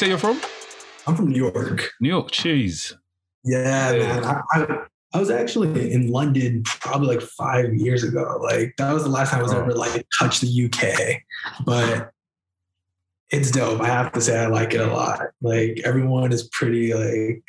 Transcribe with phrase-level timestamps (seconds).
[0.00, 0.40] say you're from?
[1.06, 1.90] I'm from New York.
[2.00, 2.30] New York.
[2.30, 2.96] Cheese.
[3.44, 4.24] Yeah, man.
[4.24, 8.40] I, I, I was actually in London probably like five years ago.
[8.42, 9.60] Like that was the last time I was Oh.
[9.60, 11.20] ever like touched the UK.
[11.66, 12.12] But
[13.28, 13.80] it's dope.
[13.82, 15.20] I have to say I like it a lot.
[15.42, 17.42] Like everyone is pretty like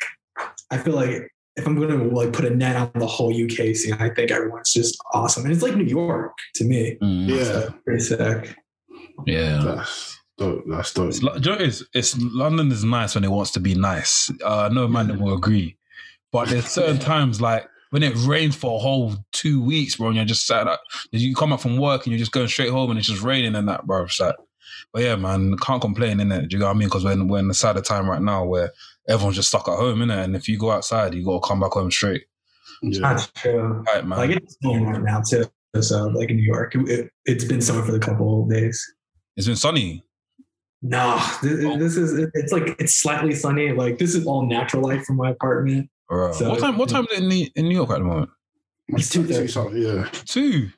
[0.70, 3.94] I feel like if I'm gonna like put a net on the whole UK scene,
[3.94, 5.44] I think everyone's just awesome.
[5.44, 6.98] And it's like New York to me.
[7.02, 7.28] Mm.
[7.28, 8.56] Yeah, So, pretty sick.
[9.26, 9.62] Yeah.
[9.64, 10.64] that's dope.
[10.68, 11.08] That's dope.
[11.08, 11.86] It's, do you know it is?
[11.94, 14.30] It's London is nice when it wants to be nice.
[14.44, 15.76] Uh, no man that will agree,
[16.30, 20.16] but there's certain times like when it rains for a whole two weeks, bro, and
[20.16, 20.80] you're just sat up.
[21.10, 23.54] You come up from work and you're just going straight home and it's just raining
[23.54, 24.04] and that, bro.
[24.04, 24.34] It's like,
[24.92, 26.48] but yeah, man, can't complain, innit?
[26.48, 26.88] Do you know what I mean?
[26.88, 28.72] Because we're, in- we're in the side of time right now where
[29.08, 30.24] everyone's just stuck at home, innit?
[30.24, 32.24] And if you go outside, you got to come back home straight.
[32.82, 33.00] Yeah.
[33.00, 33.84] That's true.
[33.86, 34.18] Right, man.
[34.18, 35.44] Like it's snowing right now too.
[35.80, 38.82] So like in New York, it, it, has been summer for the couple of days.
[39.36, 40.02] it's been sunny.
[40.84, 41.78] No, this, Oh.
[41.78, 43.70] this is it's like it's slightly sunny.
[43.72, 45.88] Like this is all natural light from my apartment.
[46.08, 46.32] Bro.
[46.32, 46.76] So- what time?
[46.76, 48.30] What time is it in, the, in New York at the moment?
[48.88, 49.46] It's two thirty.
[49.48, 49.80] something.
[49.80, 50.68] Yeah, Two.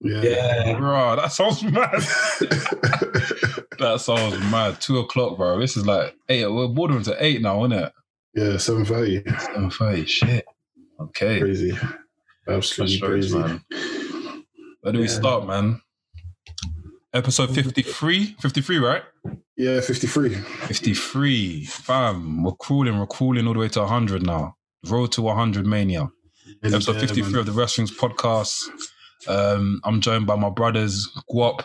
[0.00, 0.22] yeah.
[0.22, 1.90] Yeah, Bro, that sounds mad.
[3.78, 4.80] that sounds mad.
[4.80, 5.58] Two o'clock, bro.
[5.60, 6.46] This is like eight.
[6.50, 7.92] We're bordering to eight now, isn't it?
[8.34, 9.22] yeah, seven thirty.
[9.38, 10.04] Seven thirty.
[10.06, 10.44] Shit.
[11.00, 11.40] Okay.
[11.40, 11.70] Crazy,
[12.48, 13.38] absolutely Frustrated, crazy.
[13.38, 13.64] man.
[14.82, 15.10] Where do we Yeah.
[15.10, 15.80] start, man?
[17.14, 18.36] Episode 53?
[18.40, 19.02] 53, right?
[19.56, 20.34] Yeah, fifty-three.
[20.34, 21.64] 53.
[21.64, 24.56] Fam, we're crawling, we're crawling all the way to 100 now.
[24.86, 26.10] Road to 100 Mania.
[26.62, 27.40] Episode Yeah, 53 man.
[27.40, 28.62] of the Wrestling's podcast.
[29.26, 31.64] Um, I'm joined by my brothers, Guap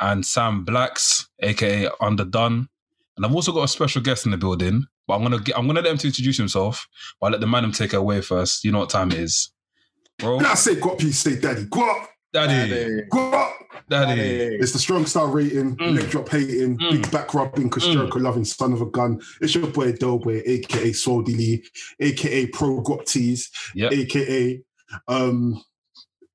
[0.00, 2.68] and Sam Blacks, aka Underdone.
[3.16, 5.66] And I've also got a special guest in the building, but I'm gonna get, I'm
[5.66, 6.86] gonna let him to introduce himself,
[7.20, 8.64] but I'll let the man him take it away first.
[8.64, 9.50] You know what time it is.
[10.18, 11.64] Bro, I say guap, you say daddy.
[11.64, 13.52] Guap, daddy, guap.
[13.88, 14.20] daddy.
[14.60, 15.96] It's the strong star rating, Mm.
[15.96, 16.90] leg drop hating, Mm.
[16.90, 19.20] big back rubbing, cause Jericho loving, son of a gun.
[19.40, 21.64] It's your boy Doughboy, aka Swoldy Lee,
[22.00, 23.92] aka Pro Guap Tees, Yep.
[23.92, 24.62] aka
[25.08, 25.62] um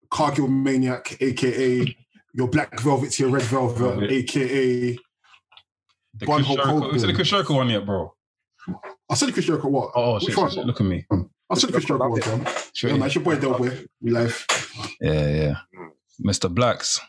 [0.09, 1.95] Cargill Maniac, aka
[2.33, 4.11] your black velvet to your red velvet, Velvet.
[4.11, 4.97] aka
[6.15, 6.89] The One Chris Hulk Jericho.
[6.95, 8.13] Is it the Chris Jericho one yet, bro?
[9.09, 9.91] I said Chris Jericho what?
[9.95, 11.05] Oh, Which shit, shit, look at me.
[11.49, 12.45] I said Chris Jericho one, fam.
[12.73, 13.85] Sure, Yeah, man, it's your boy Doughboy.
[14.01, 14.45] We live.
[15.01, 15.53] yeah, yeah.
[16.23, 16.53] Mr.
[16.53, 16.99] Blacks.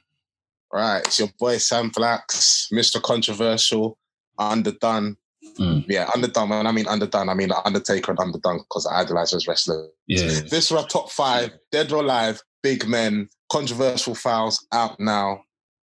[0.72, 3.02] Right, it's your boy Sam Blacks, Mr.
[3.02, 3.98] Controversial,
[4.38, 5.16] Underdone.
[5.58, 5.84] Mm.
[5.88, 6.48] Yeah, Underdone.
[6.48, 9.90] When I mean Underdone, I mean Undertaker and Underdone because I idolize those wrestlers.
[10.06, 10.26] Yeah.
[10.26, 15.42] This is our top five, dead or alive, big men, controversial fouls out now.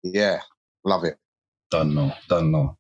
[0.04, 0.40] Yeah,
[0.84, 1.18] love it.
[1.70, 2.78] Done no, done no.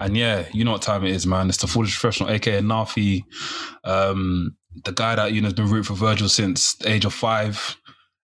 [0.00, 1.48] And yeah, you know what time it is, man.
[1.48, 3.22] It's the foolish professional, aka Nafi,
[3.84, 7.14] um, the guy that you know has been rooting for Virgil since the age of
[7.14, 7.76] five,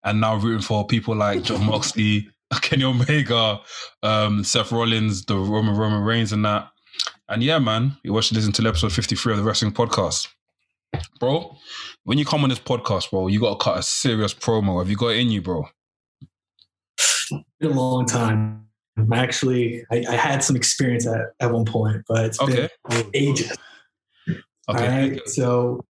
[0.04, 2.28] and now rooting for people like Jon Moxley,
[2.62, 3.60] Kenny Omega,
[4.02, 6.68] um, Seth Rollins, the Roman Roman Reigns, and that.
[7.28, 10.28] And yeah, man, you watch this until episode fifty three of the Wrestling Podcast,
[11.18, 11.56] bro.
[12.04, 14.80] When you come on this podcast, bro, you got to cut a serious promo.
[14.80, 15.64] Have you got it in you, bro?
[16.98, 18.66] It's been a long time.
[19.12, 23.56] Actually, I, I had some experience at, at one point, but it's Okay, been ages.
[24.68, 25.10] Okay.
[25.10, 25.28] right.
[25.28, 25.84] So,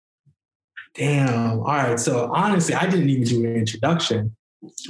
[0.95, 1.59] damn.
[1.61, 1.99] All right.
[1.99, 4.37] So, honestly, I didn't even do an introduction.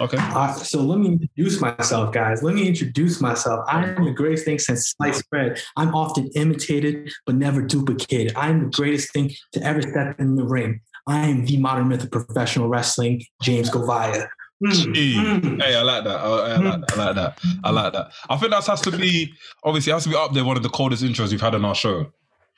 [0.00, 0.18] Okay.
[0.20, 2.42] Uh, so, let me introduce myself, guys.
[2.42, 3.64] Let me introduce myself.
[3.68, 5.60] I am the greatest thing since sliced bread.
[5.76, 8.36] I'm often imitated, but never duplicated.
[8.36, 10.80] I am the greatest thing to ever step in the ring.
[11.06, 14.28] I am the modern myth of professional wrestling, James Govaya.
[14.62, 15.62] Mm, mm.
[15.62, 16.20] Hey, I like that.
[16.20, 16.92] I, I like that.
[16.92, 17.38] I like that.
[17.64, 18.12] I like that.
[18.30, 19.32] I think that has to be
[19.64, 20.44] obviously it has to be up there.
[20.44, 22.12] One of the coldest intros we've had on our show.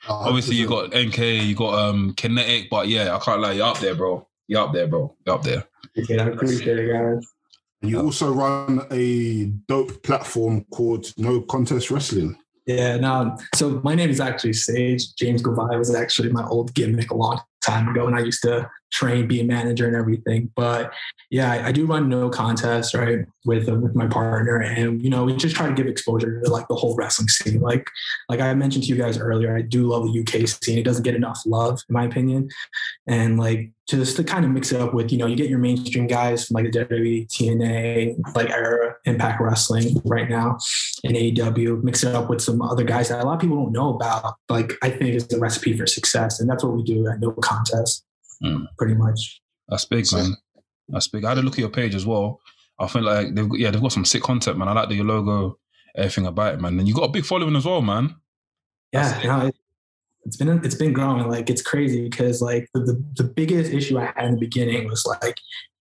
[0.07, 3.53] Obviously, you got NK, you got um Kinetic, but yeah, I can't lie.
[3.53, 4.27] You're up there, bro.
[4.47, 5.15] You're up there, bro.
[5.25, 5.65] You're up there.
[5.85, 6.21] Appreciate it.
[6.21, 7.27] I appreciate it, guys.
[7.81, 12.37] And you also run a dope platform called No Contest Wrestling.
[12.65, 13.37] Yeah, no.
[13.53, 15.13] So my name is actually Sage.
[15.15, 18.69] James Govai was actually my old gimmick a long time ago, and I used to
[18.95, 20.51] train, be a manager, and everything.
[20.55, 20.93] But
[21.29, 25.09] yeah, I, I do run no contest right with uh, with my partner, and you
[25.09, 27.61] know we just try to give exposure to like the whole wrestling scene.
[27.61, 27.85] Like
[28.29, 30.77] like I mentioned to you guys earlier, I do love the UK scene.
[30.77, 32.49] It doesn't get enough love, in my opinion,
[33.07, 35.59] and like just to kind of mix it up with you know you get your
[35.59, 40.57] mainstream guys from like the WWE, TNA, like era Impact Wrestling right now
[41.03, 43.73] in AEW, mix it up with some other guys that a lot of people don't
[43.73, 44.35] know about.
[44.49, 47.31] Like I think is the recipe for success, and that's what we do at No
[47.31, 48.04] Contest,
[48.43, 48.65] Mm.
[48.77, 49.41] pretty much.
[49.67, 50.35] That's big, man.
[50.89, 51.25] That's big.
[51.25, 52.39] I had a look at your page as well.
[52.79, 54.67] I think like they've got, yeah they've got some sick content, man.
[54.67, 55.57] I like the your logo,
[55.95, 56.77] everything about it, man.
[56.77, 58.15] And you got a big following as well, man.
[58.91, 59.55] Yeah, That's you know, it,
[60.25, 61.27] it's been it's been growing.
[61.27, 64.87] Like it's crazy because like the, the the biggest issue I had in the beginning
[64.87, 65.39] was like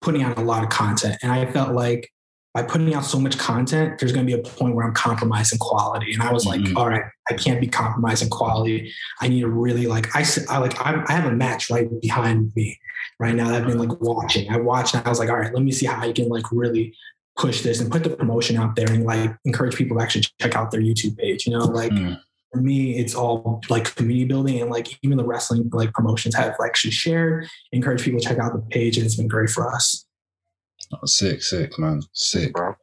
[0.00, 2.10] putting out a lot of content, and I felt like
[2.56, 5.58] by putting out so much content, there's going to be a point where I'm compromising
[5.58, 6.14] quality.
[6.14, 6.74] And I was like, Mhm.
[6.74, 8.90] all right, I can't be compromising quality.
[9.20, 10.24] I need to really like, I
[10.58, 12.78] like, I, I have a match right behind me
[13.20, 14.50] right now that I've been like watching.
[14.50, 16.46] I watched and I was like, all right, let me see how I can like
[16.50, 16.94] really
[17.36, 20.56] push this and put the promotion out there and like encourage people to actually check
[20.56, 21.46] out their YouTube page.
[21.46, 22.18] You know, like Mm.
[22.54, 26.54] for me, it's all like community building and like even the wrestling like promotions have
[26.58, 29.70] like actually shared, encourage people to check out the page, and it's been great for
[29.70, 30.05] us.
[30.92, 32.02] Oh, sick, sick, man.
[32.12, 32.52] Sick.
[32.52, 32.74] Bro.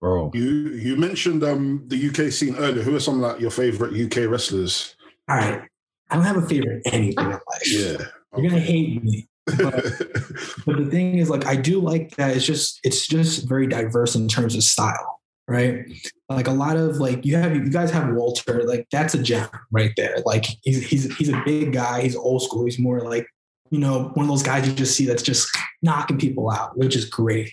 [0.00, 0.30] Bro.
[0.34, 2.82] You you mentioned um the UK scene earlier.
[2.82, 4.94] Who are some like your favorite UK wrestlers?
[5.28, 5.62] All right,
[6.10, 7.40] I don't have a favorite anything in life.
[7.66, 7.96] Yeah.
[8.36, 9.28] You're gonna hate me.
[9.56, 9.72] But,
[10.66, 12.36] but the thing is, like, I do like that.
[12.36, 15.86] It's just, it's just very diverse in terms of style, right?
[16.28, 19.48] Like a lot of like you have, you guys have Walter, like that's a gem
[19.70, 20.16] right there.
[20.26, 22.02] Like he's he's he's a big guy.
[22.02, 22.64] He's old school.
[22.64, 23.26] He's more like,
[23.70, 25.48] you know, one of those guys you just see that's just
[25.82, 27.50] knocking people out, which is great.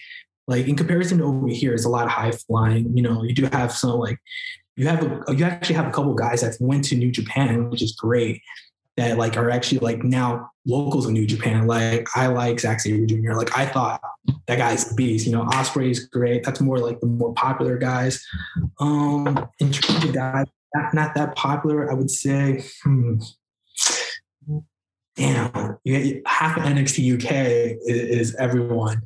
[0.48, 2.96] Like in comparison to over here, it's a lot of high flying.
[2.96, 4.20] You know, you do have some like
[4.76, 7.82] you have a, you actually have a couple guys that went to New Japan, which
[7.82, 8.42] is great.
[8.98, 11.68] That like are actually like now locals in New Japan.
[11.68, 13.34] Like I like Zack Sabre Jr.
[13.34, 14.02] Like I thought
[14.48, 15.26] that guy's a beast.
[15.26, 16.44] You know, Ospreay is great.
[16.44, 18.26] That's more like the more popular guys.
[18.80, 20.46] Um, in terms of guys
[20.76, 22.64] not, not that popular, I would say.
[22.84, 23.16] Hmm,
[25.16, 27.32] damn, you half of NXT UK
[27.86, 29.04] is, is everyone,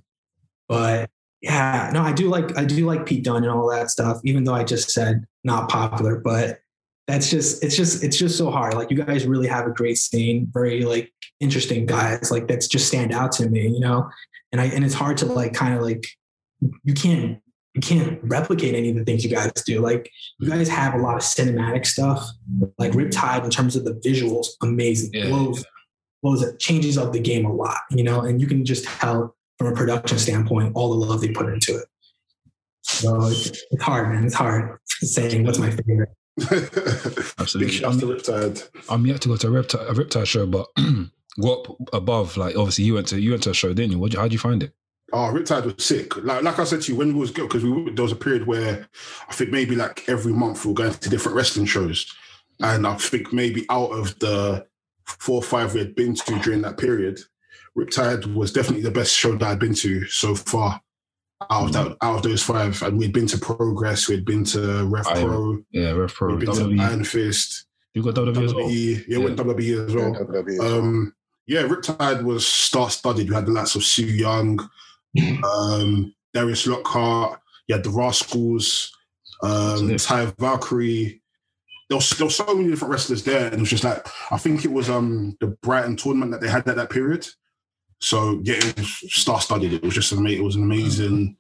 [0.68, 1.10] but
[1.42, 4.20] yeah, no, I do like I do like Pete Dunne and all that stuff.
[4.26, 6.60] Even though I just said not popular, but
[7.08, 8.74] that's just it's just it's just so hard.
[8.74, 12.30] Like you guys really have a great scene, very like interesting guys.
[12.30, 14.10] Like that's just stand out to me, you know.
[14.52, 16.06] And I and it's hard to like kind of like
[16.84, 17.40] you can't
[17.74, 19.80] you can't replicate any of the things you guys do.
[19.80, 22.28] Like you guys have a lot of cinematic stuff.
[22.78, 25.12] Like Riptide in terms of the visuals, amazing.
[25.14, 25.28] Yeah.
[25.30, 25.64] Blows
[26.22, 28.22] blows it changes up the game a lot, you know.
[28.22, 31.78] And you can just tell from a production standpoint all the love they put into
[31.78, 31.86] it.
[32.84, 34.26] So it's, it's hard, man.
[34.26, 36.10] It's hard saying what's my favorite.
[36.50, 37.74] Big Absolutely.
[37.74, 38.70] shouts to Riptide.
[38.90, 40.68] I'm yet to go to a Riptide, a Riptide show, but
[41.38, 42.38] what above?
[42.38, 44.00] Like, obviously, you went to you went to a show, didn't you?
[44.00, 44.74] What, how'd you find it?
[45.12, 46.16] Oh, Riptide was sick.
[46.18, 48.18] Like, like I said to you, when we was good, because we there was a
[48.18, 48.88] period where
[49.28, 52.06] I think maybe like every month we were going to different wrestling shows,
[52.62, 54.66] and I think maybe out of the
[55.20, 57.20] four or five we had been to during that period,
[57.78, 60.82] Riptide was definitely the best show that I'd been to so far.
[61.50, 64.86] Out of that, out of those five, and we'd been to Progress, we'd been to
[64.86, 66.82] Rev Iron- Pro, Yeah, Rev Pro, we'd been to WWE.
[66.82, 68.66] Iron Fist, You got WWE as well.
[68.66, 70.14] WWE, yeah, went WWE as well.
[70.14, 70.60] WWE.
[70.60, 71.14] Um,
[71.48, 73.26] yeah, Riptide was star studded.
[73.28, 74.60] You had the likes of Su Yung,
[75.44, 78.92] um, Darius Lockhart, you had the Rascals,
[79.42, 81.19] um, Taya Valkyrie.
[81.90, 84.38] There was, there was so many different wrestlers there, and it was just like I
[84.38, 87.28] think it was um the Brighton tournament that they had at that period.
[88.02, 89.74] So yeah, it was star studded.
[89.74, 91.36] It was just an amazing, it was an amazing,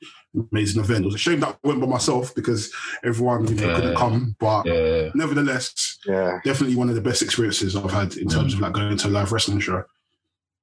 [0.51, 1.03] amazing event.
[1.03, 2.73] It was a shame that I went by myself because
[3.03, 3.75] everyone you know, Yeah.
[3.75, 6.39] couldn't come, but Yeah, nevertheless, yeah.
[6.43, 9.09] definitely one of the best experiences I've had in terms of like going to a
[9.09, 9.83] live wrestling show.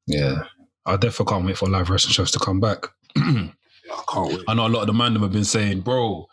[0.06, 0.42] yeah.
[0.84, 2.86] I definitely can't wait for live wrestling shows to come back.
[3.16, 3.50] I
[4.12, 4.40] can't wait.
[4.46, 6.26] I know a lot of the man have been saying, bro,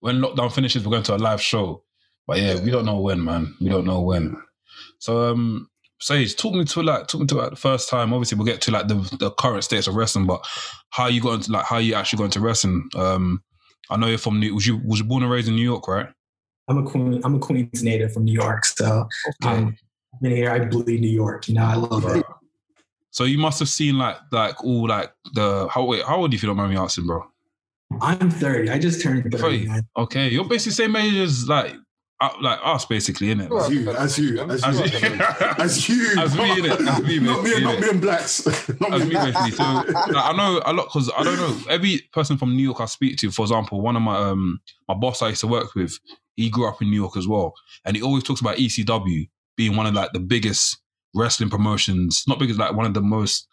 [0.00, 1.84] when lockdown finishes, we're going to a live show.
[2.30, 3.56] But yeah, we don't know when, man.
[3.60, 4.40] We don't know when.
[5.00, 5.68] So um
[5.98, 8.12] Sage, talk me to like talk me to like the first time.
[8.12, 10.46] Obviously, we'll get to like the, the current states of wrestling, but
[10.90, 12.88] how you got into like how you actually got into wrestling.
[12.94, 13.42] Um
[13.90, 15.88] I know you're from New was you was you born and raised in New York,
[15.88, 16.06] right?
[16.68, 17.20] I'm a queen.
[17.24, 19.08] I'm a Queens native from New York, so
[19.42, 19.76] um,
[20.14, 20.52] I've here.
[20.52, 21.48] I bleed New York.
[21.48, 22.24] You know, I love it.
[23.10, 26.44] So you must have seen like like all like the how wait, how old if
[26.44, 27.24] you don't mind me asking, bro?
[28.00, 28.70] I'm 30.
[28.70, 29.36] I just turned 30.
[29.36, 29.82] Thirty.
[29.96, 31.74] Okay, you're basically same age as like
[32.20, 33.48] uh, like us, basically, innit?
[33.48, 35.16] Well, As you, as you, as As you, you-
[35.58, 36.86] as you, As me, innit?
[36.86, 38.46] As me, not me, not me and blacks,
[38.80, 39.50] not As me me, basically.
[39.52, 39.92] So blacks.
[40.12, 42.84] like, I know a lot because I don't know every person from New York I
[42.86, 43.30] speak to.
[43.30, 45.98] For example, one of my um my boss I used to work with,
[46.36, 49.76] he grew up in New York as well, and he always talks about ECW being
[49.76, 50.78] one of like the biggest
[51.14, 53.46] wrestling promotions, not biggest, like one of the most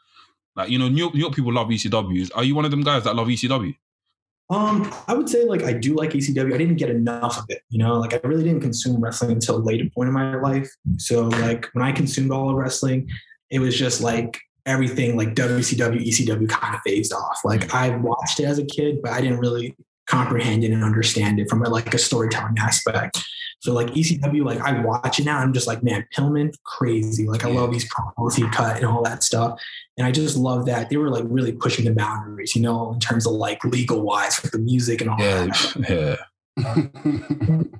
[0.55, 2.31] like you know New York, New York people love ECWs.
[2.35, 3.75] Are you one of them guys that love ECW?
[4.49, 6.53] Um, I would say like I do like ECW.
[6.53, 7.99] I didn't get enough of it, you know.
[7.99, 10.73] Like I really didn't consume wrestling until a later point in my life.
[10.97, 13.09] So like when I consumed all of wrestling,
[13.49, 17.39] it was just like everything like WCW, ECW kind of phased off.
[17.43, 19.75] Like I watched it as a kid, but I didn't really
[20.07, 23.23] comprehend it and understand it from a, like a storytelling aspect.
[23.59, 27.27] So like ECW, like I watch it now, I'm just like, man, Pillman, crazy.
[27.27, 29.59] Like I love these promos he cut and all that stuff.
[29.97, 32.99] And I just love that they were like really pushing the boundaries, you know, in
[32.99, 35.89] terms of like legal wise with the music and all Yeah, that.
[35.89, 36.15] yeah.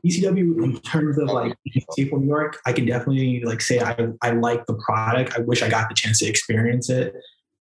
[0.06, 1.54] ECW in terms of like
[1.96, 5.34] people New York, I can definitely like say I I like the product.
[5.36, 7.16] I wish I got the chance to experience it.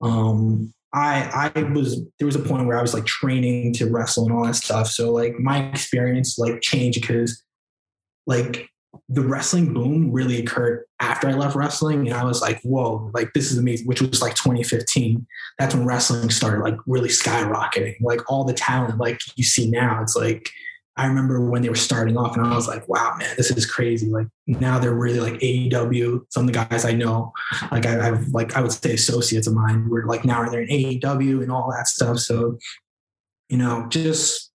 [0.02, 4.24] Um, I I was there was a point where I was like training to wrestle
[4.24, 4.88] and all that stuff.
[4.88, 7.42] So like my experience like changed because
[8.26, 8.68] like
[9.08, 12.08] the wrestling boom really occurred after I left wrestling.
[12.08, 15.26] And I was like, whoa, like this is amazing, which was like 2015.
[15.58, 17.96] That's when wrestling started like really skyrocketing.
[18.00, 20.50] Like all the talent like you see now, it's like
[20.98, 23.64] I remember when they were starting off and I was like, wow, man, this is
[23.64, 24.08] crazy.
[24.08, 26.22] Like now they're really like AEW.
[26.30, 27.32] Some of the guys I know,
[27.70, 30.68] like I, have like I would say associates of mine were like now they're in
[30.68, 32.18] AEW and all that stuff.
[32.18, 32.58] So,
[33.48, 34.50] you know, just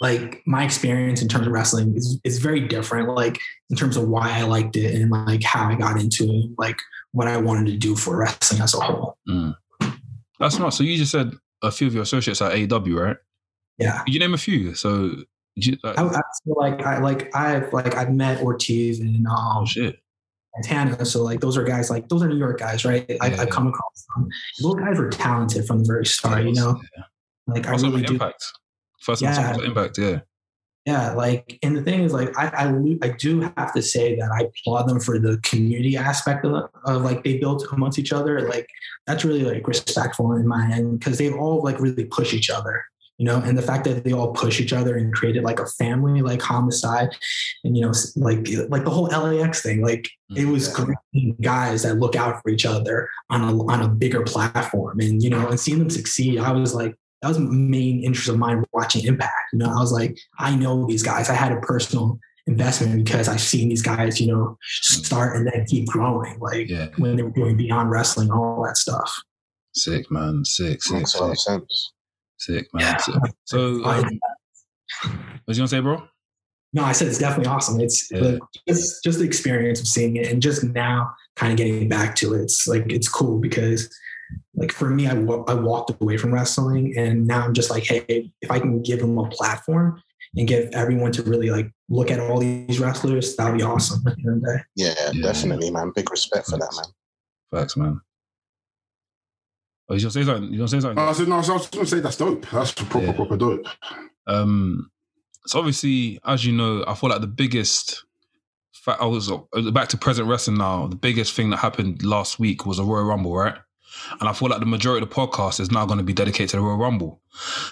[0.00, 4.08] like my experience in terms of wrestling is, is very different, like in terms of
[4.08, 6.78] why I liked it and like how I got into it, like
[7.10, 9.18] what I wanted to do for wrestling as a whole.
[9.28, 9.56] Mm.
[10.38, 11.32] That's not so you just said
[11.62, 13.16] a few of your associates at AEW, right?
[13.76, 14.02] Yeah.
[14.04, 14.74] Could you name a few?
[14.74, 15.16] So
[15.66, 19.66] you, I, I feel like I like I've like I've met Ortiz and um, oh
[19.66, 19.98] shit.
[20.62, 21.04] Santana.
[21.04, 23.06] So like those are guys like those are New York guys, right?
[23.20, 23.42] I, Yeah.
[23.42, 24.28] I've come across them.
[24.62, 26.80] Those guys were talented from the very start, you know.
[26.96, 27.04] Yeah.
[27.46, 28.14] Like I Also, really do.
[28.14, 28.44] impact.
[29.00, 29.56] First yeah.
[29.64, 30.20] impact, yeah.
[30.86, 34.30] Yeah, like and the thing is, like I I, I do have to say that
[34.32, 38.48] I applaud them for the community aspect of, of like they built amongst each other.
[38.48, 38.66] Like
[39.06, 42.82] that's really like respectful in my end because they all like really push each other,
[43.20, 43.36] you know.
[43.36, 46.40] And the fact that they all push each other and created like a family, like
[46.40, 47.10] homicide,
[47.64, 50.74] and you know, like like the whole LAX thing, like it was
[51.12, 51.32] Yeah.
[51.42, 55.28] guys that look out for each other on a on a bigger platform, and you
[55.28, 58.64] know, and seeing them succeed, I was like, that was the main interest of mine
[58.72, 59.34] watching Impact.
[59.52, 61.28] You know, I was like, I know these guys.
[61.28, 65.04] I had a personal investment because I've seen these guys, you know, mm.
[65.04, 66.38] start and then keep growing.
[66.40, 66.88] Like Yeah.
[66.96, 69.22] when they were doing Beyond Wrestling, all that stuff.
[69.74, 70.42] Sick, man.
[70.44, 71.92] Sick, sick, Makes a lot sick, of sense.
[72.40, 72.82] Sick, man.
[72.82, 72.96] Yeah.
[72.98, 73.14] Sick.
[73.44, 74.18] So, I- um,
[75.04, 75.12] what
[75.46, 76.02] was you gonna say, bro?
[76.72, 77.80] No, I said it's definitely awesome.
[77.80, 78.20] It's Yeah.
[78.20, 82.14] like, just just the experience of seeing it and just now kind of getting back
[82.16, 82.42] to it.
[82.42, 83.88] It's like it's cool because
[84.54, 88.30] like for me, I I walked away from wrestling and now I'm just like, hey,
[88.40, 90.00] if I can give them a platform
[90.36, 94.14] and get everyone to really like look at all these wrestlers, that'd be awesome at
[94.16, 94.62] the end of the day.
[94.76, 95.22] Yeah, Yeah.
[95.22, 95.90] definitely, man.
[95.94, 96.92] Big respect for that, man.
[97.60, 98.00] Facts, man.
[99.90, 100.50] Oh, you gonna say something?
[100.52, 100.98] You gonna say something?
[100.98, 102.46] I said, no, I was just going to say that's dope.
[102.50, 103.12] That's proper, Yeah.
[103.12, 103.66] proper dope.
[104.28, 104.90] Um,
[105.46, 108.04] so obviously, as you know, I feel like the biggest.
[108.86, 110.86] I was uh, back to present wrestling now.
[110.86, 113.54] The biggest thing that happened last week was a Royal Rumble, right?
[114.20, 116.50] And I feel like the majority of the podcast is now going to be dedicated
[116.50, 117.20] to the Royal Rumble.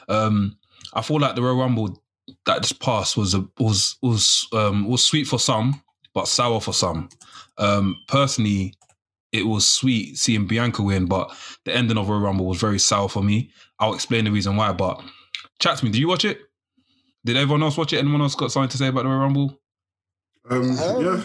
[0.09, 0.59] Um,
[0.93, 2.03] I feel like the Royal Rumble
[2.45, 5.83] that just passed was a, was was um, was sweet for some,
[6.15, 7.09] but sour for some.
[7.57, 8.75] Um, personally,
[9.33, 11.31] it was sweet seeing Bianca win, but
[11.65, 13.51] the ending of Royal Rumble was very sour for me.
[13.79, 14.73] I'll explain the reason why.
[14.73, 15.03] But
[15.61, 15.91] chat to me.
[15.91, 16.41] Did you watch it?
[17.25, 17.99] Did everyone else watch it?
[17.99, 19.61] Anyone else got something to say about the Royal Rumble?
[20.51, 21.23] Um, Um, yeah.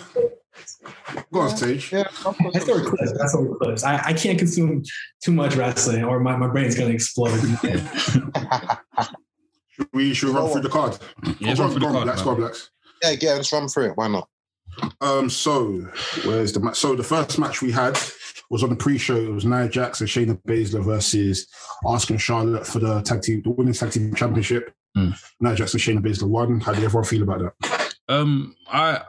[1.32, 1.92] Go on Sage.
[1.92, 2.56] Yeah, of course.
[2.56, 3.14] I saw it clips.
[3.20, 3.84] I saw clips.
[3.84, 4.84] I, I can't consume
[5.24, 7.40] too much wrestling or my, my brain's gonna explode.
[9.70, 11.00] Should we, should we run through the card?
[11.40, 12.70] Yeah, go run on, through the on, card, Blacks, go on, Blacks.
[13.02, 13.92] yeah, yeah, let's run through it.
[13.96, 14.30] Why not?
[15.02, 15.88] Um, so
[16.26, 16.78] where's the match?
[16.78, 18.00] So the first match we had
[18.50, 19.18] was on the pre-show.
[19.18, 21.48] It was Nia Jax and Shayna Baszler versus
[21.84, 24.74] Asuka and Charlotte for the tag team, the women's tag team championship.
[24.98, 25.18] Mm.
[25.40, 26.60] Nia Jax and Shayna Baszler won.
[26.60, 27.96] How did everyone feel about that?
[28.10, 29.02] Um, I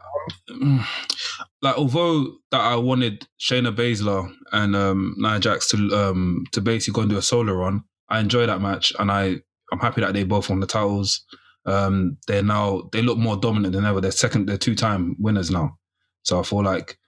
[1.62, 6.94] like although that I wanted Shayna Baszler and um Nia Jax to um to basically
[6.94, 7.84] go and do a solo run.
[8.08, 9.36] I enjoyed that match, and I
[9.72, 11.24] I'm happy that they both won the titles.
[11.66, 14.00] Um, they're now they look more dominant than ever.
[14.00, 15.78] They're second, they're two time winners now.
[16.22, 16.98] So I feel like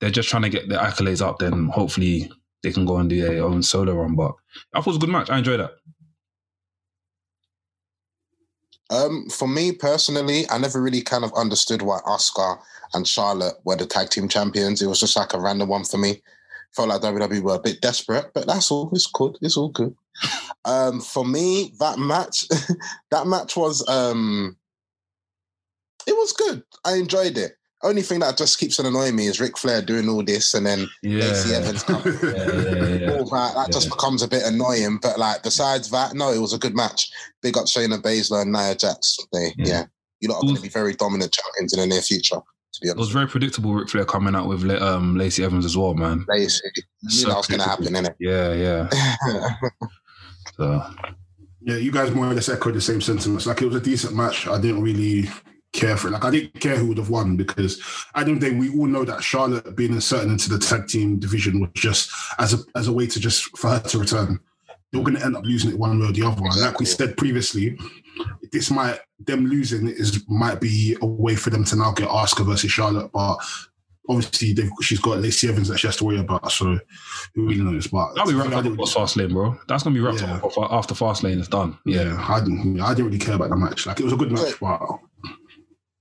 [0.00, 1.38] they're just trying to get their accolades up.
[1.38, 2.30] Then hopefully
[2.62, 4.16] they can go and do their own solo run.
[4.16, 4.32] But
[4.74, 5.30] I thought it was a good match.
[5.30, 5.72] I enjoyed that.
[8.88, 12.58] Um, for me personally, I never really kind of understood why Asuka
[12.94, 14.80] and Charlotte were the tag team champions.
[14.80, 16.22] It was just like a random one for me.
[16.76, 18.90] Felt like WWE were a bit desperate, but that's all.
[18.92, 19.38] It's good.
[19.40, 19.94] It's all good.
[20.64, 22.48] Um, for me, that match,
[23.12, 24.56] that match was um,
[26.08, 26.64] it was good.
[26.84, 27.52] I enjoyed it.
[27.84, 30.66] Only thing that just keeps on annoying me is Ric Flair doing all this and
[30.66, 33.10] then Lacey Evans coming yeah, yeah, yeah.
[33.12, 34.98] all that, that just becomes a bit annoying.
[35.00, 37.10] But like besides that, no, it was a good match.
[37.42, 39.18] Big up Shayna Baszler and Nia Jax.
[39.32, 39.66] They, Yeah.
[39.66, 39.84] yeah,
[40.18, 42.40] you lot are going to be very dominant champions in the near future.
[42.76, 43.74] To be It was very predictable.
[43.74, 46.24] Ric Flair coming out with La- um, Lacey Evans as well, man.
[46.28, 46.60] Lacey,
[47.02, 48.14] you So know what's going to happen, innit?
[48.20, 49.54] Yeah, yeah.
[50.56, 50.82] So
[51.60, 53.46] Yeah, you guys more or less echoed the same sentiments.
[53.46, 54.46] Like it was a decent match.
[54.46, 55.28] I didn't really
[55.72, 56.12] care for it.
[56.12, 57.82] Like I didn't care who would have won because
[58.14, 61.60] I don't think we all know that Charlotte being inserted into the tag team division
[61.60, 64.40] was just as a as a way to just for her to return.
[64.92, 66.40] They were going to end up losing it one way or the other.
[66.42, 67.76] And like we said previously,
[68.52, 72.46] this might them losing is might be a way for them to now get Asuka
[72.46, 73.10] versus Charlotte.
[73.12, 73.36] But
[74.08, 76.50] obviously she's got Lacey Evans that she has to worry about.
[76.52, 76.78] So
[77.34, 77.88] who really knows?
[77.88, 79.58] But That'll be wrapped I up didn't- fast lane, bro.
[79.68, 80.36] That's gonna be wrapped Yeah.
[80.36, 81.76] up after fast lane is done.
[81.84, 82.02] Yeah.
[82.04, 82.80] yeah, I didn't.
[82.80, 83.86] I didn't really care about the match.
[83.86, 84.80] Like it was a good match, but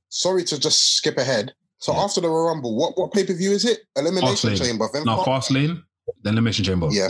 [0.09, 1.53] Sorry to just skip ahead.
[1.79, 1.99] So Yeah.
[2.03, 3.79] after the Royal Rumble, what what pay per view is it?
[3.97, 4.57] Elimination Fastlane.
[4.65, 4.89] Chamber.
[4.93, 5.83] Then Now Fa- fast lane,
[6.23, 6.87] then elimination chamber.
[6.91, 7.09] Yeah.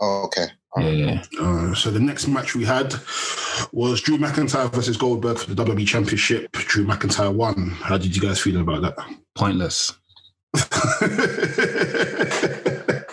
[0.00, 0.46] Oh, okay.
[0.78, 1.22] Yeah, yeah.
[1.40, 2.94] Uh, so the next match we had
[3.72, 6.50] was Drew McIntyre versus Goldberg for the WWE Championship.
[6.52, 7.70] Drew McIntyre won.
[7.70, 8.96] How did you guys feel about that?
[9.34, 9.94] Pointless.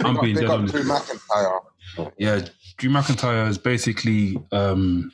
[0.03, 0.73] I'm being up- dead big up honest.
[0.73, 1.59] Drew McIntyre.
[2.17, 2.41] Yeah,
[2.77, 4.37] Drew McIntyre is basically.
[4.51, 5.11] um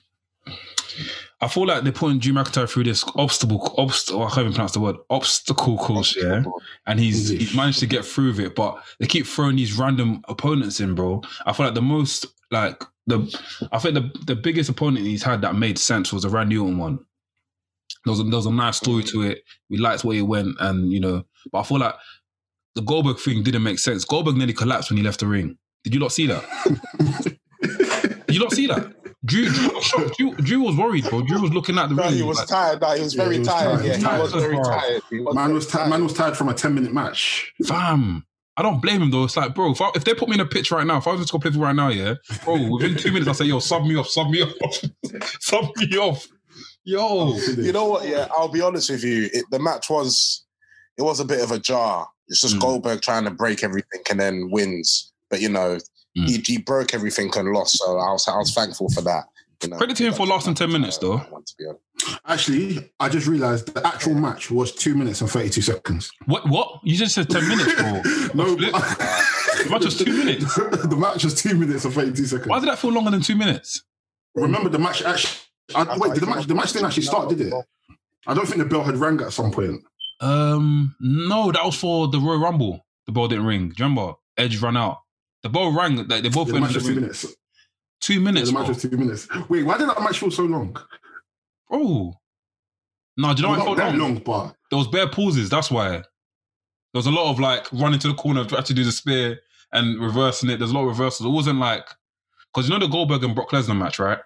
[1.39, 4.23] I feel like they're putting Drew McIntyre through this obstacle, obstacle.
[4.23, 6.43] I can't even pronounce the word obstacle course, yeah.
[6.87, 10.23] And he's he's managed to get through with it, but they keep throwing these random
[10.27, 11.21] opponents in, bro.
[11.45, 13.19] I feel like the most like the
[13.71, 16.77] I think the the biggest opponent he's had that made sense was a Randy Orton
[16.77, 16.99] one.
[18.05, 19.43] There was a, there was a nice story to it.
[19.69, 21.95] We liked where he went, and you know, but I feel like
[22.75, 24.05] the Goldberg thing didn't make sense.
[24.05, 25.57] Goldberg nearly collapsed when he left the ring.
[25.83, 26.43] Did you not see that?
[28.27, 28.93] Did you not see that?
[29.25, 30.11] Drew, Drew, was.
[30.17, 31.21] Drew, Drew was worried, bro.
[31.21, 32.13] Drew was looking at the No, ring.
[32.13, 32.81] he was like, tired.
[32.81, 33.79] No, he was Yeah, very he was tired.
[33.79, 33.85] tired.
[33.85, 34.65] Yeah, He he was was very tired.
[34.79, 35.01] tired.
[35.09, 35.89] He was man was tired.
[35.89, 37.51] man was tired from a ten minute match.
[37.65, 38.25] Fam,
[38.57, 39.25] I don't blame him though.
[39.25, 41.07] It's like, bro, if, I, if they put me in a pitch right now, if
[41.07, 43.59] I was just gonna play right now, yeah, bro, within two minutes I say, yo,
[43.59, 44.81] sub me off, sub me off,
[45.39, 46.27] sub me off,
[46.83, 47.35] yo.
[47.57, 48.07] You know what?
[48.07, 49.29] Yeah, I'll be honest with you.
[49.31, 50.43] It, the match was,
[50.97, 52.07] it was a bit of a jar.
[52.29, 52.61] It's just Mm.
[52.61, 55.13] Goldberg trying to break everything and then wins.
[55.29, 55.77] But you know,
[56.17, 56.27] Mm.
[56.27, 57.77] he, he broke everything and lost.
[57.77, 59.25] So I was I was thankful for that.
[59.63, 61.17] You Credit to him for lasting 10 minutes, though.
[61.17, 61.65] To be.
[62.25, 66.11] Actually, I just realized the actual match was two minutes and thirty two seconds.
[66.25, 66.47] What?
[66.47, 66.79] What?
[66.83, 67.91] You just said ten minutes, bro.
[68.35, 68.71] no, Flip.
[68.71, 68.83] but-
[69.63, 70.55] The match was two minutes.
[70.55, 72.47] the match was two minutes and thirty two seconds.
[72.47, 73.83] Why did that feel longer than two minutes?
[74.35, 75.33] Remember the match actually.
[75.75, 76.45] I, wait, did the match?
[76.45, 77.53] The match didn't actually start, did it?
[78.27, 79.81] I don't think the bell had rang at some point.
[80.21, 82.85] Um, no, that was for the Royal Rumble.
[83.07, 83.69] The bell didn't ring.
[83.69, 84.13] Do you remember?
[84.37, 84.99] Edge ran out.
[85.43, 86.07] The bell rang.
[86.07, 87.25] Like they both Yeah, the went match was two minutes.
[87.99, 89.27] Two Yeah, minutes, the match was two minutes.
[89.49, 90.77] Wait, why did that match feel so long?
[91.71, 92.13] Oh,
[93.17, 94.13] No, do you know Well, what not I felt that long?
[94.15, 95.49] long, but There was bare pauses.
[95.49, 95.89] That's why.
[95.89, 96.03] There
[96.93, 99.39] was a lot of like running to the corner to actually do the spear
[99.73, 100.57] and reversing it.
[100.57, 101.27] There's a lot of reversals.
[101.27, 101.87] It wasn't like
[102.53, 104.19] because you know the Goldberg and Brock Lesnar match, right?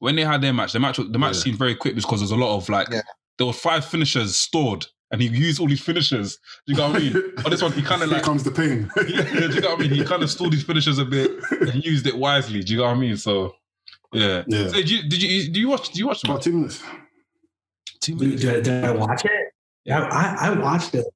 [0.00, 1.40] When they had their match, the match the match Yeah.
[1.42, 3.02] seemed very quick because there's a lot of like Yeah.
[3.36, 6.38] there were five finishers stored, and he used all these finishes.
[6.66, 7.16] Do you know what I mean?
[7.44, 8.90] On this one, he kind of here like comes the pain.
[9.08, 9.90] yeah, do you know what I mean?
[9.92, 12.62] He kind of stole these finishes a bit and used it wisely.
[12.62, 13.16] Do you know what I mean?
[13.16, 13.54] So
[14.12, 14.42] yeah.
[14.46, 16.44] yeah, So did you did you do you watch do you watch the about match?
[16.44, 16.82] two minutes.
[18.00, 18.42] Two minutes.
[18.42, 19.30] did, I- did I watch it?
[19.84, 21.06] Yeah, I, I watched it.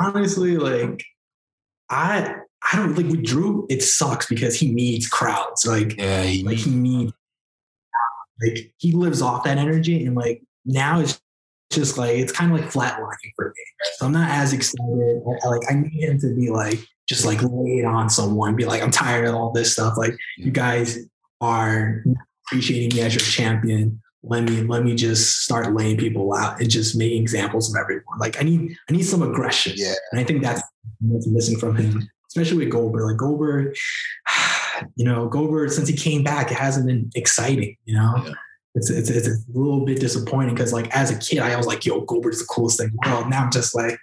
[0.00, 1.02] Honestly, like
[1.90, 2.34] I
[2.72, 3.66] I don't like with Drew.
[3.70, 5.66] It sucks because he needs crowds.
[5.66, 7.12] Like Yeah, he like needs he needs
[8.40, 11.20] like he lives off that energy, and like now it's
[11.70, 13.62] just like it's kind of like flatlining for me.
[13.96, 15.22] So I'm not as excited.
[15.26, 18.56] I, I, like I need him to be like just like lay it on someone,
[18.56, 19.96] be like I'm tired of all this stuff.
[19.96, 20.98] Like you guys
[21.40, 22.04] are
[22.46, 24.00] appreciating me as your champion.
[24.22, 28.18] Let me let me just start laying people out and just making examples of everyone.
[28.18, 29.74] Like I need I need some aggression.
[29.76, 29.94] Yeah.
[30.12, 30.62] And I think that's
[31.00, 33.10] what's missing from him, especially with Goldberg.
[33.10, 33.76] Like Goldberg,
[34.96, 37.76] you know, Goldberg since he came back, it hasn't been exciting.
[37.84, 38.32] You know, Yeah.
[38.76, 41.84] It's, it's it's a little bit disappointing because like as a kid, I was like,
[41.84, 43.98] "Yo, Goldberg's the coolest thing in the world." Now I'm just like,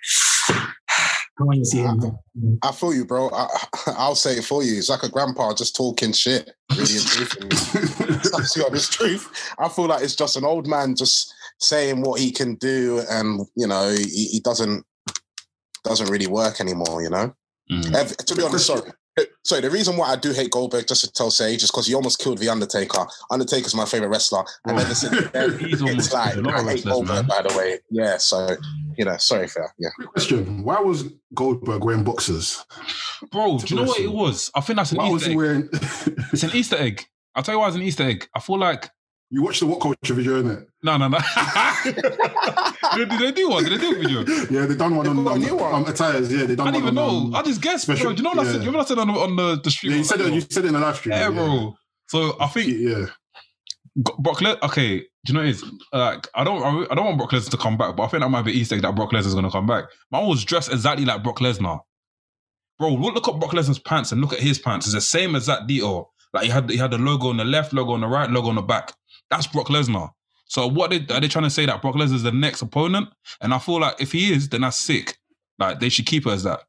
[0.50, 2.18] I want to see him.
[2.62, 3.30] I feel you, bro.
[3.30, 3.48] I,
[3.98, 4.78] I'll say it for you.
[4.78, 6.52] It's like a grandpa just talking shit.
[6.72, 7.48] Really and truthfully.
[8.32, 9.54] That's the honest truth.
[9.60, 13.42] I feel like it's just an old man just saying what he can do, and
[13.56, 14.86] you know, he, he doesn't
[15.84, 17.02] doesn't really work anymore.
[17.02, 17.36] You know,
[17.72, 17.96] Mm.
[17.96, 18.92] Ev- to be honest, sorry.
[19.44, 21.94] Sorry, the reason why I do hate Goldberg, just to tell Sage, is because he
[21.94, 23.06] almost killed The Undertaker.
[23.30, 24.44] Undertaker's my favorite wrestler.
[24.66, 27.28] And ever since then, He's it's like, a lot I hate Goldberg, man.
[27.28, 27.80] by the way.
[27.90, 28.56] Yeah, so,
[28.98, 29.72] you know, sorry for that.
[29.78, 29.90] Yeah.
[29.98, 31.04] Quick question: Why was
[31.36, 32.66] Goldberg wearing boxers?
[33.32, 34.50] Bro, do you know what it was?
[34.56, 35.38] I think that's an Why was Easter he egg.
[35.38, 35.70] wearing?
[36.32, 37.06] It's an Easter egg.
[37.36, 38.28] I'll tell you why it's an Easter egg.
[38.36, 38.90] I feel like
[39.30, 40.66] you watched the What Culture video, innit?
[40.84, 41.18] no, no, no.
[42.96, 43.64] did, did they do one?
[43.64, 44.20] Did they do a video?
[44.52, 45.74] Yeah, they done one They on, got a on, new one.
[45.74, 46.32] on attires.
[46.32, 47.28] Yeah, they done I one didn't even on, know.
[47.28, 48.14] um, I just guessed, special- bro.
[48.14, 48.60] Do you know what I said?
[48.62, 48.66] yeah.
[48.66, 49.92] You know what I said on the, on the, the street?
[49.92, 50.34] yeah, you said it.
[50.34, 51.14] You said it in the live stream.
[51.18, 51.76] yeah, bro.
[52.08, 53.06] So I think Yeah,
[54.04, 55.64] Go- Brock Les- okay, do you know what it is?
[55.92, 58.22] Like, I don't, I, I don't want Brock Lesnar to come back, but I think
[58.22, 59.86] that might be Easter egg that Brock Lesnar's going to come back.
[60.12, 61.80] Man was dressed exactly like Brock Lesnar.
[62.80, 64.86] Bro, look, look at Brock Lesnar's pants and look at his pants.
[64.86, 66.12] It's the same as that detail.
[66.34, 68.50] Like he had, he had the logo on the left, logo on the right, logo
[68.50, 68.94] on the back.
[69.34, 70.12] That's Brock Lesnar.
[70.46, 73.10] So what they, are they trying to say that Brock Lesnar is the next opponent?
[73.42, 75.18] And I feel like if he is, then that's sick.
[75.58, 76.60] Like they should keep her as that.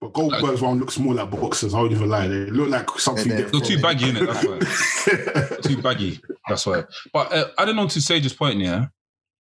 [0.00, 1.72] but Goldberg's one looks more like boxers.
[1.74, 2.26] I won't even lie.
[2.26, 3.28] They look like something.
[3.30, 3.64] Yeah, they- different.
[3.64, 4.26] They're too baggy in it.
[4.26, 5.56] That's why.
[5.62, 6.20] too baggy.
[6.48, 6.82] That's why.
[7.12, 8.86] But uh, adding on to Sage's point, yeah,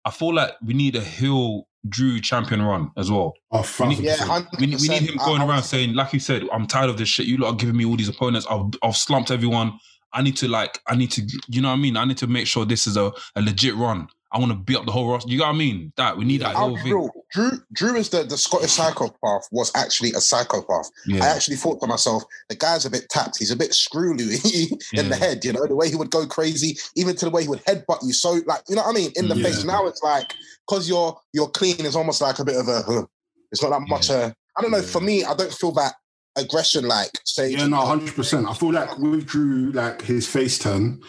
[0.04, 3.34] I feel like we need a heel Drew champion run as well.
[3.50, 4.30] Oh, thousand Yeah, percent.
[4.30, 6.98] hundred We need, we need him going around saying, like you said, I'm tired of
[6.98, 7.26] this shit.
[7.26, 8.46] You lot are giving me all these opponents.
[8.48, 9.78] I've, I've slumped everyone.
[10.12, 11.96] I need to like, I need to, you know what I mean?
[11.96, 14.08] I need to make sure this is a, a legit run.
[14.32, 15.30] I want to beat up the whole roster.
[15.30, 15.92] You know what I mean?
[15.96, 16.92] That we need that I'll whole thing.
[16.92, 17.10] real.
[17.32, 20.90] Drew, Drew is the, the Scottish psychopath was actually a psychopath.
[21.12, 23.38] I actually thought to myself, the guy's a bit tapped.
[23.38, 24.44] He's a bit screw loose
[24.92, 27.42] in the head, you know, the way he would go crazy, even to the way
[27.42, 28.12] he would headbutt you.
[28.12, 29.10] So, like, you know what I mean?
[29.16, 29.44] In the Yeah.
[29.44, 29.64] face.
[29.64, 30.34] Now it's like,
[30.68, 33.06] because you're you're clean, it's almost like a bit of a, huh.
[33.52, 34.10] it's not that much.
[34.10, 34.82] Uh, I don't know.
[34.82, 35.94] For me, I don't feel that
[36.36, 38.46] aggression like, say, Yeah, no, hundred percent.
[38.48, 41.00] I feel like with Drew, like his face turn,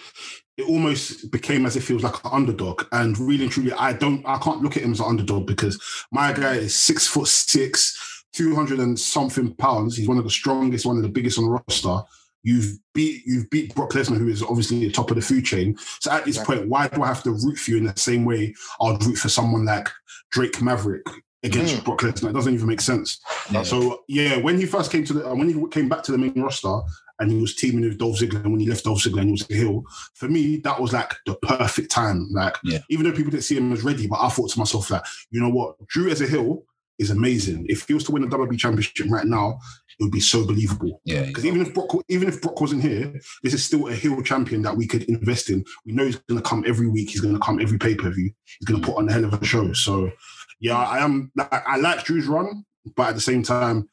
[0.57, 2.85] it almost became as if he was like an underdog.
[2.91, 5.79] And really and truly, I don't, I can't look at him as an underdog because
[6.11, 9.95] my guy is six foot six, two hundred and something pounds.
[9.95, 12.01] He's one of the strongest, one of the biggest on the roster.
[12.43, 15.75] You've beat, you've beat Brock Lesnar, who is obviously the top of the food chain.
[15.99, 16.45] So at this Yeah.
[16.45, 19.17] point, why do I have to root for you in the same way I'd root
[19.17, 19.89] for someone like
[20.31, 21.03] Drake Maverick
[21.43, 21.83] against Mm.
[21.85, 22.29] Brock Lesnar?
[22.29, 23.19] It doesn't even make sense.
[23.51, 23.63] Yeah.
[23.63, 26.17] So yeah, when he first came to the uh, when he came back to the
[26.17, 26.79] main roster
[27.19, 29.31] and he was teaming with Dolph Ziggler, and when he left Dolph Ziggler and he
[29.31, 29.83] was a heel,
[30.15, 32.27] for me that was like the perfect time.
[32.31, 32.79] Like Yeah.
[32.89, 35.39] even though people didn't see him as ready, but I thought to myself like, you
[35.41, 36.63] know what, Drew as a heel
[36.99, 37.65] is amazing.
[37.69, 39.59] If he was to win the WWE Championship right now,
[39.99, 40.99] it would be so believable.
[41.05, 44.19] yeah, Because even if Brock, even if Brock wasn't here, this is still a heel
[44.23, 45.63] champion that we could invest in.
[45.85, 47.09] We know he's going to come every week.
[47.11, 48.31] He's going to come every pay per view.
[48.59, 49.73] He's going to put on a hell of a show.
[49.73, 50.11] So,
[50.59, 51.31] yeah, I am.
[51.35, 52.65] like, I like Drew's run,
[52.95, 53.89] but at the same time,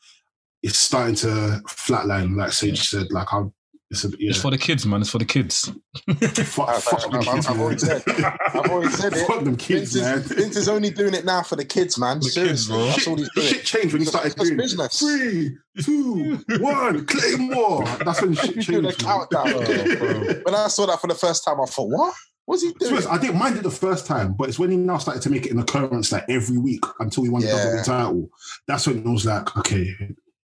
[0.62, 2.36] it's starting to flatline.
[2.36, 3.52] Like Sage said, like I'm.
[3.90, 4.30] It's a, yeah.
[4.30, 5.02] It's for the kids, man.
[5.02, 5.70] It's for the kids.
[6.08, 9.26] fuck, I've- fuck them I've- kids, I've already said- I've already said it.
[9.26, 10.18] Fuck them kids, Vince man.
[10.18, 12.18] is, Vince is only doing it now for the kids, man.
[12.18, 12.86] The kids, Seriously, bro.
[12.86, 13.46] that's all he's doing.
[13.46, 14.98] Shit changed when he started just doing business.
[14.98, 17.84] three, two, one, Claymore.
[18.04, 19.04] That's when shit He's doing a changed.
[19.04, 19.28] man.
[19.28, 19.48] countdown.
[19.54, 22.14] Oh, when I saw that for the first time, I thought, what?
[22.46, 22.92] What's he doing?
[22.92, 25.30] honest, I didn't mind it the first time, but it's when he now started to
[25.30, 28.28] make it an occurrence like every week until he won the WWE title.
[28.66, 29.94] That's when it was like, okay,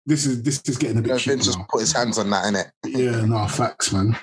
[0.06, 1.66] this is this is getting a You know, bit cheap Vince just now.
[1.70, 2.70] put his hands on that, innit?
[2.84, 4.16] Yeah, no, facts, man.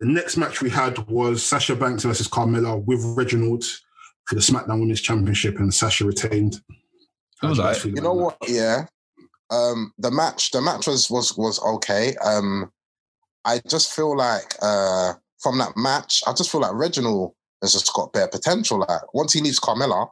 [0.00, 3.62] The next match we had was Sasha Banks versus Carmella with Reginald
[4.24, 6.60] for the SmackDown Women's Championship, and Sasha retained.
[7.42, 8.48] Was How like- You know about what?
[8.48, 8.86] Yeah.
[9.50, 12.16] Um, the match, the match was was was okay.
[12.24, 12.72] Um,
[13.44, 15.12] I just feel like uh
[15.42, 18.78] from that match, I just feel like Reginald has just got better potential.
[18.80, 20.08] Like once he leaves Carmella,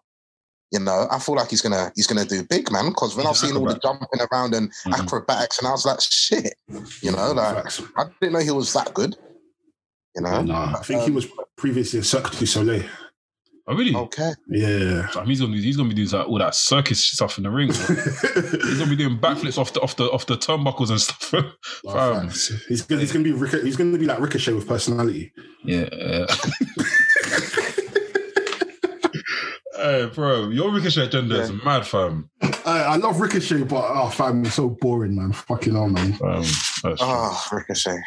[0.72, 2.88] you know, I feel like he's gonna he's gonna do big, man.
[2.90, 4.98] Because when I've He's seen all the jumping around and Mhm.
[5.00, 6.54] acrobatics, and I was like, shit,
[7.02, 7.66] you know, like
[7.96, 9.16] I didn't know he was that good.
[10.16, 12.84] You know, No, I think he Um, was previously a Cirque du Soleil.
[13.70, 13.94] Oh, really?
[13.94, 14.32] okay.
[14.48, 15.08] Yeah.
[15.10, 17.50] So he's gonna be he's gonna be doing that, all that circus stuff in the
[17.50, 17.68] ring.
[17.72, 21.32] he's gonna be doing backflips off the off the off the turnbuckles and stuff.
[21.86, 22.28] Oh, Fam.
[22.68, 25.32] He's gonna, he's gonna be Rico- he's gonna be like Ricochet with personality.
[25.64, 25.88] yeah.
[25.92, 26.26] yeah.
[29.76, 32.28] hey, bro, your ricochet agenda is mad, fam.
[32.42, 35.32] I, I love Ricochet, but oh, fam, it's so boring, man.
[35.32, 36.18] Fucking hell, man.
[36.24, 36.44] Um,
[36.84, 37.98] Oh, Ricochet.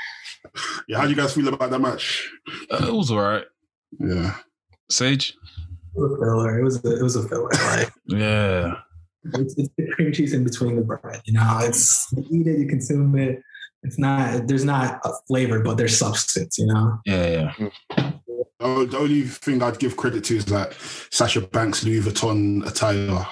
[0.88, 2.30] Yeah, how do you guys feel about that match?
[2.70, 3.46] uh, it was alright.
[4.00, 4.36] Yeah,
[4.90, 5.36] Sage.
[5.96, 6.60] It was a filler.
[6.60, 7.50] It was a, it was a filler.
[7.78, 8.76] Like Yeah.
[9.36, 11.22] it's, it's the cream cheese in between the bread.
[11.26, 13.42] You know, it's you eat it, you consume it.
[13.84, 16.58] It's not there's not a flavor, but there's substance.
[16.58, 17.00] You know.
[17.06, 17.52] Yeah,
[17.98, 18.12] yeah.
[18.60, 20.74] Oh, the only thing I'd give credit to is that
[21.12, 23.26] Sasha Banks Louis Vuitton attire.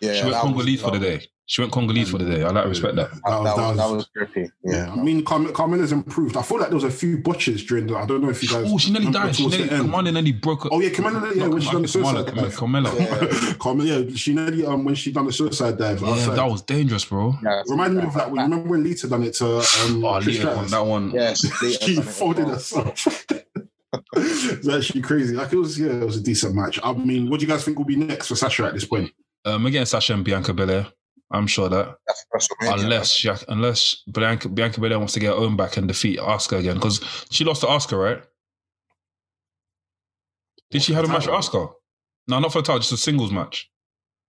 [0.00, 1.26] Yeah, she went that was- Congolese for the day.
[1.50, 2.44] She went Congolese for the day.
[2.44, 3.10] I like respect that.
[3.10, 4.52] That That, was- was, that that was- was trippy.
[4.64, 4.92] Yeah, Yeah.
[4.92, 6.36] I mean, Carm- Carmella's improved.
[6.36, 7.96] I feel like there was a few botches during the.
[7.96, 8.70] I don't know if you guys.
[8.72, 9.34] Oh, she nearly died.
[9.34, 9.90] She towards nearly, the end.
[9.90, 10.68] Carmella nearly broke her.
[10.70, 11.34] Oh yeah, Carmella.
[11.34, 12.54] Yeah, when she done the suicide dive.
[12.54, 12.94] Carmella.
[13.00, 13.16] Yeah.
[13.58, 16.00] Carmella, yeah, she nearly um when she done the suicide dive.
[16.02, 16.36] Yeah, outside.
[16.36, 17.34] that was dangerous, bro.
[17.42, 18.30] Yeah, Remind me of that.
[18.30, 20.70] When, remember when Lita done it to um, Oh, Trish Lita won Stratus?
[20.70, 21.10] that one.
[21.10, 21.48] Yes, she
[21.96, 23.06] done it as folded herself.
[24.16, 25.34] it's actually crazy.
[25.34, 26.78] Like it was, yeah, it was a decent match.
[26.82, 29.10] I mean, what do you guys think will be next for Sasha at this point?
[29.44, 30.86] Um, again, Sasha and Bianca Belair.
[31.32, 31.96] I'm sure that
[32.62, 36.58] unless she, unless Bianca, Bianca Belair wants to get her own back and defeat Asuka
[36.58, 38.22] again because she lost to Asuka, right?
[40.70, 41.72] Did she have a match with Asuka?
[42.28, 43.68] No, not for the title, just a singles match.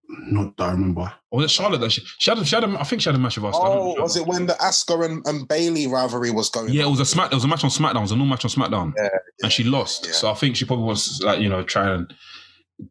[0.10, 1.14] Not that I remember.
[1.30, 2.38] Or was it Charlotte that she, she had?
[2.40, 2.64] A, she had.
[2.66, 3.64] A, I think she had a match with Asuka.
[3.64, 6.70] I Oh, don't- was it when the Asuka and, and Bayley rivalry was going?
[6.74, 7.32] Yeah, it was a smack.
[7.32, 7.98] It was a match on SmackDown.
[7.98, 9.10] It was a new match on SmackDown, Yeah,
[9.44, 10.06] and she lost.
[10.08, 10.12] yeah.
[10.14, 12.14] So I think she probably wants like you know try and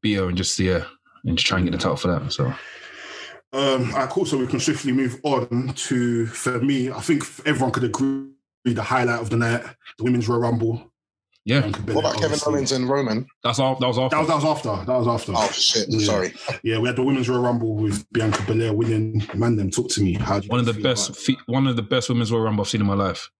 [0.01, 0.85] beat her and just yeah
[1.25, 2.33] and just try and get the title for that.
[2.33, 2.53] So
[3.53, 4.27] Um, I cool.
[4.27, 6.91] So we can swiftly move on to for me.
[6.91, 8.29] I think everyone could agree
[8.65, 9.63] the highlight of the night,
[9.99, 10.93] the women's Royal Rumble.
[11.45, 12.53] yeah, What about Kevin obviously.
[12.55, 13.27] Owens and Roman?
[13.43, 13.75] that's all.
[13.77, 14.09] That was all.
[14.11, 14.69] That was, that was after.
[14.87, 15.33] That was after.
[15.35, 15.87] Oh shit!
[15.89, 16.07] Yeah.
[16.07, 16.35] Sorry.
[16.63, 19.27] Yeah, we had the women's Royal Rumble with Bianca Belair winning.
[19.35, 20.13] Man, them talk to me.
[20.15, 21.17] How do you one of the best.
[21.17, 23.31] Fe- one of the best women's Royal Rumble I've seen in my life.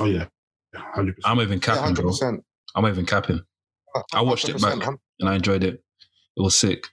[0.00, 0.26] Oh yeah,
[0.74, 1.30] hundred percent.
[1.32, 2.40] I'm even Yeah, capping, hundred bro.
[2.76, 3.40] I'm even capping,
[4.14, 4.84] I watched it back.
[5.20, 5.82] and I enjoyed it.
[6.36, 6.86] It was sick.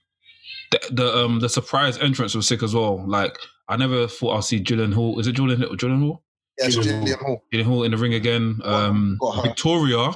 [0.72, 3.06] The, the um the surprise entrance was sick as well.
[3.08, 5.20] Like I never thought I'll see Jillian Hall.
[5.20, 6.24] Is it Jillian Jillian Hall?
[6.58, 7.44] Yes, Jillian Jillian Hall.
[7.54, 8.60] Jillian Hall in the ring again.
[8.64, 10.12] Um, Victoria,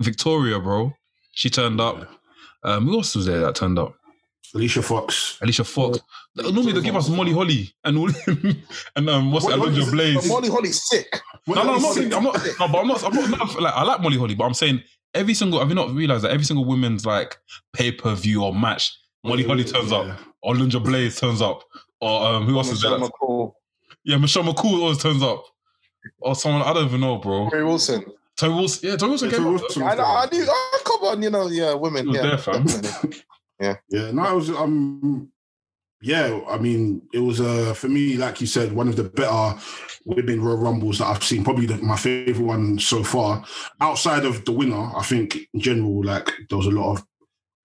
[0.00, 0.92] Victoria, bro.
[1.32, 2.08] She turned up.
[2.64, 3.94] Um, who else was there that turned up?
[4.54, 5.38] Alicia Fox.
[5.40, 5.98] Alicia Fox.
[6.36, 8.10] Normally they give us Molly Holly and all,
[8.96, 10.28] and um, what's it, Molly Alundra Blayze.
[10.28, 11.20] Molly Holly's sick.
[11.46, 12.38] No, no, I'm not saying I'm not.
[12.60, 13.04] No, but I'm not.
[13.04, 14.82] I'm not, not like I like Molly Holly, but I'm saying
[15.14, 15.58] every single.
[15.58, 17.38] Have you not realized that every single women's like
[17.72, 19.98] pay per view or match, Molly Holly turns Yeah.
[19.98, 21.62] up, or Alundra Blayze turns up,
[22.00, 22.92] or um, who else is there?
[22.98, 23.52] Michelle McCool.
[24.04, 25.44] Yeah, Michelle McCool always turns up,
[26.20, 27.48] or someone I don't even know, bro.
[27.50, 28.04] Torrie Wilson.
[28.36, 28.88] Torrie Wilson.
[28.88, 29.60] Yeah, Torrie Wilson Yeah, came Torrie up.
[29.62, 29.82] Wilson.
[29.84, 30.04] I know.
[30.04, 30.44] I knew.
[30.48, 31.22] Oh, come on.
[31.22, 31.46] You know.
[31.48, 32.08] Yeah, women.
[32.10, 32.64] Yeah, there, fam.
[32.64, 33.18] definitely.
[33.60, 35.30] Yeah, no, it was um
[36.00, 39.56] yeah, I mean, it was uh for me, like you said, one of the better
[40.04, 41.44] women Royal Rumbles that I've seen.
[41.44, 43.44] Probably the, my favorite one so far.
[43.80, 47.06] Outside of the winner, I think in general, like there was a lot of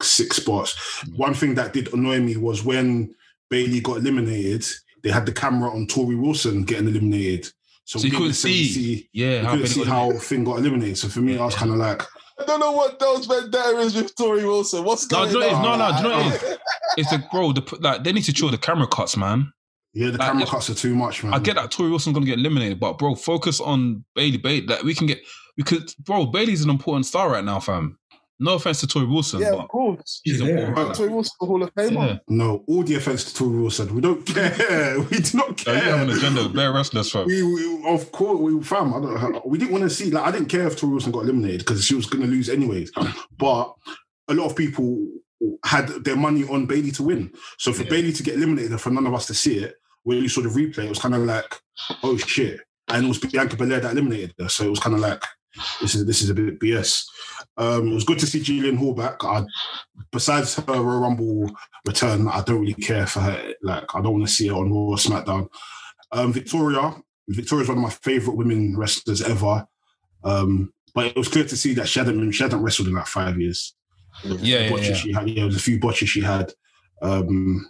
[0.02, 0.74] sick spots.
[1.06, 1.18] Mm.
[1.18, 3.14] One thing that did annoy me was when
[3.50, 4.66] Bayley got eliminated,
[5.04, 7.46] they had the camera on Torrie Wilson getting eliminated.
[7.86, 9.10] So, So you we couldn't necessarily see.
[9.14, 10.98] Yeah, we how couldn't see how Finn got eliminated.
[10.98, 12.04] So for me, I was kind of like,
[12.40, 14.84] I don't know what those vendetta is with Torrie Wilson.
[14.84, 15.58] What's No, going do you know what it is?
[15.58, 15.80] on?
[15.80, 16.58] No, no, do you know what it is?
[16.98, 17.52] It's the bro.
[17.54, 19.52] The like they need to chill the camera cuts, man.
[19.94, 21.32] yeah, the Like, camera if- cuts are too much, man.
[21.34, 24.38] I get that Torrie Wilson's gonna get eliminated, but bro, focus on Bayley.
[24.38, 25.20] Bayley, like we can get,
[25.58, 26.26] we could, bro.
[26.26, 28.00] Bayley's an important star right now, fam.
[28.39, 30.21] No offense to Torrie Wilson, Yeah, but of course.
[30.23, 30.67] she's She's there.
[30.67, 30.95] important.
[30.95, 32.08] Torrie Wilson, the Hall of Famer.
[32.10, 32.17] Yeah.
[32.28, 33.95] No, all the offense to Torrie Wilson.
[33.95, 35.00] We don't care.
[35.12, 36.17] we do not So you have an care.
[36.17, 37.26] agenda with bare wrestlers, fam.
[37.26, 38.93] We, we, of course, we fam.
[38.93, 40.12] I don't, we didn't want to see.
[40.12, 42.47] Like, I didn't care if Torrie Wilson got eliminated because she was going to lose
[42.50, 42.91] anyways.
[43.38, 43.73] But
[44.28, 45.08] a lot of people
[45.65, 47.32] had their money on Bayley to win.
[47.58, 47.89] So for Yeah.
[47.89, 50.41] Bayley to get eliminated and for none of us to see it, when you saw
[50.41, 51.56] the replay, it was kind of like,
[52.04, 52.62] oh shit.
[52.88, 54.47] And it was Bianca Belair that eliminated her.
[54.47, 55.21] So it was kind of like,
[55.82, 57.04] this is this is a bit BS.
[57.58, 59.24] Um, it was good to see Jillian Hall back.
[59.24, 59.43] I,
[60.12, 61.50] besides her Royal Rumble
[61.86, 63.54] return, I don't really care for her.
[63.63, 65.48] Like, I don't want to see her on Raw or SmackDown.
[66.12, 66.96] Um, Victoria,
[67.28, 69.67] Victoria's one of my favorite women wrestlers ever.
[70.24, 73.08] Um, but it was clear to see that she hadn't she hadn't wrestled in like
[73.08, 73.76] five years.
[74.24, 74.93] Yeah, yeah, yeah.
[74.93, 75.30] she had.
[75.30, 76.52] Yeah, there was a few botches she had.
[77.02, 77.70] Um,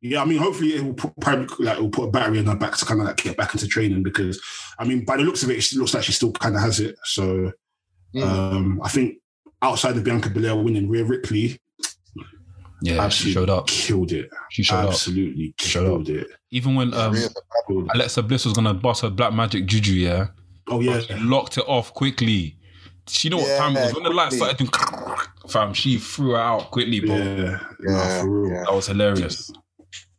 [0.00, 2.46] yeah, I mean, hopefully it will put, probably like it will put a battery in
[2.46, 4.40] her back to kind of like get back into training because
[4.78, 6.80] I mean, by the looks of it, it looks like she still kind of has
[6.80, 6.96] it.
[7.04, 7.52] So
[8.14, 8.22] Mm.
[8.22, 9.16] um, I think
[9.62, 11.58] outside of Bianca Belair winning, Rhea Ripley
[12.80, 13.66] Yeah, she showed up.
[13.66, 14.30] killed it.
[14.50, 14.88] She showed up.
[14.90, 16.06] absolutely Showed up.
[16.06, 16.26] killed it.
[16.50, 17.90] Even when um, Rhea's a bad Killed it.
[17.94, 20.28] Alexa Bliss was gonna bust her black magic juju, yeah,
[20.68, 22.56] Oh yeah, she locked it off quickly.
[23.08, 24.70] She know what time it was when the lights started doing.
[25.48, 27.16] Fam, she threw her out quickly, bro.
[27.16, 28.52] yeah, Yeah, Nah, for real.
[28.52, 28.64] yeah.
[28.64, 29.50] That was hilarious.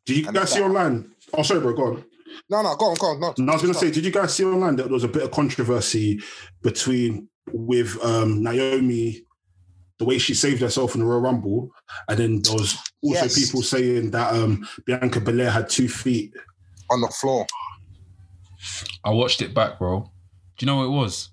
[0.06, 1.12] Did you And guys that- see online?
[1.34, 1.74] Oh, sorry, bro.
[1.74, 2.04] Go on.
[2.50, 3.20] No, no, go on, go on.
[3.20, 5.04] No, No, I was going to say, did you guys see online that there was
[5.04, 6.20] a bit of controversy
[6.64, 9.22] between with um, Naomi,
[9.98, 11.70] the way she saved herself in the Royal Rumble,
[12.08, 13.38] and then there was also Yes.
[13.46, 16.34] people saying that um, Bianca Belair had two feet.
[16.92, 17.46] on the floor.
[19.04, 20.12] I watched it back, bro.
[20.58, 21.30] Do you know what it was?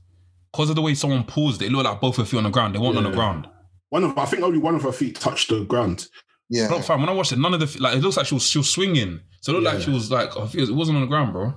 [0.52, 2.50] Because of the way someone paused it, it looked like both her feet on the
[2.50, 2.74] ground.
[2.74, 3.48] They weren't on the ground.
[3.90, 6.08] One of, I think, only one of her feet touched the ground.
[6.48, 6.68] Yeah.
[6.68, 8.44] No, fam, when I watched it, none of the like it looks like she was
[8.46, 9.20] she was swinging.
[9.40, 11.54] So it looked like she was like her feet- it wasn't on the ground, bro.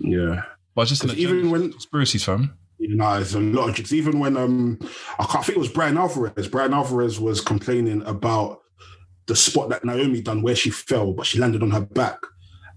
[0.00, 0.42] Yeah,
[0.74, 1.52] But it's just an 'Cause even agenda.
[1.52, 2.58] when- conspiracies, fam.
[2.78, 3.92] You know, it's a lot of jokes.
[3.92, 4.78] Even when um,
[5.18, 6.48] I can't think it was Bryan Alvarez.
[6.48, 8.60] Bryan Alvarez was complaining about
[9.26, 12.18] the spot that Naomi done where she fell, but she landed on her back,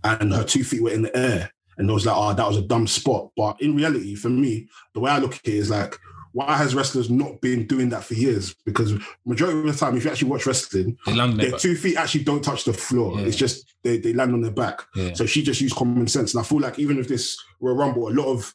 [0.03, 1.51] and her two feet were in the air.
[1.77, 3.29] And it was like, oh, that was a dumb spot.
[3.37, 5.97] But in reality, for me, the way I look at it is like,
[6.33, 8.55] why has wrestlers not been doing that for years?
[8.65, 8.93] Because
[9.25, 12.63] majority of the time, if you actually watch wrestling, their two feet actually don't touch
[12.63, 13.19] the floor.
[13.19, 13.25] Yeah.
[13.25, 14.81] It's just they, they land on their back.
[14.95, 15.13] Yeah.
[15.13, 16.33] So she just used common sense.
[16.33, 18.53] And I feel like even if this were a Rumble, a lot of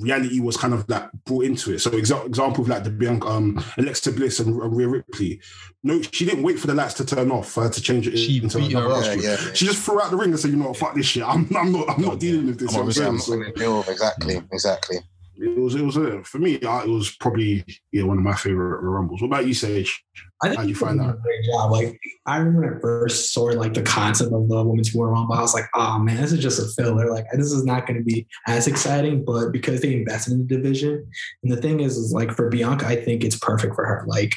[0.00, 1.80] reality was kind of like brought into it.
[1.80, 5.40] So exa- example of like the Bianca, um, Alexa Bliss and, and Rhea Ripley.
[5.82, 8.16] No, she didn't wait for the lights to turn off for her to change it
[8.16, 9.16] She into beat her another up.
[9.18, 9.52] Yeah, yeah.
[9.54, 10.76] She just threw out the ring and said, "You know what?
[10.76, 11.22] Fuck this shit.
[11.22, 11.88] I'm, I'm not.
[11.90, 13.40] I'm not dealing with this." I'm You know not what I'm Yeah, I'm saying?
[13.42, 14.96] not deal with- exactly, exactly.
[15.40, 15.74] It was.
[15.74, 16.54] It was uh, for me.
[16.54, 19.20] It was probably yeah one of my favorite Rumbles.
[19.20, 20.04] What about you, Sage?
[20.42, 21.70] I think How'd you find a great job.
[21.70, 25.34] Like I remember when I first saw like the concept of the women's Royal Rumble,
[25.34, 27.10] I was like, oh man, this is just a filler.
[27.10, 29.24] Like this is not going to be as exciting.
[29.24, 31.06] But because they invested in the division,
[31.42, 34.04] and the thing is, is like for Bianca, I think it's perfect for her.
[34.06, 34.34] Like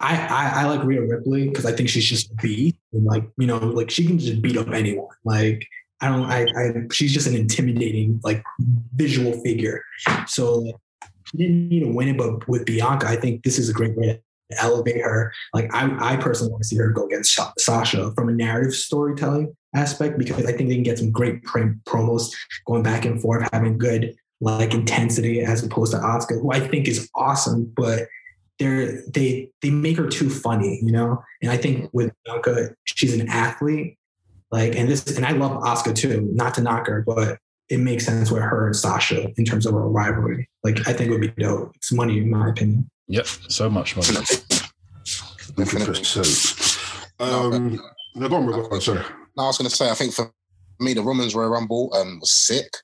[0.00, 3.24] I I, I like Rhea Ripley because I think she's just a beast, and like
[3.38, 5.08] you know, like she can just beat up anyone.
[5.24, 5.66] Like
[6.00, 8.44] I don't, I, I she's just an intimidating like
[8.94, 9.82] visual figure.
[10.26, 10.80] So
[11.24, 13.96] she didn't need to win it, but with Bianca, I think this is a great
[13.96, 15.32] way to elevate her.
[15.54, 19.56] Like I, I personally want to see her go against Sasha from a narrative storytelling
[19.74, 22.32] aspect because I think they can get some great promos
[22.66, 26.88] going back and forth, having good like intensity as opposed to Asuka, who I think
[26.88, 28.06] is awesome, but
[28.58, 31.22] they're they they make her too funny, you know.
[31.42, 33.98] And I think with Bianca, she's an athlete,
[34.56, 36.30] like, and this, and I love Asuka too.
[36.32, 37.38] Not to knock her, but
[37.68, 40.48] it makes sense with her and Sasha in terms of a rivalry.
[40.64, 41.72] Like, I think it would be dope.
[41.74, 42.88] It's money, in my opinion.
[43.08, 44.14] Yep, so much money.
[45.56, 46.00] Definitely.
[46.00, 47.20] 100%.
[47.20, 47.78] Um,
[48.14, 49.02] no, go on, go on, sorry.
[49.36, 50.32] No, I was going to say, I think for
[50.80, 52.78] me, the Women's Royal Rumble um, was sick.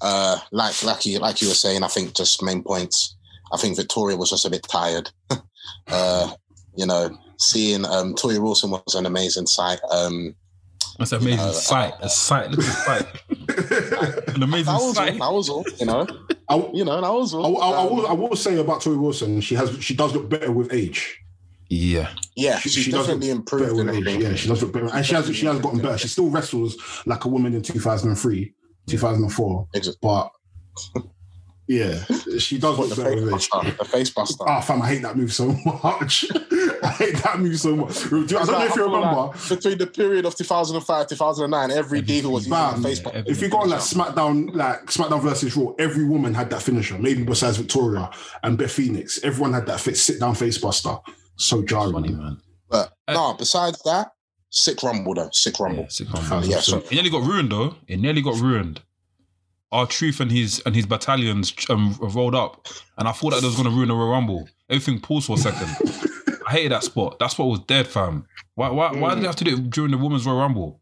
[0.00, 3.16] Uh, like, like you, like you were saying, I think just main points.
[3.52, 5.10] I think Victoria was just a bit tired.
[5.88, 6.32] uh,
[6.76, 9.80] you know, seeing um, Torrie Wilson was an amazing sight.
[9.90, 10.36] Um,
[11.00, 11.94] That's an amazing know, sight.
[12.00, 12.50] A sight.
[12.50, 14.28] Look at the sight.
[14.36, 14.94] An amazing that was all.
[14.94, 15.18] sight.
[15.18, 15.64] That was all.
[15.80, 16.06] You know,
[16.48, 17.60] I, you know, that was I, all.
[17.62, 20.28] I, I, Um, will, I will say about Torrie Wilson, she has she does look
[20.28, 21.18] better with age.
[21.70, 22.10] Yeah.
[22.36, 23.64] yeah, She, she's she does look definitely improved.
[23.64, 24.22] better with and age.
[24.22, 25.98] Yeah, she does look better, and she has she has gotten better.
[25.98, 28.52] She still wrestles like a woman in two thousand and three,
[28.86, 30.30] two thousand and four, Ex- but
[31.68, 32.04] yeah,
[32.38, 33.48] she does What, look the better face with age.
[33.50, 33.70] buster.
[33.78, 34.44] The face buster.
[34.48, 35.46] Ah, fam, I hate that move so
[35.84, 36.24] much.
[36.84, 38.06] I hate that move so much.
[38.06, 39.06] I don't know if you remember.
[39.16, 42.80] like, between the period of 2005 2009, every diva was using Bam.
[42.80, 43.24] a face Yeah, buster.
[43.26, 46.98] If you go on like SmackDown, like SmackDown versus Raw, every woman had that finisher.
[46.98, 48.10] Maybe besides Victoria
[48.42, 50.96] and Beth Phoenix, everyone had that fit, sit down face buster.
[51.36, 51.92] So jarring.
[51.92, 52.38] Funny, man.
[52.68, 54.12] But Uh, no, besides that,
[54.50, 55.82] sick rumble though, sick rumble.
[55.82, 57.76] Yeah, sick on, Yeah, so It nearly got ruined though.
[57.88, 58.82] It nearly got ruined.
[59.72, 62.66] R-Truth and his and his battalions um, rolled up,
[62.98, 64.48] and I thought that they was gonna ruin the Royal Rumble.
[64.68, 65.68] Everything paused for a second.
[66.50, 67.18] I hated that spot.
[67.20, 68.26] That spot was dead, fam.
[68.56, 68.70] Why?
[68.70, 68.90] Why?
[68.92, 70.80] Why did they have to do it during the Women's Royal Rumble?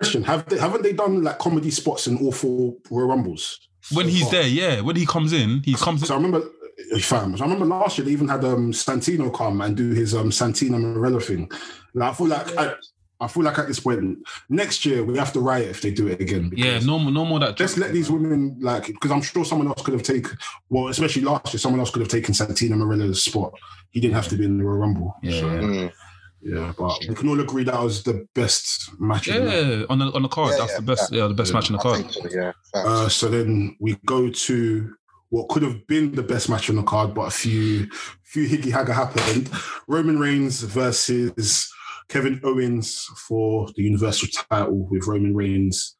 [0.00, 3.58] Question: Have they haven't they done like comedy spots in all four Royal Rumbles?
[3.92, 4.30] When so he's far?
[4.32, 4.80] there, yeah.
[4.80, 6.22] When he comes in, he comes So in.
[6.22, 6.46] I remember,
[6.94, 7.36] uh, fam.
[7.36, 10.30] So I remember last year they even had um Santino come and do his um
[10.30, 11.50] Santino Marella thing.
[11.94, 12.74] Like, I feel like I,
[13.20, 16.06] I feel like at this point next year we have to riot if they do
[16.08, 16.52] it again.
[16.54, 17.58] Yeah, because- no, more- no more that.
[17.58, 20.36] Let's let these women like because I'm sure someone else could have taken
[20.68, 23.52] well, especially last year, someone else could have taken Santino Marella's spot.
[23.90, 25.16] He didn't have to be in the Royal Rumble.
[25.22, 25.60] Yeah, So, yeah.
[25.60, 25.92] Mm.
[26.42, 29.26] yeah, but we can all agree that was the best match.
[29.28, 31.12] in Yeah, on the on the card, Yeah, that's yeah, the best.
[31.12, 31.54] Yeah, the best Yeah.
[31.58, 32.12] match in the card.
[32.12, 32.52] so, yeah.
[32.74, 34.94] Uh, so then we go to
[35.30, 37.88] what could have been the best match on the card, but a few
[38.22, 39.50] few higgy hagger happened.
[39.88, 41.72] Roman Reigns versus
[42.08, 45.96] Kevin Owens for the Universal title with Roman Reigns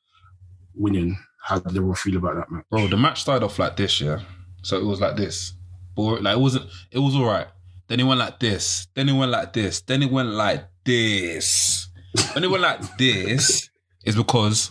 [0.74, 1.18] winning.
[1.42, 2.64] How did everyone feel about that match?
[2.70, 4.20] Bro, the match started off like this, yeah.
[4.62, 5.54] So it was like this,
[5.94, 6.66] but like it wasn't.
[6.90, 7.46] It was all right.
[7.88, 8.86] Then it went like this.
[8.94, 9.80] Then it went like this.
[9.80, 11.88] Then it went like this.
[12.32, 13.70] When it went like this,
[14.04, 14.70] is because,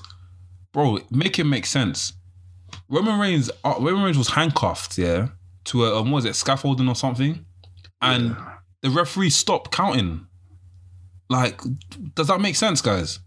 [0.71, 2.13] bro, make it make sense.
[2.89, 5.29] Roman Reigns, uh, Roman Reigns was handcuffed, yeah,
[5.65, 7.45] to a um, what was it scaffolding or something,
[8.01, 8.35] and
[8.81, 10.26] the referee stopped counting.
[11.29, 11.61] Like,
[12.15, 13.19] does that make sense, guys?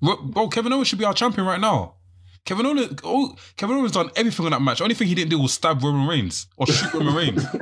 [0.00, 1.94] Bro, Kevin Owens should be our champion right now.
[2.44, 4.80] Kevin Owens, oh, Kevin Owens done everything in that match.
[4.80, 7.44] Only thing he didn't do was stab Roman Reigns or shoot Roman Reigns.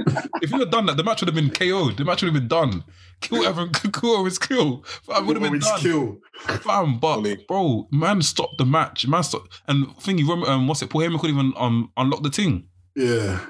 [0.42, 1.96] If he had done that, the match would have been KO'd.
[1.96, 2.84] The match would have been done.
[3.22, 4.84] Kill Evan, kill Owens, kill.
[4.84, 5.80] Fam, would have been done.
[5.80, 6.18] kill.
[6.60, 9.06] Fam, but bro, man, stopped the match.
[9.08, 9.62] Man, stopped.
[9.66, 10.90] And thingy, Roman, um, what's it?
[10.90, 12.68] Paul Heyman couldn't even um unlock the thing.
[12.94, 13.40] Yeah.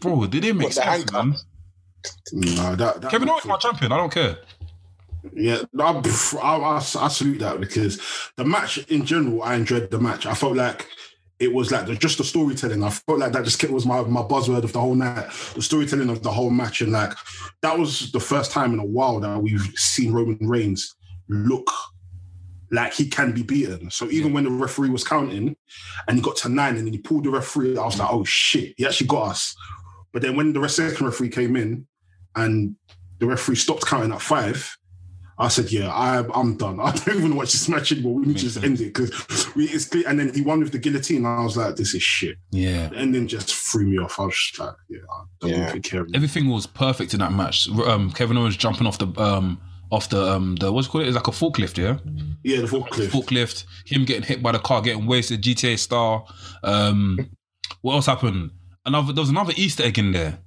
[0.00, 1.34] Bro, did it make What, sense, man?
[2.32, 3.90] No, that, that Kevin Owens, my champion.
[3.90, 4.36] I don't care.
[5.34, 6.02] Yeah, I,
[6.42, 8.00] I, I, I salute that because
[8.36, 10.26] the match in general, I enjoyed the match.
[10.26, 10.88] I felt like
[11.38, 12.82] it was like the, just the storytelling.
[12.82, 15.30] I felt like that just kept, was my, my buzzword of the whole night.
[15.54, 17.12] The storytelling of the whole match, and like
[17.62, 20.94] that was the first time in a while that we've seen Roman Reigns
[21.28, 21.70] look
[22.70, 23.90] like he can be beaten.
[23.90, 25.56] So even when the referee was counting,
[26.08, 28.24] and he got to nine, and then he pulled the referee, I was like, oh
[28.24, 29.54] shit, he actually got us.
[30.12, 31.86] But then when the second referee came in,
[32.34, 32.76] and
[33.18, 34.76] the referee stopped counting at five.
[35.42, 36.78] I said, "Yeah, I, I'm done.
[36.88, 38.14] I don't even watch this match anymore.
[38.14, 40.72] We need to just end it because we it's clear." And then he won with
[40.72, 41.18] the guillotine.
[41.18, 42.88] And I was like, "This is shit." Yeah.
[42.88, 44.18] The ending just threw me off.
[44.20, 45.68] I was just like, "Yeah, I don't Yeah.
[45.68, 47.68] even care." Everything was perfect in that match.
[47.70, 51.06] Um, Kevin Owens jumping off the um off the um the what's it called?
[51.06, 51.98] It's like a forklift, yeah.
[52.44, 53.08] Yeah, the forklift.
[53.08, 53.64] Forklift.
[53.86, 55.42] Him getting hit by the car, getting wasted.
[55.42, 56.24] GTA star.
[56.64, 57.30] Um,
[57.82, 58.50] what else happened?
[58.86, 59.12] Another.
[59.12, 60.38] There was another Easter egg in there.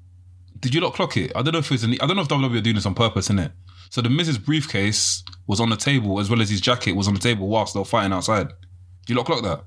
[0.60, 1.32] Did you not clock it?
[1.36, 1.94] I don't know if it's an.
[2.02, 3.52] I don't know if WWE are doing this on purpose, innit?
[3.96, 7.14] So the Miz's briefcase was on the table as well as his jacket was on
[7.14, 8.50] the table whilst they were fighting outside.
[8.50, 9.64] Did you not clock that?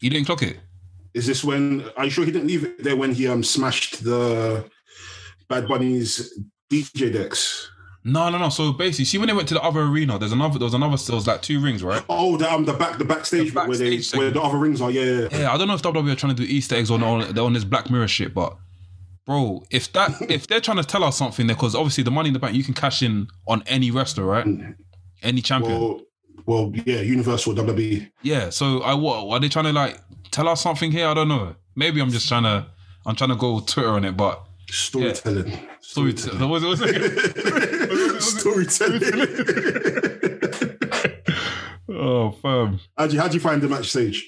[0.00, 0.58] You didn't clock it.
[1.12, 1.84] Is this when?
[1.98, 4.64] Are you sure he didn't leave it there when he um smashed the
[5.50, 6.32] Bad Bunny's
[6.70, 7.70] DJ decks?
[8.04, 8.48] No, no, no.
[8.48, 10.58] So basically, see when they went to the other arena, there's another.
[10.58, 10.96] There was another.
[10.96, 12.02] There was like two rings, right?
[12.08, 14.56] Oh, the um the back the backstage The bit where they backstage where the other
[14.56, 14.90] rings are.
[14.90, 15.28] Yeah, yeah.
[15.30, 15.40] yeah.
[15.40, 17.52] Yeah, I don't know if WWE are trying to do Easter eggs on on, on
[17.52, 18.56] this Black Mirror shit, but
[19.26, 22.28] bro, if that if they're trying to tell us something, there because obviously the Money
[22.28, 24.46] in the Bank you can cash in on any wrestler, right?
[25.22, 25.80] Any champion.
[25.80, 26.00] Well,
[26.46, 27.00] well, yeah.
[27.00, 28.10] Universal WWE.
[28.22, 28.50] yeah.
[28.50, 29.98] So I what are they trying to like
[30.30, 31.06] tell us something here?
[31.08, 31.54] I don't know.
[31.76, 32.66] Maybe I'm just trying to
[33.06, 35.58] I'm trying to go Twitter on it, but Storytelling.
[35.80, 36.48] Storytelling.
[36.48, 39.00] Was it- was it- Storytelling.
[41.96, 42.80] Oh, fam.
[42.96, 44.26] how'd you how'd you find the match stage?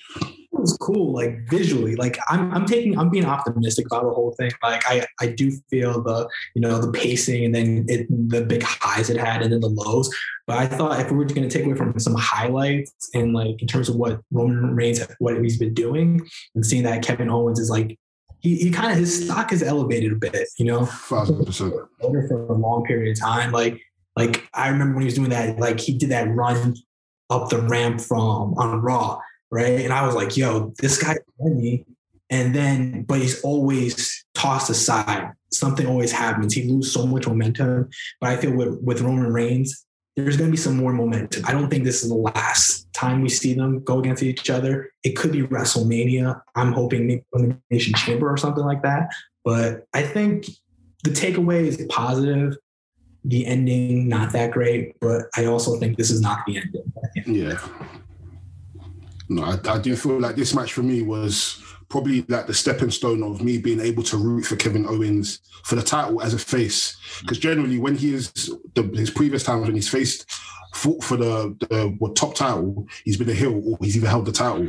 [0.67, 1.97] Was cool, like visually.
[1.97, 4.51] Like I'm, I'm taking, I'm being optimistic about the whole thing.
[4.63, 8.63] Like I, I do feel the, you know, the pacing and then it, the big
[8.63, 10.11] highs it had and then the lows.
[10.47, 13.61] But I thought if we were going to take away from some highlights and like
[13.61, 17.59] in terms of what Roman Reigns, what he's been doing, and seeing that Kevin Owens
[17.59, 17.99] is like,
[18.41, 21.75] he, he kind of his stock is elevated a bit, you know, Thousand percent.
[22.01, 23.51] older for a long period of time.
[23.51, 23.81] Like,
[24.15, 26.75] like I remember when he was doing that, like he did that run
[27.29, 29.19] up the ramp from on Raw,
[29.51, 29.81] right?
[29.81, 31.85] And I was like, yo, this guy funny.
[32.31, 35.33] And then, but he's always tossed aside.
[35.53, 36.55] Something always happens.
[36.55, 37.89] He loses so much momentum.
[38.21, 39.87] But I feel with, with Roman Reigns,
[40.17, 41.45] there's going to be some more momentum.
[41.47, 44.91] I don't think this is the last time we see them go against each other.
[45.05, 46.41] It could be WrestleMania.
[46.55, 49.11] I'm hoping Elimination Chamber or something like that.
[49.45, 50.47] But I think
[51.05, 52.57] the takeaway is positive.
[53.25, 56.93] The ending, not that great, but I also think this is not the ending.
[57.27, 57.59] Yeah.
[59.29, 62.91] No, I, I do feel like this match for me was probably like the stepping
[62.91, 66.39] stone of me being able to root for Kevin Owens for the title as a
[66.39, 66.97] face.
[67.21, 68.33] Because generally, when he is
[68.75, 70.31] the, his previous times when he's faced
[70.75, 74.27] fought for the, the what, top title, he's been a heel or he's even held
[74.27, 74.69] the title.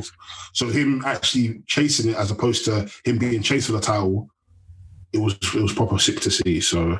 [0.54, 4.30] So him actually chasing it as opposed to him being chased for the title,
[5.14, 6.62] it was it was proper sick to see.
[6.62, 7.00] So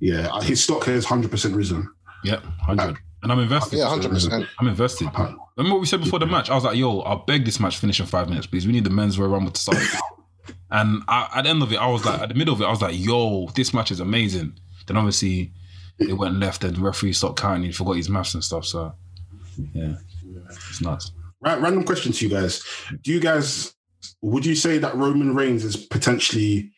[0.00, 1.88] yeah, his stock has hundred percent risen.
[2.24, 2.98] Yep, 100.
[3.26, 3.78] And I'm invested.
[3.80, 4.46] Yeah, hundred percent.
[4.60, 5.08] I'm invested.
[5.12, 6.48] Remember what we said before the match?
[6.48, 8.68] I was like, yo, I'll beg this match finish in five minutes, please.
[8.68, 9.82] We need the men's Royal Rumble to start.
[10.70, 12.66] and I, at the end of it, I was like, at the middle of it,
[12.66, 14.56] I was like, yo, this match is amazing.
[14.86, 15.52] Then obviously
[15.98, 17.64] it went left and the referee stopped counting.
[17.64, 18.64] He forgot his maths and stuff.
[18.64, 18.94] So
[19.74, 19.96] yeah,
[20.46, 21.10] it's nuts.
[21.40, 22.62] Right, random question to you guys.
[23.02, 23.74] Do you guys
[24.22, 26.70] would you say that Roman Reigns is potentially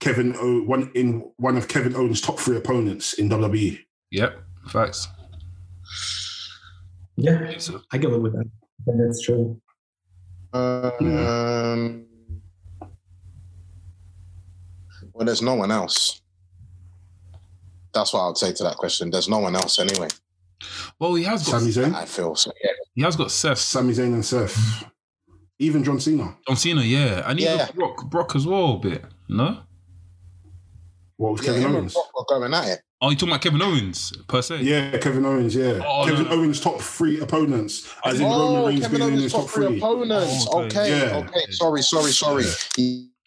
[0.00, 3.28] Kevin o- one in one of Kevin Owens' top three opponents in?
[3.28, 3.78] WWE?
[4.10, 5.06] Yep, facts.
[7.20, 8.44] Yeah, So, I can live with that.
[8.46, 9.60] I think That's true.
[10.52, 12.06] Um,
[15.12, 16.22] well, there's no one else.
[17.92, 19.10] That's what I would say to that question.
[19.10, 20.06] There's no one else anyway.
[21.00, 22.52] well, he has got Sami Zayn, I feel so.
[22.62, 22.70] Yeah.
[22.94, 24.84] he has got Seth, Sami Zayn and Seth,
[25.58, 26.36] even John Cena.
[26.46, 27.68] John Cena, yeah, and even Yeah.
[27.74, 29.04] Brock, Brock as well a bit.
[29.28, 29.58] No,
[31.16, 31.94] What was Yeah, Kevin him Owens?
[31.94, 32.80] Brock were going at it.
[33.00, 34.62] Oh, you talking about Kevin Owens per se?
[34.62, 35.54] Yeah, Kevin Owens.
[35.54, 36.36] Yeah, Oh, Kevin no, no.
[36.42, 39.50] Owens' top three opponents, as in Roman Oh, Reigns Kevin being in his top top
[39.50, 39.76] three three.
[39.78, 40.46] opponents.
[40.50, 40.98] Oh, Okay, okay.
[41.10, 41.16] Yeah.
[41.18, 41.50] okay.
[41.50, 42.44] Sorry, sorry, sorry.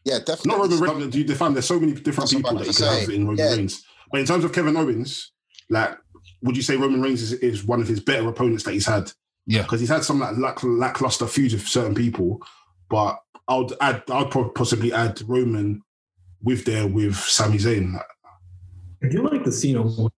[0.04, 0.50] Yeah, definitely.
[0.50, 1.12] Not Roman Reigns.
[1.14, 3.38] Do You define there's so many different That's people that you can have in Roman
[3.38, 3.52] Yeah.
[3.56, 3.84] Reigns.
[4.12, 5.32] But in terms of Kevin Owens,
[5.70, 5.96] like,
[6.42, 9.12] would you say Roman Reigns is, is one of his better opponents that he's had?
[9.46, 9.62] yeah.
[9.64, 12.42] Because he's had some like lack, lackluster feuds with certain people,
[12.90, 15.82] but I'd add, I'd possibly add Roman
[16.44, 18.00] with there with Sami Zayn.
[19.04, 19.82] I do like the scene.
[19.82, 20.12] one.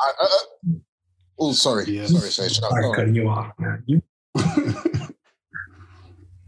[0.00, 0.72] I, uh, uh,
[1.38, 1.84] oh, sorry.
[1.84, 2.06] Yeah.
[2.06, 2.60] Sorry, Sage.
[2.62, 3.82] No, Sorry, no, cutting you off, man.
[3.86, 4.02] You,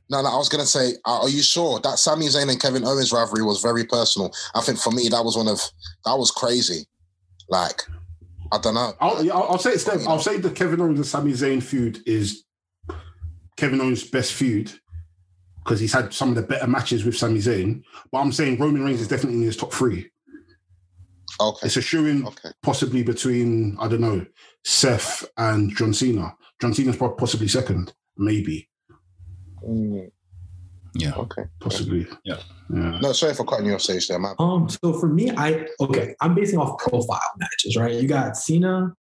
[0.08, 2.60] no, no, I was going to say, uh, are you sure that Sami Zayn and
[2.60, 4.32] Kevin Owens rivalry was very personal?
[4.54, 5.60] I think for me, that was one of,
[6.04, 6.86] that was crazy.
[7.48, 7.82] Like,
[8.52, 8.92] I don't know.
[9.00, 10.06] I'll, I'll, I'll say it's them.
[10.06, 12.44] I'll say the Kevin Owens and Sami Zayn feud is
[13.56, 14.72] Kevin Owens' best feud
[15.64, 17.82] because he's had some of the better matches with Sami Zayn.
[18.10, 20.10] But I'm saying Roman Reigns is definitely in his top three.
[21.40, 21.66] Okay.
[21.66, 22.50] It's a showing Okay.
[22.62, 24.24] possibly between I don't know
[24.64, 26.34] Seth and John Cena.
[26.60, 28.68] John Cena's prob- possibly second, maybe,
[29.66, 30.10] Mm,
[30.94, 31.14] Yeah.
[31.16, 31.42] okay.
[31.60, 32.06] possibly.
[32.24, 32.36] Yeah.
[32.72, 32.98] yeah.
[33.00, 34.34] No, sorry for cutting you off, Sage there, man.
[34.38, 37.94] um, so for me, I okay, I'm basing off profile matches, right?
[37.94, 38.92] You got Cena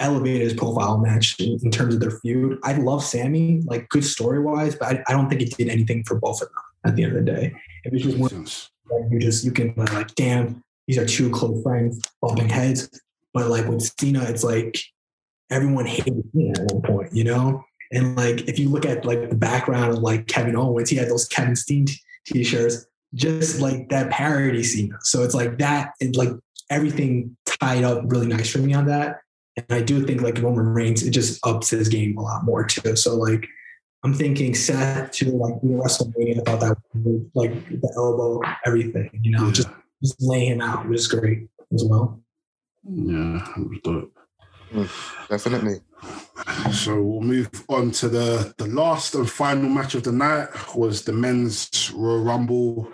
[0.00, 2.58] elevated his profile match in, in terms of their feud.
[2.62, 6.04] I love Sami, like good story wise, but I, I don't think it did anything
[6.04, 7.52] for both of them at the end of the day.
[7.84, 8.46] It was just one
[9.10, 13.00] you just you can like, damn, these are two close friends bumping heads.
[13.32, 14.80] But like with Cena, it's like
[15.50, 17.62] everyone hated Cena at one point, you know.
[17.92, 21.08] And like if you look at like the background of like Kevin Owens, he had
[21.08, 24.96] those Kevin Steen t- t-shirts, just like that parody Cena.
[25.02, 26.30] So it's like that, and like
[26.70, 29.20] everything tied up really nice for me on that.
[29.56, 32.64] And I do think like Roman Reigns, it just ups his game a lot more
[32.64, 32.96] too.
[32.96, 33.46] So like
[34.04, 36.40] I'm thinking Seth to like the WrestleMania.
[36.40, 39.52] I thought that like the elbow, everything, you know, Yeah.
[39.52, 39.68] just
[40.02, 42.20] just lay him out, was great as well.
[42.84, 44.14] Yeah, it was dope.
[45.28, 45.80] Definitely.
[46.72, 51.02] So we'll move on to the the last and final match of the night was
[51.02, 52.92] the men's Royal Rumble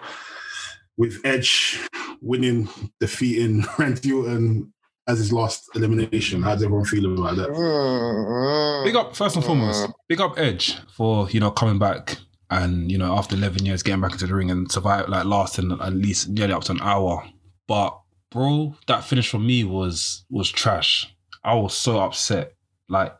[0.96, 1.80] with Edge
[2.20, 2.68] winning,
[3.00, 4.72] defeating Randy Orton
[5.06, 6.42] as his last elimination.
[6.42, 7.48] How does everyone feel about that?
[7.50, 9.84] Mm, Big up first and foremost.
[9.88, 12.16] Uh, big up Edge for you know coming back
[12.50, 15.72] and you know after 11 years getting back into the ring and survive like lasting
[15.80, 17.26] at least nearly up to an hour.
[17.66, 17.98] But
[18.30, 21.14] bro that finish for me was was trash.
[21.42, 22.54] I was so upset.
[22.88, 23.14] Like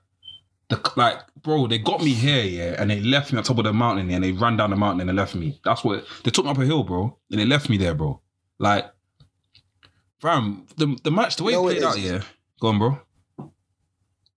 [0.69, 3.65] the like bro they got me here yeah and they left me on top of
[3.65, 5.61] the mountain and they ran down the mountain and they left me.
[5.65, 8.21] That's what they took me up a hill bro and they left me there bro.
[8.59, 8.87] Like
[10.21, 12.23] fam the, the match the way You know it played it out yeah.
[12.61, 13.01] Go on bro.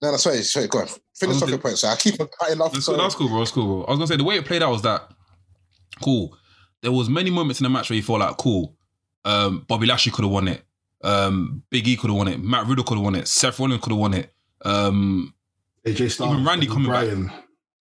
[0.02, 0.44] No, that's right.
[0.44, 0.88] Sorry, go on.
[1.20, 1.78] Finish I'm off your doing- point.
[1.80, 2.72] So I keep cutting off.
[2.74, 3.40] That's so- cool, that's cool, bro.
[3.40, 3.84] That's cool, bro.
[3.86, 5.10] I was gonna say the way it played out was that
[6.04, 6.38] cool.
[6.82, 8.76] There was many moments in the match where you felt like cool.
[9.26, 10.64] Um, Bobby Lashley could have won it.
[11.04, 12.40] Um, Big E could have won it.
[12.42, 13.28] Matt Riddle could have won it.
[13.28, 14.34] Seth Rollins could have won it.
[14.64, 15.34] Um,
[15.86, 17.06] AJ Styles, Even Randy coming back.
[17.06, 17.32] Bryan.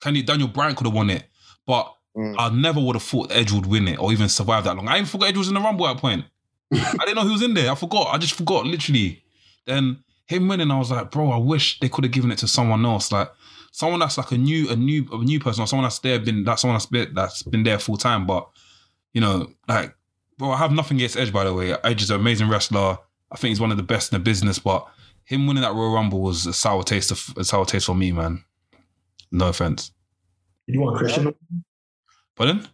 [0.00, 1.24] Kenny Daniel Bryan could have won it.
[1.66, 2.34] But Mm.
[2.38, 4.88] I never would have thought Edge would win it or even survive that long.
[4.88, 6.24] I even forgot Edge was in the Rumble at a point.
[6.72, 7.70] I didn't know he was in there.
[7.70, 8.14] I forgot.
[8.14, 9.22] I just forgot, literally.
[9.66, 12.48] Then him winning, I was like, bro, I wish they could have given it to
[12.48, 13.12] someone else.
[13.12, 13.30] Like
[13.72, 16.44] someone that's like a new, a new, a new person, or someone that's there, been
[16.44, 18.26] that someone that's been that's been there full time.
[18.26, 18.48] But
[19.12, 19.94] you know, like,
[20.38, 21.74] bro, I have nothing against Edge, by the way.
[21.84, 22.98] Edge is an amazing wrestler.
[23.30, 24.58] I think he's one of the best in the business.
[24.58, 24.86] But
[25.24, 28.12] him winning that Royal Rumble was a sour taste of a sour taste for me,
[28.12, 28.44] man.
[29.30, 29.92] No offense.
[30.66, 31.34] You want Christian?
[32.36, 32.68] But then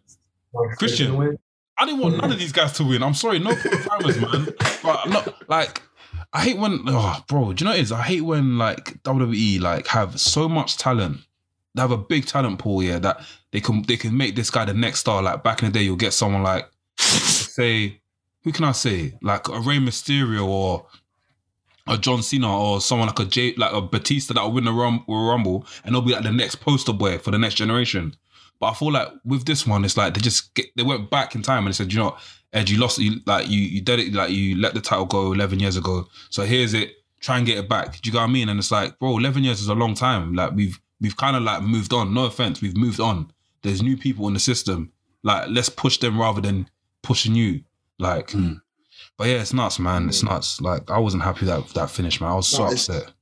[0.52, 1.38] want Christian?
[1.78, 3.02] I didn't want none of these guys to win.
[3.02, 4.46] I'm sorry, no primers, man.
[4.82, 5.82] But I'm not like
[6.32, 7.92] I hate when oh bro, do you know what it is?
[7.92, 11.18] I hate when like WWE like have so much talent.
[11.74, 14.64] They have a big talent pool, yeah, that they can they can make this guy
[14.64, 15.22] the next star.
[15.22, 18.00] Like back in the day, you'll get someone like say,
[18.44, 19.14] who can I say?
[19.22, 20.86] Like a Rey Mysterio or
[21.86, 24.72] a John Cena or someone like a J like a Batista that will win the
[24.72, 28.14] Rum- Rumble and they'll be like the next poster boy for the next generation.
[28.58, 31.34] But I feel like with this one, it's like they just get, they went back
[31.34, 32.16] in time and they said, you know,
[32.52, 35.32] Ed, you lost, you like you you did it, like you let the title go
[35.32, 36.06] eleven years ago.
[36.30, 37.92] So here's it, try and get it back.
[37.92, 38.48] Do you get what I mean?
[38.48, 40.34] And it's like, bro, eleven years is a long time.
[40.34, 42.12] Like we've we've kind of like moved on.
[42.12, 43.32] No offense, we've moved on.
[43.62, 44.92] There's new people in the system.
[45.22, 46.68] Like let's push them rather than
[47.02, 47.62] pushing you.
[47.98, 48.60] Like, Mm.
[49.16, 50.08] but yeah, it's nuts, man.
[50.08, 50.60] It's nuts.
[50.60, 52.32] Like I wasn't happy that that finish, man.
[52.32, 53.12] I was so No, it's- upset.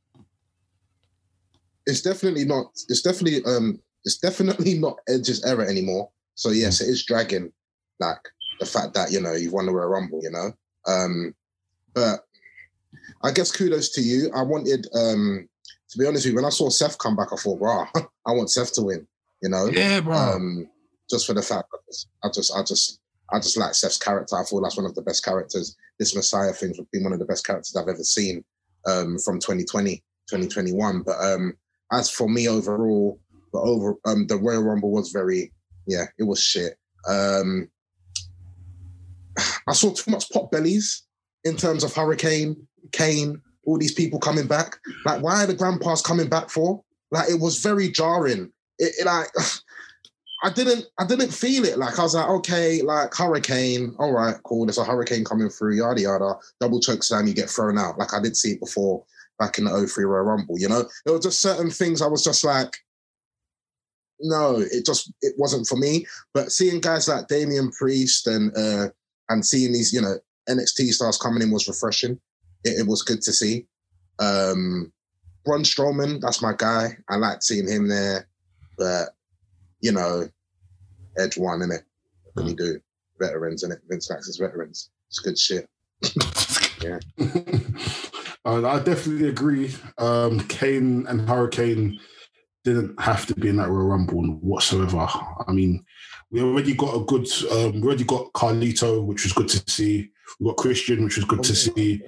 [1.86, 2.66] it's definitely not.
[2.88, 3.80] It's definitely um.
[4.04, 6.10] It's definitely not Edge's era anymore.
[6.34, 7.52] So yes, it is dragging
[8.00, 8.18] like
[8.60, 10.20] the fact that you know you've won the Royal Rumble.
[10.22, 10.52] You know,
[10.86, 11.34] um,
[11.94, 12.20] but
[13.22, 14.30] I guess kudos to you.
[14.34, 15.48] I wanted um
[15.90, 16.36] to be honest with you.
[16.36, 17.88] When I saw Seth come back, I thought, wow,
[18.26, 19.06] I want Seth to win.
[19.42, 20.16] You know, Yeah, bro.
[20.16, 20.68] um,
[21.10, 23.00] just for the fact that I just, I just,
[23.32, 24.36] I just like Seth's character.
[24.36, 25.74] I feel that's one of the best characters.
[25.98, 28.44] This Messiah thing's been one of the best characters I've ever seen
[28.86, 29.96] um, from 2020,
[30.28, 31.02] 2021.
[31.02, 31.54] But um,
[31.90, 33.18] as for me overall,
[33.52, 35.52] the over um, the Royal Rumble was very,
[35.86, 36.74] yeah, it was shit.
[37.08, 37.68] Um,
[39.66, 41.02] I saw too much pot bellies
[41.44, 42.56] in terms of Hurricane,
[42.92, 44.76] Kane, all these people coming back.
[45.04, 46.82] Like, why are the grandpas coming back for?
[47.10, 48.52] Like, it was very jarring.
[48.78, 49.28] It, it like
[50.42, 51.78] I didn't I didn't feel it.
[51.78, 54.64] Like I was like, okay, like hurricane, all right, cool.
[54.64, 56.34] There's a hurricane coming through, yada yada.
[56.60, 57.98] Double choke slam, you get thrown out.
[57.98, 59.04] Like I did see it before
[59.38, 60.84] back in the 03 Royal Rumble, you know?
[61.04, 62.76] There were just certain things I was just like,
[64.20, 66.06] no, it just it wasn't for me.
[66.32, 68.88] But seeing guys like Damian Priest and uh
[69.30, 70.16] and seeing these, you know,
[70.48, 72.20] NXT stars coming in was refreshing.
[72.64, 73.66] It, it was good to see.
[74.18, 74.92] Um
[75.46, 76.98] Braun Strowman, that's my guy.
[77.08, 78.28] I liked seeing him there.
[78.76, 79.10] But
[79.80, 80.28] you know,
[81.18, 81.82] Edge won, innit?
[82.34, 82.80] What do you do?
[83.18, 83.80] Veterans, innit?
[83.88, 84.90] Vince likes his veterans.
[85.08, 85.66] It's good shit.
[88.42, 89.74] Uh, I definitely agree.
[89.98, 92.00] Um, Kane and Hurricane
[92.64, 95.06] didn't have to be in that Royal Rumble whatsoever.
[95.46, 95.84] I mean,
[96.30, 100.10] we already got a good, um, we already got Carlito, which was good to see.
[100.38, 102.02] We got Christian, which was good to see.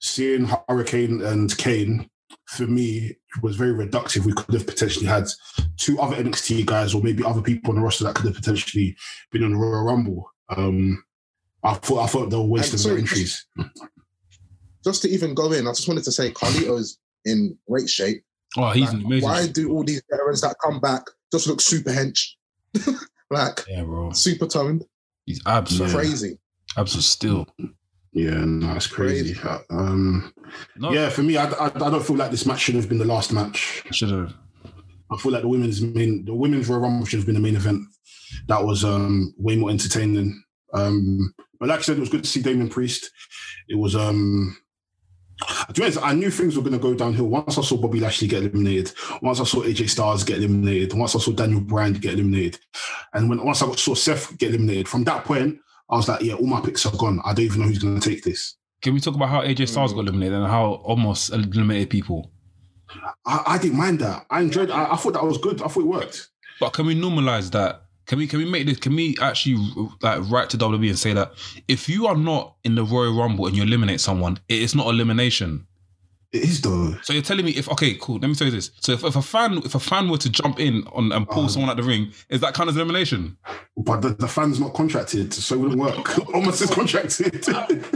[0.00, 2.08] Seeing Hurricane and Kane,
[2.46, 4.24] for me, was very reductive.
[4.24, 5.28] We could have potentially had
[5.76, 8.96] two other NXT guys or maybe other people on the roster that could have potentially
[9.30, 10.30] been on the Royal Rumble.
[10.56, 11.02] Um,
[11.62, 13.46] I thought I thought they were wasting their entries.
[14.84, 18.24] Just to even go in, I just wanted to say Carlito's in great shape.
[18.56, 19.28] oh, he's Like, amazing.
[19.28, 21.02] Why do all these veterans that come back
[21.32, 22.34] just look super hench?
[23.30, 24.12] like yeah, bro.
[24.12, 24.84] super toned,
[25.26, 26.38] He's absolutely crazy.
[26.76, 27.46] absolute still.
[28.12, 29.34] Yeah, no, it's crazy.
[29.34, 29.64] Crazy.
[29.70, 30.32] Um,
[30.76, 32.98] No, yeah, for me, I, I, I don't feel like this match should have been
[32.98, 33.82] the last match.
[33.92, 34.34] should have.
[35.12, 37.56] I feel like the women's main, the women's Royal Rumble should have been the main
[37.56, 37.82] event.
[38.48, 40.42] That was um, way more entertaining.
[40.74, 43.10] Um, but like I said, it was good to see Damian Priest.
[43.68, 43.94] It was.
[43.94, 44.56] Um,
[45.38, 48.00] to be honest, I knew things were going to go downhill once I saw Bobby
[48.00, 48.92] Lashley get eliminated.
[49.22, 50.94] Once I saw AJ Styles get eliminated.
[50.94, 52.58] Once I saw Daniel Bryan get eliminated,
[53.14, 55.58] and when once I saw Seth get eliminated, from that point,
[55.90, 57.20] I was like, yeah, all my picks are gone.
[57.24, 58.56] I don't even know who's going to take this.
[58.82, 59.96] Can we talk about how AJ Styles Mm.
[59.96, 62.30] got eliminated and how Omos eliminated people?
[63.26, 64.26] I, I didn't mind that.
[64.30, 64.70] I enjoyed.
[64.70, 65.62] I, I thought that was good.
[65.62, 66.28] I thought it worked.
[66.60, 67.82] But can we normalize that?
[68.08, 68.78] Can we can we make this?
[68.78, 69.56] Can we actually
[70.02, 71.32] like write to WWE and say that
[71.68, 74.86] if you are not in the Royal Rumble and you eliminate someone, it is not
[74.88, 75.66] elimination.
[76.30, 76.94] It is though.
[77.02, 78.16] So you're telling me if okay, cool.
[78.18, 78.70] Let me tell you this.
[78.80, 81.44] So if, if a fan if a fan were to jump in on and pull
[81.44, 81.48] Oh.
[81.48, 83.36] someone out of the ring, is that kind of elimination?
[83.76, 85.94] But the, the fan's not contracted, so it wouldn't work.
[86.34, 87.46] Omos is contracted.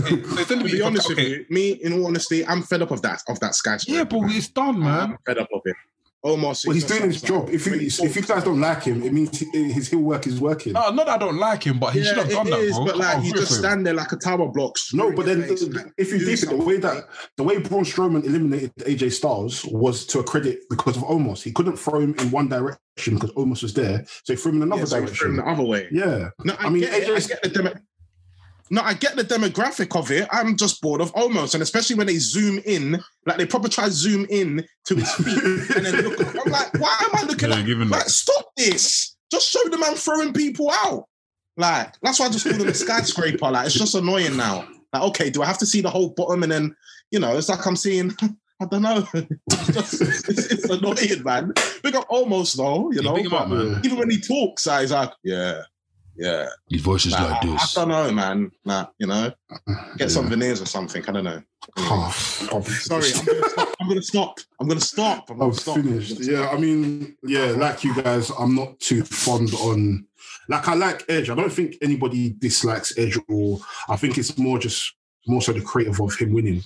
[0.00, 2.82] Okay, so you're To be honest okay, with you, me, in all honesty, I'm fed
[2.82, 3.96] up of that of that skyscraper.
[3.98, 5.10] yeah, but it's done, man.
[5.12, 5.76] I'm fed up of it.
[6.24, 6.66] Omos.
[6.66, 7.54] well, he's doing his sounds like- job.
[7.54, 10.74] If you if you guys don't like him, it means his heel work is working.
[10.74, 12.74] No, not that I don't like him, but he should have done it that, is,
[12.76, 12.84] bro.
[12.84, 14.76] but Come like on, you just stand there like a tower block.
[14.92, 17.84] No, but then the- if you Do deep it, the way that the way Braun
[17.84, 21.42] Strowman eliminated AJ Styles was to a credit because of Omos.
[21.42, 24.56] He couldn't throw him in one direction because Omos was there, so he threw him
[24.58, 25.88] in another yeah, so he threw him the other way.
[25.90, 27.08] Yeah, No, I, I mean, get it.
[27.10, 27.74] I get the demo-
[28.70, 30.28] no, I get the demographic of it.
[30.30, 33.88] I'm just bored of Omos, and especially when they zoom in, like they probably try
[33.88, 36.20] zoom in to his feet, and then look.
[36.20, 37.88] I'm like, why am I looking Yeah, at?
[37.88, 39.16] Like, stop this!
[39.32, 41.04] Just show the man throwing people out.
[41.56, 43.50] Like that's why I just call him a skyscraper.
[43.50, 44.68] Like it's just annoying now.
[44.92, 46.76] Like, okay, do I have to see the whole bottom and then
[47.10, 47.36] you know?
[47.36, 48.12] It's like I'm seeing.
[48.62, 49.06] I don't know.
[49.50, 51.54] It's, just, it's, it's annoying, man.
[51.82, 53.16] Big up Omos though, you know.
[53.34, 53.84] up.
[53.84, 55.62] Even when he talks, he's like, yeah,
[56.16, 56.48] yeah.
[56.68, 58.50] His voice is Nah, like I, I don't know, man.
[58.64, 59.32] Nah, you know,
[59.96, 61.04] get some veneers or something.
[61.08, 61.42] I don't know.
[61.78, 63.68] Oh, oh, Sorry, I'm gonna stop.
[63.80, 64.40] I'm gonna stop.
[64.60, 65.30] I'm gonna stop.
[65.30, 65.76] I'm gonna I've stop.
[65.76, 66.20] finished.
[66.20, 70.06] Yeah, I mean, yeah, like you guys, I'm not too fond on.
[70.48, 71.30] Like I like Edge.
[71.30, 74.94] I don't think anybody dislikes Edge, or I think it's more just
[75.26, 76.62] more so the creative of him winning.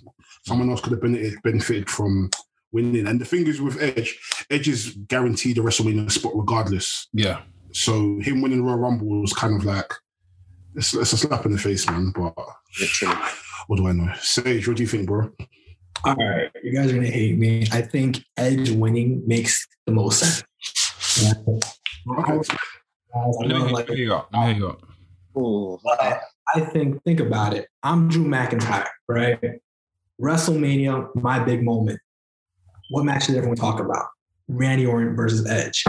[0.46, 2.30] Someone else could have benefited, benefited from
[2.72, 3.06] winning.
[3.06, 4.18] And the thing is with Edge,
[4.50, 7.08] Edge is guaranteed a WrestleMania spot regardless.
[7.12, 7.42] Yeah.
[7.74, 9.92] So him winning the Royal Rumble was kind of like
[10.76, 12.12] it's, it's a slap in the face, man.
[12.14, 12.34] But
[12.80, 13.16] Literally.
[13.66, 14.12] what do I know?
[14.20, 15.30] Sage, what do you think, bro?
[16.04, 17.66] All right, you guys are gonna hate me.
[17.72, 20.44] I think Edge winning makes the most sense.
[21.20, 21.32] Yeah.
[22.18, 22.54] Okay.
[23.14, 24.28] I Let me, like, hear you out.
[24.32, 24.82] Let me hear you out.
[25.36, 25.78] Ooh.
[25.82, 26.20] But
[26.54, 27.68] I think, think about it.
[27.82, 29.40] I'm Drew McIntyre, right?
[30.20, 32.00] WrestleMania, my big moment.
[32.90, 34.06] What match did everyone talk about?
[34.48, 35.84] Randy Orton versus Edge.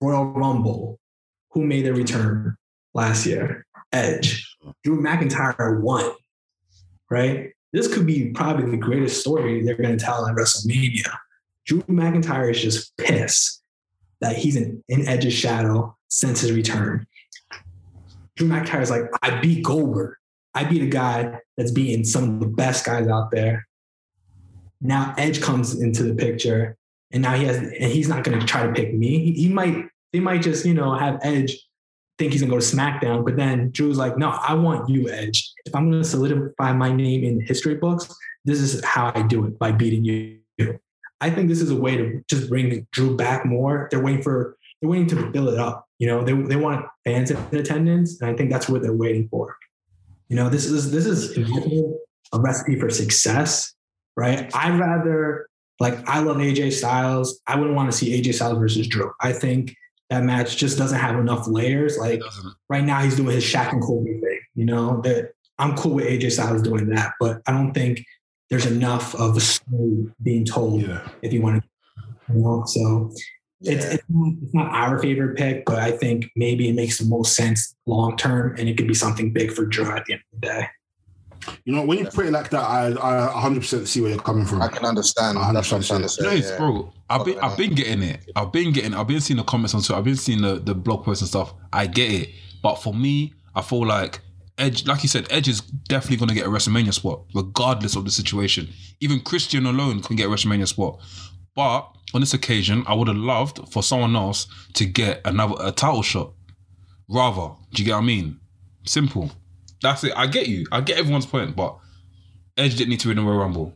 [0.00, 0.98] Royal Rumble.
[1.52, 2.56] Who made their return
[2.94, 3.66] last year?
[3.92, 4.46] Edge.
[4.84, 6.12] Drew McIntyre won,
[7.10, 7.52] right?
[7.72, 11.14] This could be probably the greatest story they're going to tell at WrestleMania.
[11.64, 13.62] Drew McIntyre is just pissed
[14.20, 17.06] that he's in, in Edge's shadow since his return.
[18.36, 20.16] Drew McIntyre is like, I beat Goldberg.
[20.54, 23.66] I beat a guy that's beating some of the best guys out there.
[24.80, 26.76] Now Edge comes into the picture,
[27.16, 29.18] and now he has, and he's not going to try to pick me.
[29.18, 31.56] He, he might, they might just, you know, have Edge
[32.18, 35.08] think he's going to go to SmackDown, but then Drew's like, no, I want you,
[35.08, 35.50] Edge.
[35.64, 38.14] If I'm going to solidify my name in history books,
[38.44, 40.40] this is how I do it by beating you.
[41.22, 43.88] I think this is a way to just bring Drew back more.
[43.90, 45.86] They're waiting for, they're waiting to build it up.
[45.98, 49.28] You know, they, they want fans in attendance, and I think that's what they're waiting
[49.30, 49.56] for.
[50.28, 51.38] You know, this is this is
[52.32, 53.74] a recipe for success,
[54.16, 54.50] right?
[54.54, 55.48] I'd rather
[55.80, 57.40] like I love AJ Styles.
[57.46, 59.10] I wouldn't want to see AJ Styles versus Drew.
[59.20, 59.74] I think
[60.10, 61.98] that match just doesn't have enough layers.
[61.98, 62.22] Like
[62.68, 64.40] right now, he's doing his Shaq and Kobe thing.
[64.54, 68.04] You know that I'm cool with AJ Styles doing that, but I don't think
[68.50, 71.06] there's enough of a story being told Yeah.
[71.22, 71.68] if you want to.
[72.32, 73.12] You know, so
[73.60, 77.06] it's, it's, not, it's not our favorite pick, but I think maybe it makes the
[77.06, 80.22] most sense long term, and it could be something big for Drew at the end
[80.34, 80.68] of the day.
[81.64, 84.46] You know, when you put it like that, I, I 100% see where you're coming
[84.46, 84.62] from.
[84.62, 85.38] I can understand.
[85.38, 86.24] That's what I'm trying to say.
[86.24, 86.56] You know, it's, yeah.
[86.58, 86.92] bro.
[87.08, 88.30] I've been, I've been getting it.
[88.34, 88.94] I've been getting.
[88.94, 89.98] I've been seeing the comments on Twitter.
[89.98, 91.54] I've been seeing the, the blog posts and stuff.
[91.72, 92.30] I get it,
[92.62, 94.20] but for me, I feel like
[94.58, 98.04] Edge, like you said, Edge is definitely going to get a WrestleMania spot, regardless of
[98.04, 98.68] the situation.
[99.00, 101.00] Even Christian alone can get a WrestleMania spot.
[101.54, 105.72] But on this occasion, I would have loved for someone else to get another a
[105.72, 106.32] title shot.
[107.08, 108.40] Rather, do you get what I mean?
[108.84, 109.30] Simple.
[109.82, 110.12] That's it.
[110.16, 110.66] I get you.
[110.72, 111.76] I get everyone's point, but
[112.56, 113.74] Edge didn't need to win the Royal Rumble.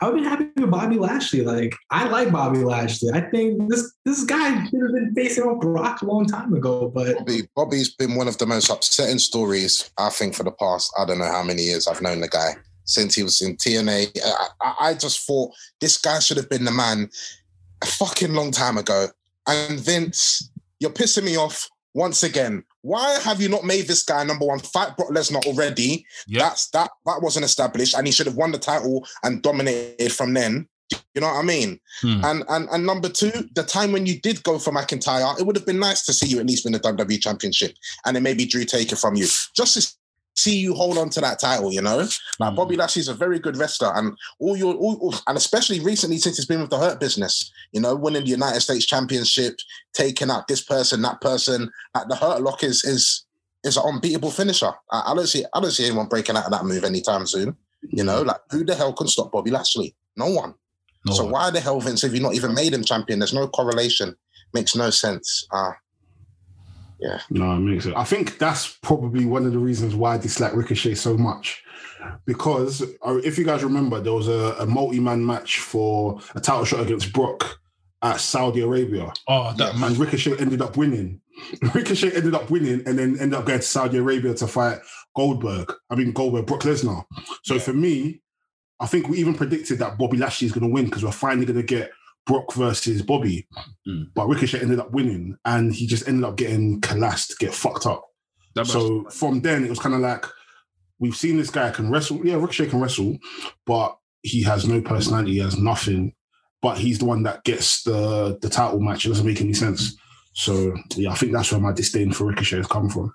[0.00, 1.42] I would be happy with Bobby Lashley.
[1.42, 3.10] Like I like Bobby Lashley.
[3.12, 6.88] I think this this guy should have been facing off Brock a long time ago,
[6.88, 10.92] but Bobby, Bobby's been one of the most upsetting stories, I think, for the past,
[10.98, 12.54] I don't know how many years I've known the guy
[12.84, 14.18] since he was in TNA.
[14.24, 17.10] I, I, I just thought this guy should have been the man
[17.82, 19.08] a fucking long time ago.
[19.46, 20.50] And Vince,
[20.80, 22.64] you're pissing me off once again.
[22.82, 24.60] Why have you not made this guy number one?
[24.60, 26.06] Fight Brock Lesnar already.
[26.26, 26.40] Yeah.
[26.40, 30.34] That's that that wasn't established, and he should have won the title and dominated from
[30.34, 30.68] then.
[31.14, 31.80] You know what I mean?
[32.00, 32.24] Hmm.
[32.24, 35.56] And and and number two, the time when you did go for McIntyre, it would
[35.56, 37.74] have been nice to see you at least win the WWE Championship,
[38.06, 39.26] and then maybe Drew take it from you.
[39.54, 39.97] Just
[40.38, 41.72] see you hold on to that title.
[41.72, 42.06] You know,
[42.38, 46.36] like Bobby Lashley's a very good wrestler, and all your all, and especially recently since
[46.36, 47.52] he's been with the Hurt Business.
[47.72, 49.56] You know, winning the United States Championship,
[49.92, 51.70] taking out this person, that person.
[51.94, 53.24] Like the Hurt Lock is is
[53.64, 54.72] is an unbeatable finisher.
[54.90, 57.56] I, I don't see I don't see anyone breaking out of that move anytime soon.
[57.82, 59.94] You know, like who the hell can stop Bobby Lashley?
[60.16, 60.54] No one.
[61.06, 61.32] No so one.
[61.32, 63.18] why the hell, Vince, have you not even made him champion?
[63.18, 64.16] There's no correlation.
[64.54, 65.46] Makes no sense.
[65.52, 65.72] Uh,
[67.30, 67.94] No, it makes it.
[67.96, 71.62] I think that's probably one of the reasons why I dislike Ricochet so much.
[72.26, 76.64] Because uh, if you guys remember, there was a, a multi-man match for a title
[76.64, 77.58] shot against Brock
[78.02, 79.90] at Saudi Arabia, Oh, that Yeah, man.
[79.90, 81.20] and Ricochet ended up winning.
[81.74, 84.78] Ricochet ended up winning, and then ended up going to Saudi Arabia to fight
[85.16, 85.72] Goldberg.
[85.90, 87.04] I mean Goldberg, Brock Lesnar.
[87.42, 87.60] So Yeah.
[87.60, 88.22] for me,
[88.80, 91.44] I think we even predicted that Bobby Lashley is going to win because we're finally
[91.46, 91.90] going to get
[92.28, 93.48] Brock versus Bobby.
[93.84, 94.02] Hmm.
[94.14, 98.04] But Ricochet ended up winning, and he just ended up getting collapsed, get fucked up.
[98.54, 100.24] That So from then, it was kind of like
[101.00, 102.24] we've seen this guy can wrestle.
[102.24, 103.18] Yeah, Ricochet can wrestle,
[103.66, 105.32] but he has no personality.
[105.32, 106.12] He has nothing.
[106.60, 109.04] But he's the one that gets the the title match.
[109.06, 109.96] It doesn't make any sense.
[110.34, 113.12] So yeah, I think that's where my disdain for Ricochet has come from.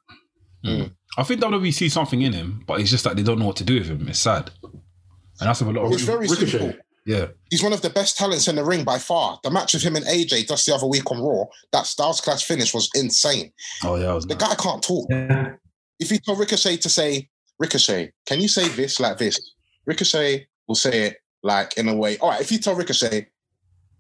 [1.16, 3.58] I think WWE sees something in him, but it's just that they don't know what
[3.58, 4.08] to do with him.
[4.08, 4.50] It's sad.
[4.64, 6.58] And that's a lot of It's very Ricochet.
[6.58, 6.74] simple.
[7.06, 7.28] Yeah.
[7.50, 9.40] He's one of the best talents in the ring by far.
[9.44, 12.44] The match with him and AJ just the other week on Raw, that Styles Clash
[12.46, 13.52] finish was insane.
[13.84, 14.56] Oh yeah, was The nice.
[14.56, 15.08] guy can't talk.
[15.10, 15.54] Yeah.
[16.00, 17.30] If you tell Ricochet to say,
[17.60, 19.40] Ricochet, can you say this like this?
[19.86, 22.18] Ricochet will say it like in a way.
[22.18, 23.28] All right, if you tell Ricochet,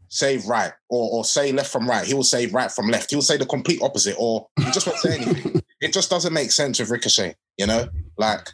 [0.10, 3.10] say right or, or say left from right, he will say right from left.
[3.10, 5.62] He will say the complete opposite, or he just won't say anything.
[5.82, 7.88] it just doesn't make sense with Ricochet, you know?
[8.18, 8.49] Like,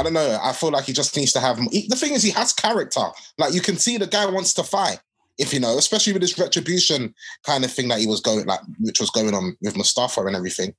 [0.00, 0.38] I don't know.
[0.42, 1.58] I feel like he just needs to have.
[1.70, 3.04] He, the thing is, he has character.
[3.36, 4.98] Like, you can see the guy wants to fight.
[5.36, 8.60] If you know, especially with this retribution kind of thing that he was going, like,
[8.78, 10.72] which was going on with Mustafa and everything,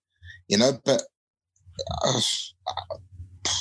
[0.47, 0.71] you know.
[0.83, 1.03] But
[2.03, 2.19] uh,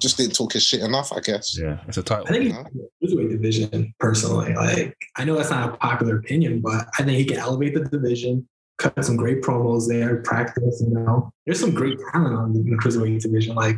[0.00, 1.58] just didn't talk his shit enough, I guess.
[1.58, 2.26] Yeah, it's a title.
[2.28, 4.52] I think he's cruiserweight division personally.
[4.52, 7.84] Like I know that's not a popular opinion, but I think he can elevate the
[7.84, 8.46] division,
[8.76, 10.82] cut some great promos there, practice.
[10.86, 13.54] You know, there's some great talent on the, the cruiserweight division.
[13.54, 13.76] Like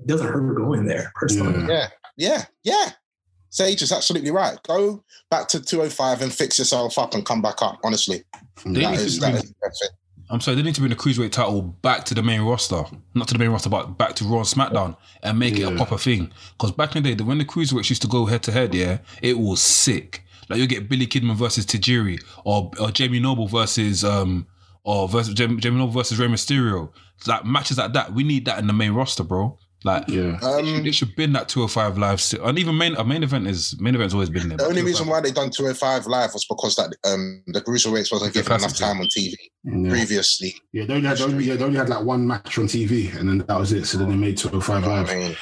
[0.00, 1.60] it doesn't hurt going there personally.
[1.68, 1.88] Yeah.
[2.16, 2.90] Yeah, yeah, yeah.
[3.50, 4.58] Sage is absolutely right.
[4.64, 7.78] Go back to 205 and fix yourself up and come back up.
[7.82, 8.22] Honestly,
[8.64, 9.90] They that need is to that bring- is the best thing.
[10.32, 12.84] I'm sorry, they need to bring the cruiserweight title back to the main roster,
[13.14, 15.74] not to the main roster, but back to Raw and SmackDown, and make it a
[15.74, 16.30] proper thing.
[16.52, 18.98] Because back in the day, when the cruiserweights used to go head to head, yeah,
[19.22, 20.22] it was sick.
[20.48, 24.46] Like you get Billy Kidman versus Tajiri, or or Jamie Noble versus um,
[24.84, 26.92] or versus Jamie, Jamie Noble versus Rey Mysterio.
[27.26, 29.58] Like matches like that, we need that in the main roster, bro.
[29.82, 30.38] Like Yeah.
[30.42, 33.46] Um, it should have been that 205 live, si- and even main a main event
[33.46, 34.58] is main event's always been there.
[34.58, 38.34] the only reason why they done 205 live was because that um the cruiserweights wasn't
[38.34, 39.90] given enough time on TV Yeah.
[39.90, 40.54] previously.
[40.72, 43.14] Yeah, they only had, they only, yeah, they only had like one match on TV,
[43.18, 43.86] and then that was it.
[43.86, 45.10] So then they made 205 You know what live.
[45.16, 45.36] I mean,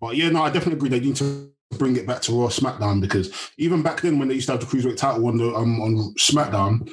[0.00, 0.88] But yeah, no, I definitely agree.
[0.88, 4.34] They need to bring it back to Raw SmackDown because even back then when they
[4.34, 6.88] used to have the cruiserweight title on the um, on SmackDown,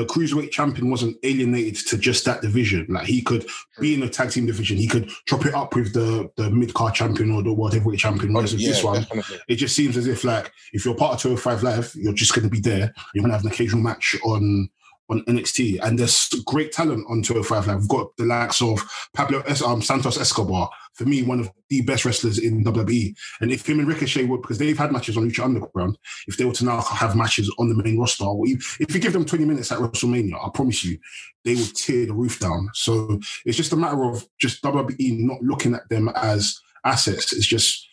[0.00, 2.86] the cruiserweight champion wasn't alienated to just that division.
[2.88, 3.46] Like he could
[3.78, 6.72] be in a tag team division, he could drop it up with the the mid
[6.72, 8.32] card champion or the world heavyweight champion.
[8.32, 9.38] Oh, Whereas with yeah, this one, definitely.
[9.48, 12.44] it just seems as if like if you're part of 205 Live, you're just going
[12.44, 12.92] to be there.
[13.14, 14.70] You're going to have an occasional match on
[15.10, 17.80] on NXT, and there's great talent on 205 Live.
[17.80, 18.80] We've got the likes of
[19.14, 23.14] Pablo es- um, Santos Escobar, for me, one of the best wrestlers in WWE.
[23.40, 25.98] And if him and Ricochet would, because they've had matches on Lucha Underground,
[26.28, 29.12] if they were to now have matches on the main roster, or if, you give
[29.12, 30.98] them 20 minutes at WrestleMania, I promise you,
[31.44, 32.68] they would tear the roof down.
[32.74, 37.32] So it's just a matter of just WWE not looking at them as assets.
[37.32, 37.86] It's just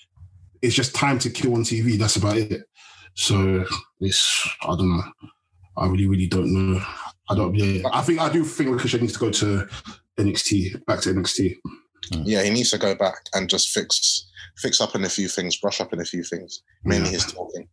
[0.61, 1.97] it's just time to kill on TV.
[1.97, 2.63] That's about it.
[3.13, 3.63] So
[3.99, 5.03] it's I don't know.
[5.78, 6.82] I really, really don't know.
[7.30, 7.53] I don't.
[7.55, 9.67] Yeah, I think I do think Ricochet needs to go to
[10.17, 11.55] NXT, back to NXT.
[12.23, 15.57] Yeah, he needs to go back and just fix fix up in a few things,
[15.57, 16.61] brush up in a few things.
[16.84, 17.13] Mainly Yeah.
[17.13, 17.67] his talking.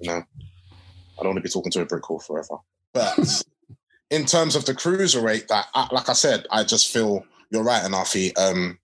[0.00, 2.56] You know, I don't want to be talking to a brick wall forever.
[2.94, 3.18] But
[4.10, 8.38] in terms of the cruiserweight, that like I said, I just feel you're right, Anafi.
[8.38, 8.78] Um,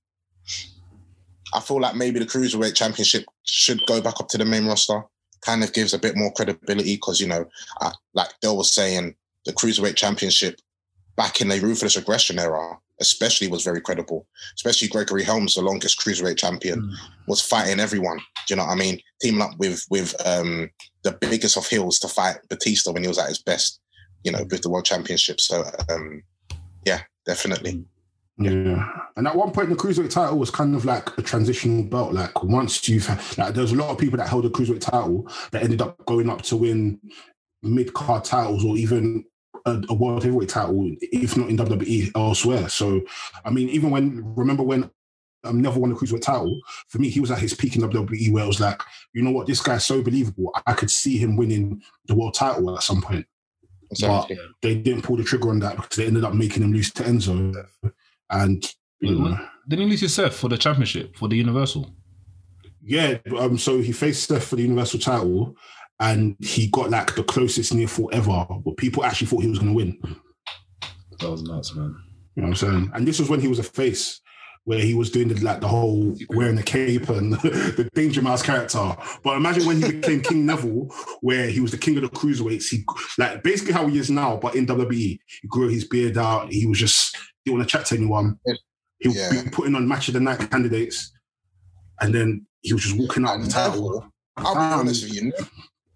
[1.55, 5.03] I feel like maybe the cruiserweight championship should go back up to the main roster.
[5.43, 7.45] Kind of gives a bit more credibility because you know,
[7.81, 9.15] I, like Dell was saying,
[9.47, 10.61] the cruiserweight championship
[11.17, 14.27] back in the ruthless aggression era, especially was very credible.
[14.57, 16.95] Especially Gregory Helms, the longest cruiserweight champion, Mm.
[17.29, 18.19] was fighting everyone.
[18.19, 19.01] Do you know what I mean?
[19.21, 20.71] Teaming up with with um,
[21.03, 23.81] the biggest of heels to fight Batista when he was at his best.
[24.25, 25.39] You know, with the world championship.
[25.41, 26.23] So um,
[26.87, 27.85] yeah, definitely.
[28.39, 28.89] Yeah.
[29.17, 32.15] And at one point, the cruiserweight title was kind of like a transitional belt.
[32.15, 35.63] Like once you've like, there's a lot of people that held the cruiserweight title that
[35.63, 36.99] ended up going up to win
[37.63, 39.25] mid card titles or even
[39.67, 42.69] a, a world heavyweight title, if not in WWE elsewhere.
[42.69, 43.03] So,
[43.45, 44.91] I mean, even when remember when
[45.45, 48.33] um, Neville won the cruiserweight title, for me, he was at his peak in WWE,
[48.33, 48.81] where it was like,
[49.13, 50.53] you know what, this guy's so believable.
[50.67, 53.27] I could see him winning the world title at some point.
[53.91, 54.37] Exactly.
[54.37, 56.93] But they didn't pull the trigger on that because they ended up making him lose
[56.95, 57.55] to Enzo,
[58.31, 59.39] and you know,
[59.69, 61.91] Didn't he lose to Seth for the championship for the Universal?
[62.83, 63.19] yeah.
[63.39, 65.57] Um, so he faced Steph for the Universal title,
[66.01, 68.47] and he got like the closest near fall ever.
[68.65, 69.99] But people actually thought he was going to win.
[71.21, 71.95] That was nuts, man.
[72.37, 72.91] You know what I'm saying?
[72.95, 74.21] And this was when he was a face,
[74.65, 78.43] where he was doing the, like the whole wearing a cape and the Danger Mouse
[78.43, 78.97] character.
[79.23, 80.89] But imagine when he became King Neville,
[81.21, 82.71] where he was the king of the cruiserweights.
[82.71, 82.85] He
[83.19, 84.91] like basically how he is now, but in WWE,
[85.43, 86.51] he grew his beard out.
[86.53, 87.15] He was just
[87.45, 88.39] he didn't want to chat to anyone.
[88.99, 89.43] He would Yeah.
[89.45, 91.13] be putting on match of the night candidates,
[92.01, 94.05] and then he was just walking out of the title.
[94.39, 95.33] I'll be honest with you.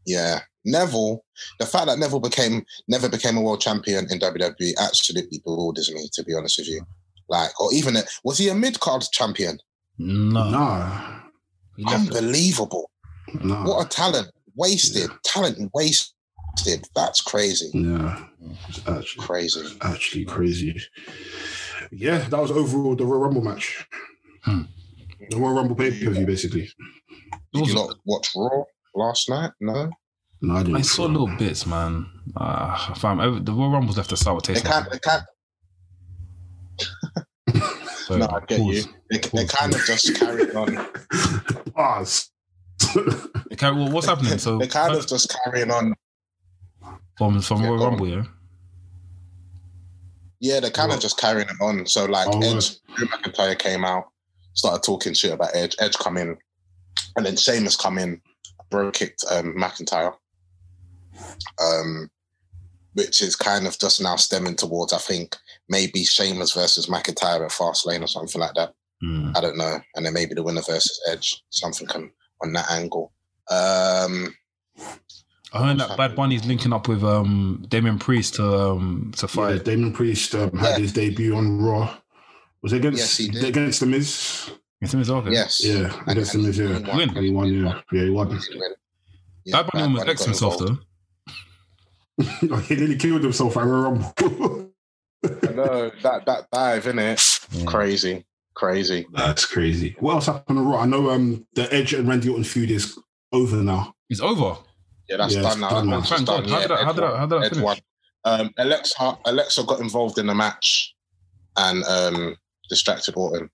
[0.08, 1.24] Ne- Yeah, Neville.
[1.58, 6.08] The fact that Neville became never became a world champion in WWE absolutely bewilders me.
[6.14, 6.82] To be honest with you,
[7.28, 9.58] like, or even a, was he a mid card champion?
[9.98, 11.20] No, Nah,
[11.76, 12.16] he left it.
[12.16, 12.90] Unbelievable!
[13.42, 13.66] nah.
[13.66, 15.10] What a talent wasted.
[15.24, 16.14] Talent wasted.
[16.94, 17.70] That's crazy.
[17.74, 18.24] yeah,
[18.68, 19.78] it's actually Crazy.
[19.82, 20.80] actually crazy.
[21.92, 23.86] Yeah, that was overall the Royal Rumble match.
[24.42, 24.62] Hmm.
[25.30, 26.68] The Royal Rumble pay per view, basically.
[27.52, 28.64] Did you not watch Raw
[28.98, 29.52] last night?
[29.60, 29.90] No.
[30.42, 30.76] No, I didn't.
[30.76, 32.06] I saw little bits, man.
[32.36, 34.64] Uh, fam, every- the Royal Rumbles left a sour They taste.
[34.64, 34.90] in my can't.
[34.92, 35.24] They can't.
[38.06, 38.82] So, No, I get you.
[38.84, 38.88] pause.
[39.10, 39.50] They, they Pause.
[39.52, 40.86] kind of just carried on.
[41.74, 42.30] Bars.
[42.96, 44.38] Okay, well, what's happening?
[44.38, 45.94] So, They're kind of just carrying on.
[47.18, 47.84] from from Yeah, Royal.
[47.90, 48.22] Rumble, yeah.
[50.40, 50.96] Yeah, they're kind What?
[50.96, 51.84] of just carrying it on.
[51.86, 54.04] So like Oh, Edge, Drew McIntyre came out,
[54.54, 55.74] started talking shit about Edge.
[55.80, 56.36] Edge come in,
[57.16, 58.20] and then Sheamus come in,
[58.70, 60.14] bro kicked um, McIntyre.
[61.62, 62.10] Um,
[62.94, 65.36] which is kind of just now stemming towards I think
[65.68, 68.74] maybe Sheamus versus McIntyre at Fastlane or something like that.
[69.00, 69.30] Hmm.
[69.36, 72.10] I don't know, and then maybe the winner versus Edge, something on,
[72.42, 73.12] on that angle.
[73.50, 74.34] Um,
[75.52, 79.28] I heard that Bad Bunny's linking up with um Damian Priest to um to Yeah,
[79.32, 79.64] fight.
[79.64, 80.78] Damian Priest um, had Yeah.
[80.78, 81.96] his debut on Raw.
[82.62, 83.44] Was it against Yes, he did.
[83.44, 84.50] against the Miz?
[84.80, 86.58] It's him as well, yes, Yeah, And- against the and Miz.
[86.58, 87.08] Yeah, he Win.
[87.16, 87.52] And he won.
[87.52, 88.40] Yeah, yeah, he won.
[89.44, 90.84] Yeah, Bad Bunny almost Bunny vexed got himself involved.
[92.20, 92.56] Oh, though.
[92.56, 94.70] he nearly killed himself at Royal Rumble.
[95.24, 97.64] I know that that dive in it, Yeah.
[97.64, 98.24] crazy,
[98.54, 99.06] crazy.
[99.12, 99.96] That's crazy.
[100.00, 100.80] What else happened on Raw?
[100.80, 102.98] I know um the Edge and Randy Orton feud is
[103.32, 103.94] over now.
[104.10, 104.56] It's over.
[105.08, 105.68] Yeah, that's Yeah, done now.
[105.70, 106.02] done That now.
[106.02, 106.42] Thank God.
[106.44, 106.48] done.
[106.50, 107.64] How did that- how did that- how did that finish?
[107.64, 107.78] won.
[108.24, 110.94] Um, Alexa Alexa got involved in the match
[111.56, 112.36] and um,
[112.68, 113.48] distracted Orton,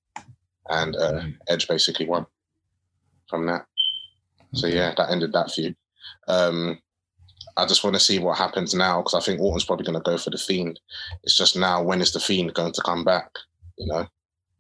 [0.69, 2.27] and uh, Edge basically won
[3.29, 3.67] from that.
[4.55, 5.75] So yeah, that ended that feud.
[6.29, 6.79] Um,
[7.57, 10.11] I just want to see what happens now because I think Orton's probably going to
[10.11, 10.81] go for the Fiend.
[11.23, 13.31] It's just now when is the Fiend going to come back?
[13.79, 14.07] You know,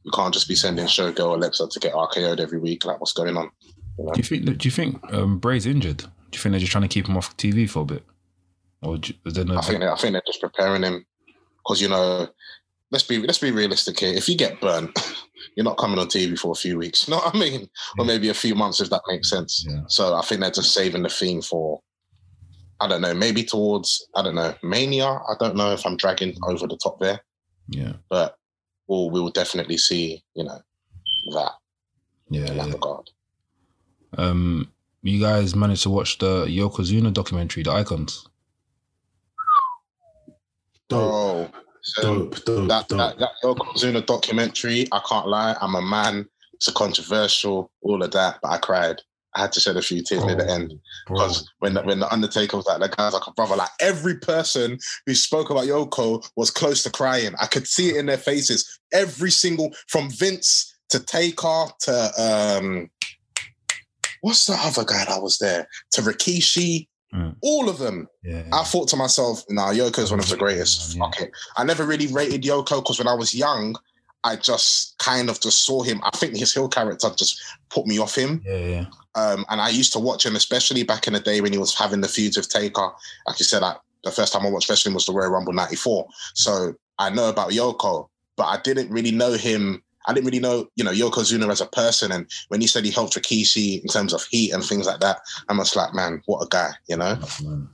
[0.05, 2.84] you can't just be sending Showgirl Alexa to get RKO'd every week.
[2.84, 3.50] Like, what's going on?
[3.98, 4.12] You know?
[4.12, 4.44] Do you think?
[4.59, 5.98] Do you think um, Bray's injured?
[5.98, 8.05] Do you think they're just trying to keep him off TV for a bit?
[8.82, 9.38] Or do, is?
[9.38, 11.07] I think they- I think they're just preparing him
[11.59, 12.28] because you know,
[12.90, 14.12] let's be let's be realistic here.
[14.12, 14.90] If you get burnt,
[15.57, 17.07] you're not coming on TV for a few weeks.
[17.09, 17.68] You know what I mean?
[17.98, 19.64] Or maybe a few months if that makes sense.
[19.68, 19.82] Yeah.
[19.88, 21.80] So I think they're just saving the theme for.
[22.80, 25.07] I don't know, maybe towards I don't know Mania.
[25.07, 27.20] I don't know if I'm dragging over the top there,
[27.68, 27.92] Yeah.
[28.11, 28.36] but
[28.88, 30.59] we'll we will definitely see you know
[31.34, 31.52] that
[32.30, 32.46] Yeah.
[32.46, 32.72] in that yeah.
[32.72, 33.11] regard.
[34.18, 34.70] Um,
[35.02, 38.26] you guys managed to watch the Yokozuna documentary, The Icons.
[40.88, 41.50] Dope, Oh,
[41.85, 42.99] so dope, dope, that, dope.
[42.99, 46.26] that that Yokozuna documentary, I can't lie, I'm a man.
[46.55, 49.01] It's a controversial, all of that, but I cried.
[49.35, 50.72] I had to shed a few tears near the end
[51.09, 54.16] because when the, when the Undertaker was like, the guy's like a brother, like every
[54.16, 57.35] person who spoke about Yoko was close to crying.
[57.41, 58.78] I could see it in their faces.
[58.93, 62.91] Every single, from Vince to Taker to um,
[64.20, 67.36] what's the other guy that was there to Rikishi, Mm.
[67.42, 68.08] all of them.
[68.24, 68.42] yeah.
[68.52, 70.96] I thought to myself, nah, Yoko is one of the greatest.
[70.96, 71.04] Yeah.
[71.04, 71.30] Fuck it.
[71.56, 73.76] I never really rated Yoko because when I was young,
[74.24, 76.00] I just kind of just saw him.
[76.02, 78.42] I think his heel character just put me off him.
[78.44, 78.84] yeah, yeah.
[79.14, 81.72] Um, and I used to watch him, especially back in the day when he was
[81.72, 82.90] having the feuds with Taker.
[83.28, 86.08] Like you said, like, the first time I watched wrestling was the Royal Rumble 94.
[86.34, 89.84] So I know about Yoko, but I didn't really know him.
[90.07, 92.12] I didn't really know, you know, Yokozuna as a person.
[92.12, 95.20] And when he said he helped Rikishi in terms of heat and things like that,
[95.48, 97.18] I'm just like, man, what a guy, you know?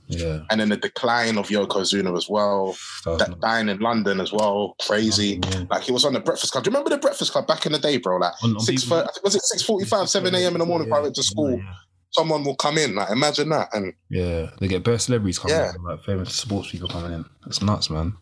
[0.07, 0.39] Yeah.
[0.49, 2.75] And then the decline of Yokozuna as well,
[3.05, 3.41] That was that nuts.
[3.41, 5.39] dying in London as well, crazy.
[5.51, 5.63] Yeah.
[5.69, 6.63] Like he was on the Breakfast Club.
[6.63, 8.17] Do you remember the Breakfast Club back in the day, bro?
[8.17, 10.53] Like On- six was it six forty five, seven a.m.
[10.53, 10.87] in the morning?
[10.87, 11.73] If I went to school, Yeah.
[12.11, 12.95] someone will come in.
[12.95, 13.69] Like imagine that.
[13.73, 15.73] And Yeah, they get bare celebrities coming Yeah.
[15.75, 17.25] in, like famous sports people coming in.
[17.47, 18.13] It's nuts, man.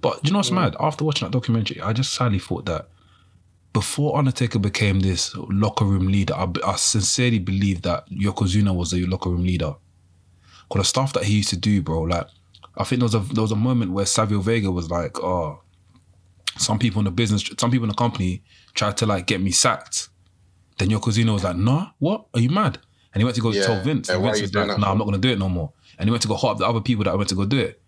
[0.00, 0.54] But do you know what's Mm.
[0.54, 0.76] mad?
[0.80, 2.88] After watching that documentary, I just sadly thought that
[3.74, 9.04] before Undertaker became this locker room leader, I, I sincerely believe that Yokozuna was the
[9.04, 9.74] locker room leader.
[10.70, 12.26] Cause the stuff that he used to do, bro, like
[12.78, 15.60] I think there was a there was a moment where Savio Vega was like, oh,
[16.56, 18.42] some people in the business, some people in the company
[18.74, 20.08] tried to like get me sacked.
[20.78, 22.26] Then Yokozuna was like, nah, what?
[22.32, 22.78] Are you mad?
[23.12, 23.66] And he went to go Yeah.
[23.66, 24.08] tell Vince.
[24.08, 24.90] Yeah, and Vince was like, nah.
[24.92, 25.72] I'm not gonna do it no more.
[25.98, 27.58] And he went to go hot up the other people that went to go do
[27.58, 27.80] it.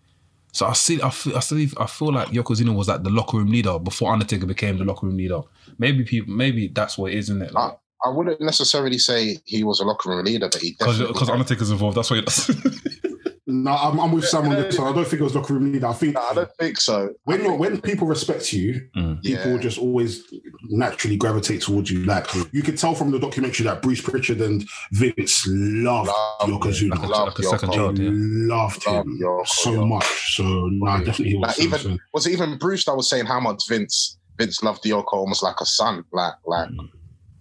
[0.57, 3.37] So I see, I feel, I still, I feel like Yokozuna was like the locker
[3.37, 5.41] room leader before Undertaker became the locker room leader.
[5.77, 7.51] Maybe people, maybe that's what it is, isn't it?
[7.55, 11.69] I, I wouldn't necessarily say he was a locker room leader, but he because Undertaker's
[11.69, 11.95] involved.
[11.95, 12.21] That's why.
[13.47, 13.63] He does.
[13.63, 14.91] No, I'm, I'm with Sam on this one.
[14.91, 15.87] I don't think it was locker room leader.
[15.87, 17.13] I think No, I don't think so.
[17.23, 19.21] when you're, when people respect you, Mm.
[19.23, 19.57] people Yeah.
[19.57, 20.23] just always
[20.69, 22.03] naturally gravitate towards you.
[22.05, 26.89] Like you could tell from the documentary that Bruce Pritchard and Vince loved Love Yokozuna.
[26.91, 27.99] like a, Love like a your second They child.
[27.99, 28.09] Yeah.
[28.11, 29.87] loved Love him Yoko, so Yoko.
[29.87, 30.35] much.
[30.35, 31.47] So nah, definitely he was.
[31.57, 35.13] Like, even- Was it even Bruce that was saying how much Vince Vince loved Yoko
[35.13, 36.03] almost like a son?
[36.11, 36.89] Like like Mm.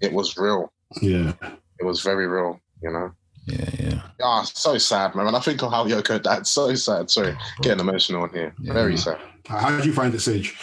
[0.01, 0.73] it was real.
[1.03, 1.33] yeah.
[1.79, 2.61] It was very real.
[2.83, 3.11] You know.
[3.47, 4.01] Yeah, yeah.
[4.23, 5.25] Ah, so sad, man.
[5.27, 7.11] When I think of how Yoko died, so sad.
[7.11, 8.53] Sorry, getting emotional on here.
[8.61, 8.73] Yeah.
[8.73, 9.19] Very sad.
[9.47, 10.57] How did you find it, Sage?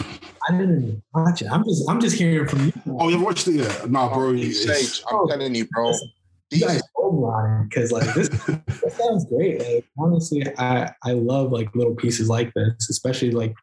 [0.50, 1.48] I didn't watch it.
[1.50, 2.74] I'm just I'm just hearing from you.
[3.00, 3.56] Oh, you watched it?
[3.56, 3.86] Yeah.
[3.88, 4.34] Nah, bro.
[4.34, 5.28] it's- Sage, I'm Oh.
[5.28, 5.94] telling you, bro.
[6.52, 8.28] These, told me on it because like this,
[8.84, 9.60] this sounds great.
[9.60, 13.56] Like honestly, I I love like little pieces like this, especially like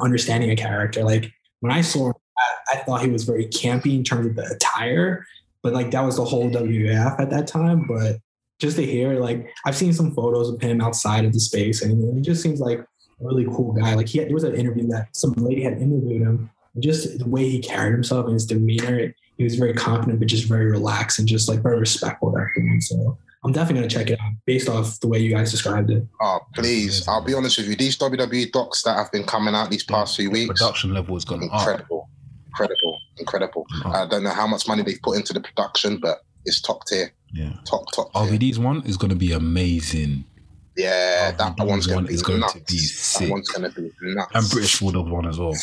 [0.00, 1.02] understanding a character.
[1.04, 1.30] Like
[1.60, 4.44] when I saw him, I, I thought he was very campy in terms of the
[4.54, 5.26] attire,
[5.62, 7.86] but like that was the whole WWF at that time.
[7.86, 8.16] But
[8.58, 12.16] just to hear, like I've seen some photos of him outside of the space, and
[12.16, 12.86] he just seems like a
[13.20, 13.94] really cool guy.
[13.94, 16.50] Like he had, there was an interview that some lady had interviewed him.
[16.78, 20.44] Just the way he carried himself and his demeanor, he was very confident, but just
[20.44, 22.80] very relaxed and just like very respectful to everyone.
[22.80, 26.06] So I'm definitely gonna check it out based off the way you guys described it.
[26.20, 27.08] oh, please.
[27.08, 27.76] I'll be honest with you.
[27.76, 31.24] These WWE docs that have been coming out these past few weeks, Production level has
[31.24, 31.86] gone up.
[32.50, 33.66] Incredible, incredible, incredible.
[33.84, 34.02] Oh.
[34.02, 37.12] I don't know how much money they've put into the production, but it's top tier,
[37.32, 37.52] Yeah.
[37.64, 38.22] top top tier.
[38.38, 40.24] RVD's one is going to be amazing.
[40.76, 42.52] Yeah, that RVD's one's one gonna be is going nuts.
[42.54, 43.26] to be sick.
[43.28, 44.30] That one's gonna be nuts.
[44.34, 45.54] And British Bulldog one as well.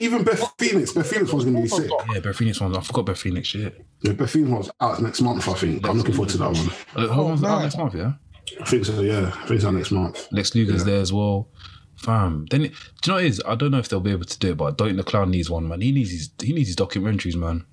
[0.00, 0.92] Even Beth Phoenix.
[0.92, 1.90] Beth Phoenix was going to be sick.
[2.12, 2.76] Yeah, Beth Phoenix one.
[2.76, 3.84] I forgot Beth Phoenix shit.
[4.02, 5.48] Yeah, Beth Phoenix was out next month.
[5.48, 5.86] I think.
[5.86, 6.70] I'm looking forward to that one.
[6.96, 8.12] Uh, Her one's out next month, yeah?
[8.60, 9.00] I think so.
[9.02, 10.26] Yeah, I think it's out next month.
[10.32, 10.84] Lex Luger's Yeah.
[10.94, 11.48] there as well.
[11.96, 12.46] Fam.
[12.50, 12.72] Then, do you
[13.08, 13.42] know what it is?
[13.46, 15.48] I don't know if they'll be able to do it, but Doink the Clown needs
[15.48, 15.80] one, man.
[15.80, 17.64] He needs his, he needs his documentaries, man.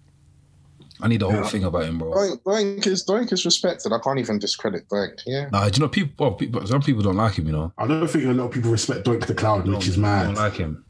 [1.04, 1.48] I need the whole Yeah.
[1.48, 2.12] thing about him, bro.
[2.12, 3.92] Doink, Doink is Doink is respected.
[3.92, 5.22] I can't even discredit Doink.
[5.26, 5.50] Yeah.
[5.52, 6.66] Nah, do you know people, well, people?
[6.68, 7.74] Some people don't like him, you know.
[7.78, 10.26] I don't think a lot of people respect Doink the Clown, which is Don't- mad.
[10.26, 10.86] Don't like him.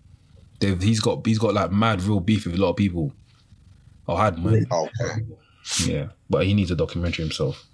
[0.59, 3.13] They've, he's got he's got like mad real beef with a lot of people.
[4.07, 4.67] Or had man.
[4.71, 5.23] Okay.
[5.85, 7.65] Yeah, but he needs a documentary himself.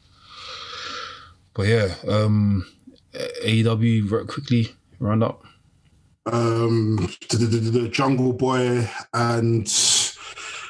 [1.53, 2.65] But yeah, um,
[3.43, 5.43] AEW very quickly round up.
[6.33, 6.95] Um,
[7.29, 9.61] the, the, the, the Jungle Boy and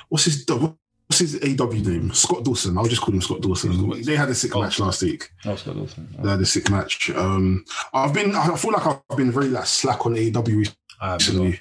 [0.10, 2.14] what's his what's his AW name?
[2.14, 2.78] Scott Dawson.
[2.78, 4.02] I'll just call him Scott Dawson.
[4.02, 4.62] They had a sick Oh.
[4.62, 5.30] match last week.
[5.46, 6.16] Oh, Scott Dawson.
[6.20, 7.10] They had a sick match.
[7.12, 8.36] Um, I've been.
[8.36, 10.64] I feel like I've been very like slack on AW
[11.02, 11.60] I recently.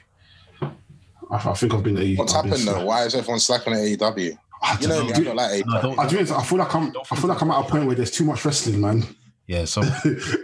[0.63, 1.99] I, I think I've been.
[1.99, 2.85] A, What's I've been happened though?
[2.87, 4.39] Why is everyone slacking at AEW?
[4.63, 5.05] I You don't know know.
[5.05, 5.83] me, I don't like No, AEW.
[5.83, 6.93] don't- I, do, I feel like I'm.
[7.11, 9.05] I feel like I'm at a point where there's too much wrestling, man.
[9.49, 9.83] Yeah, so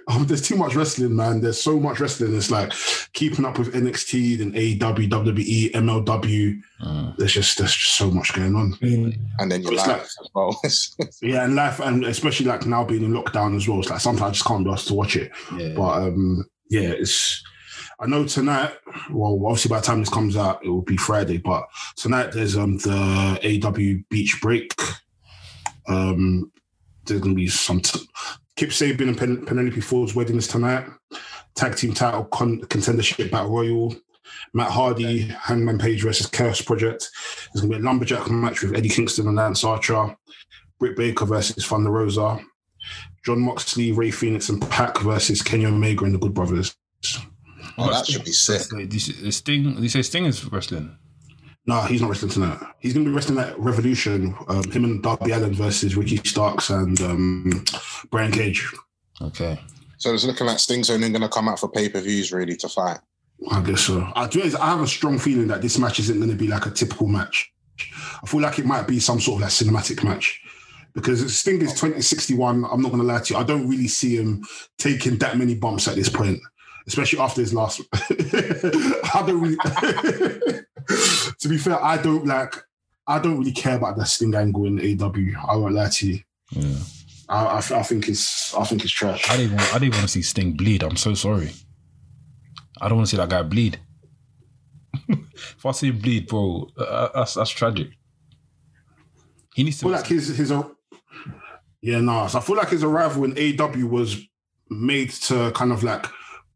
[0.07, 1.40] um, there's too much wrestling, man.
[1.40, 2.36] There's so much wrestling.
[2.36, 2.72] It's like
[3.14, 6.61] keeping up with NXT, and AEW, WWE, MLW.
[6.80, 8.74] uh, There's just there's just so much going on.
[8.80, 8.86] I
[9.40, 10.61] And then your It's life as well.
[11.22, 13.80] Yeah, and life, and especially like now being in lockdown as well.
[13.80, 15.32] It's like sometimes I just can't be asked to watch it.
[15.57, 15.72] yeah.
[15.74, 17.42] But um, yeah, it's.
[17.98, 18.72] I know tonight.
[19.11, 21.38] Well, obviously by the time this comes out, it will be Friday.
[21.38, 21.64] But
[21.96, 24.74] tonight there's um the AW Beach Break.
[25.88, 26.53] Um,
[27.07, 27.80] there's gonna be some.
[27.80, 28.09] T-
[28.57, 30.86] Kip Sabian and Pen- Penelope Ford's wedding is tonight.
[31.55, 33.94] Tag team title con- contendership battle royal.
[34.55, 37.09] Matt Hardy, Hangman Page versus Chaos Project.
[37.53, 40.16] There's gonna be a lumberjack match with Eddie Kingston and Lance Archer.
[40.78, 42.40] Britt Baker versus Thunder Rosa.
[43.24, 46.74] Jon Moxley, Rey Fenix, and Pac versus Kenny Omega and the Good Brothers.
[47.78, 48.62] oh, that should be sick.
[48.72, 50.96] Wait, this, this Sting, you say Sting is wrestling?
[51.66, 52.58] No, he's not wrestling tonight.
[52.80, 54.34] He's going to be wrestling at Revolution.
[54.48, 57.64] Um, him and Darby Allin versus Ricky Starks and um,
[58.10, 58.68] Brian Cage.
[59.20, 59.60] Okay.
[59.98, 62.56] So it's looking like Sting's only going to come out for pay per views really
[62.56, 62.98] to fight.
[63.50, 64.10] I guess so.
[64.16, 66.36] I, to be honest, I have a strong feeling that this match isn't going to
[66.36, 67.52] be like a typical match.
[68.22, 70.40] I feel like it might be some sort of like cinematic match.
[70.94, 72.64] Because Sting is 2061.
[72.64, 73.40] I'm not going to lie to you.
[73.40, 74.44] I don't really see him
[74.78, 76.40] taking that many bumps at this point,
[76.86, 77.80] especially after his last.
[77.94, 79.56] I don't really.
[81.43, 82.55] to be fair, I don't like.
[83.07, 85.51] I don't really care about the Sting angle in AW.
[85.51, 86.20] I won't lie to you.
[86.51, 86.78] Yeah.
[87.28, 88.55] I, I, I think it's.
[88.55, 89.28] I think it's trash.
[89.28, 89.57] I didn't.
[89.57, 90.82] Want, I didn't want to see Sting bleed.
[90.84, 91.51] I'm so sorry.
[92.80, 93.78] I don't want to see that guy bleed.
[95.34, 97.88] If I see him bleed, bro, uh, that's that's tragic.
[99.55, 99.86] He needs to.
[99.86, 100.53] feel like his his
[101.80, 102.28] yeah, no.
[102.28, 104.24] So I feel like his arrival in AW was
[104.70, 106.07] made to kind of like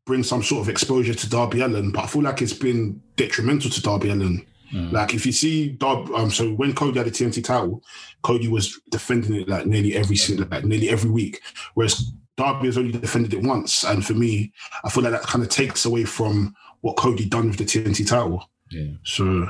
[0.04, 3.70] bring some sort of exposure to Darby Allin, but I feel like it's been detrimental
[3.70, 4.46] to Darby Allin.
[4.72, 4.92] Mm.
[4.92, 7.82] Like if you see Darby, um, so when Cody had the TNT title,
[8.22, 11.40] Cody was defending it like nearly every single, like nearly every week,
[11.74, 13.84] whereas Darby has only defended it once.
[13.84, 14.52] And for me,
[14.84, 18.06] I feel like that kind of takes away from what Cody done with the TNT
[18.06, 18.50] title.
[18.70, 18.92] yeah.
[19.04, 19.48] So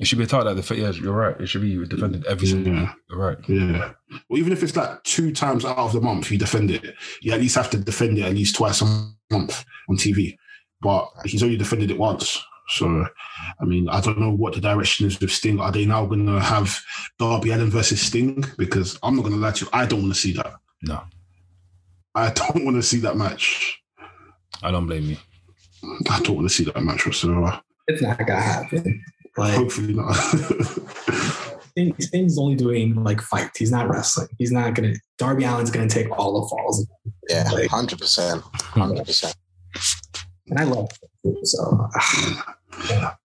[0.00, 1.38] It should be a title that the yeah, you're right.
[1.38, 2.92] It should be defended every single Yeah.
[3.10, 3.36] You're right.
[3.46, 3.92] Yeah.
[4.28, 7.32] Well, even if it's like two times out of the month you defend it, you
[7.32, 8.86] at least have to defend it at least twice a
[9.30, 10.36] month on TV.
[10.80, 12.42] But he's only defended it once.
[12.70, 13.06] So,
[13.60, 15.60] I mean, I don't know what the direction is with Sting.
[15.60, 16.78] Are they now going to have
[17.18, 18.44] Darby Allin versus Sting?
[18.58, 20.52] Because I'm not going to lie to you, I don't want to see that.
[20.82, 21.02] No,
[22.14, 23.82] I don't want to see that match.
[24.62, 25.16] I don't blame you.
[26.10, 27.60] I don't want to see that match whatsoever.
[27.88, 29.02] It's not gonna happen.
[29.36, 30.12] Like Hopefully not.
[31.70, 33.58] Sting, Sting's only doing like fights.
[33.58, 34.28] He's not wrestling.
[34.38, 34.94] He's not gonna.
[35.18, 36.86] Darby Allin's gonna take all the falls,
[37.28, 39.34] Yeah, Like- hundred percent, hundred percent.
[40.48, 40.90] and I love.
[41.24, 41.88] It, so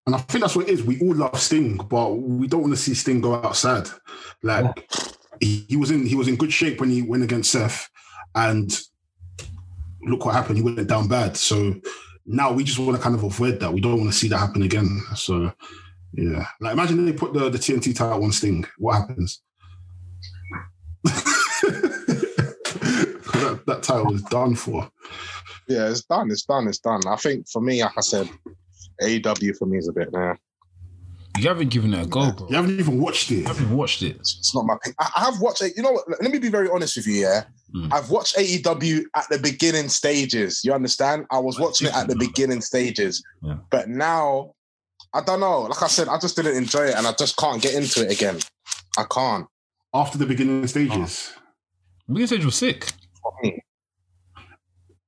[0.06, 0.82] And I think that's what it is.
[0.82, 3.88] We all love Sting, but we don't want to see Sting go outside.
[4.42, 4.88] Like
[5.40, 7.88] he, he was in he was in good shape when he went against Seth,
[8.34, 8.70] and
[10.02, 10.58] look what happened.
[10.58, 11.36] He went down bad.
[11.36, 11.74] So
[12.24, 13.72] now we just want to kind of avoid that.
[13.72, 15.02] We don't want to see that happen again.
[15.14, 15.52] So
[16.12, 18.64] yeah, like imagine they put the, the TNT title on Sting.
[18.78, 19.42] What happens?
[21.04, 21.12] that,
[23.66, 24.90] that title is done for.
[25.68, 26.30] Yeah, it's done.
[26.30, 26.68] It's done.
[26.68, 27.00] It's done.
[27.06, 28.28] I think for me, like I said,
[29.02, 30.12] AEW for me is a bit.
[30.12, 30.34] Nah,
[31.38, 32.48] You haven't given it a go, bro.
[32.48, 33.36] You haven't even watched it.
[33.40, 34.16] You haven't watched it.
[34.16, 34.94] it's, it's not my thing.
[34.98, 35.72] I, I have watched it.
[35.76, 36.04] You know what?
[36.22, 37.14] Let me be very honest with you.
[37.14, 37.44] Yeah,
[37.74, 37.92] Mm.
[37.92, 40.60] I've watched AEW at the beginning stages.
[40.64, 41.26] You understand?
[41.32, 43.56] I was watching it at the beginning stages, Yeah.
[43.70, 44.52] but now
[45.12, 45.62] I don't know.
[45.62, 48.12] Like I said, I just didn't enjoy it, and I just can't get into it
[48.12, 48.38] again.
[48.96, 49.46] I can't.
[49.92, 51.32] After the beginning stages.
[52.06, 52.84] Beginning Stage was sick.
[53.20, 53.60] For me.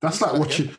[0.00, 0.70] That's like watching.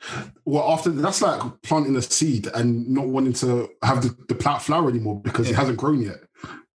[0.46, 4.62] Well, after that's like planting a seed and not wanting to have the, the plant
[4.62, 6.18] flower anymore because it hasn't grown yet.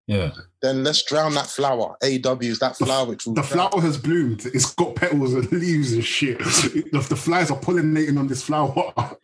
[0.08, 0.32] Yeah.
[0.62, 1.96] Then let's drown that flower.
[2.04, 3.70] AEW is that flower which will The drown.
[3.72, 4.46] flower has bloomed.
[4.48, 6.39] It's got petals and leaves and shit.
[6.39, 8.91] The, the flies are pollinating on this flower.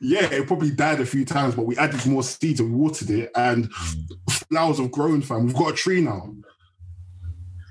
[0.00, 3.10] yeah, it probably died a few times, but we added more seeds and we watered
[3.10, 3.70] it, and
[4.30, 5.20] flowers have grown.
[5.20, 6.34] Fam, we've got a tree now.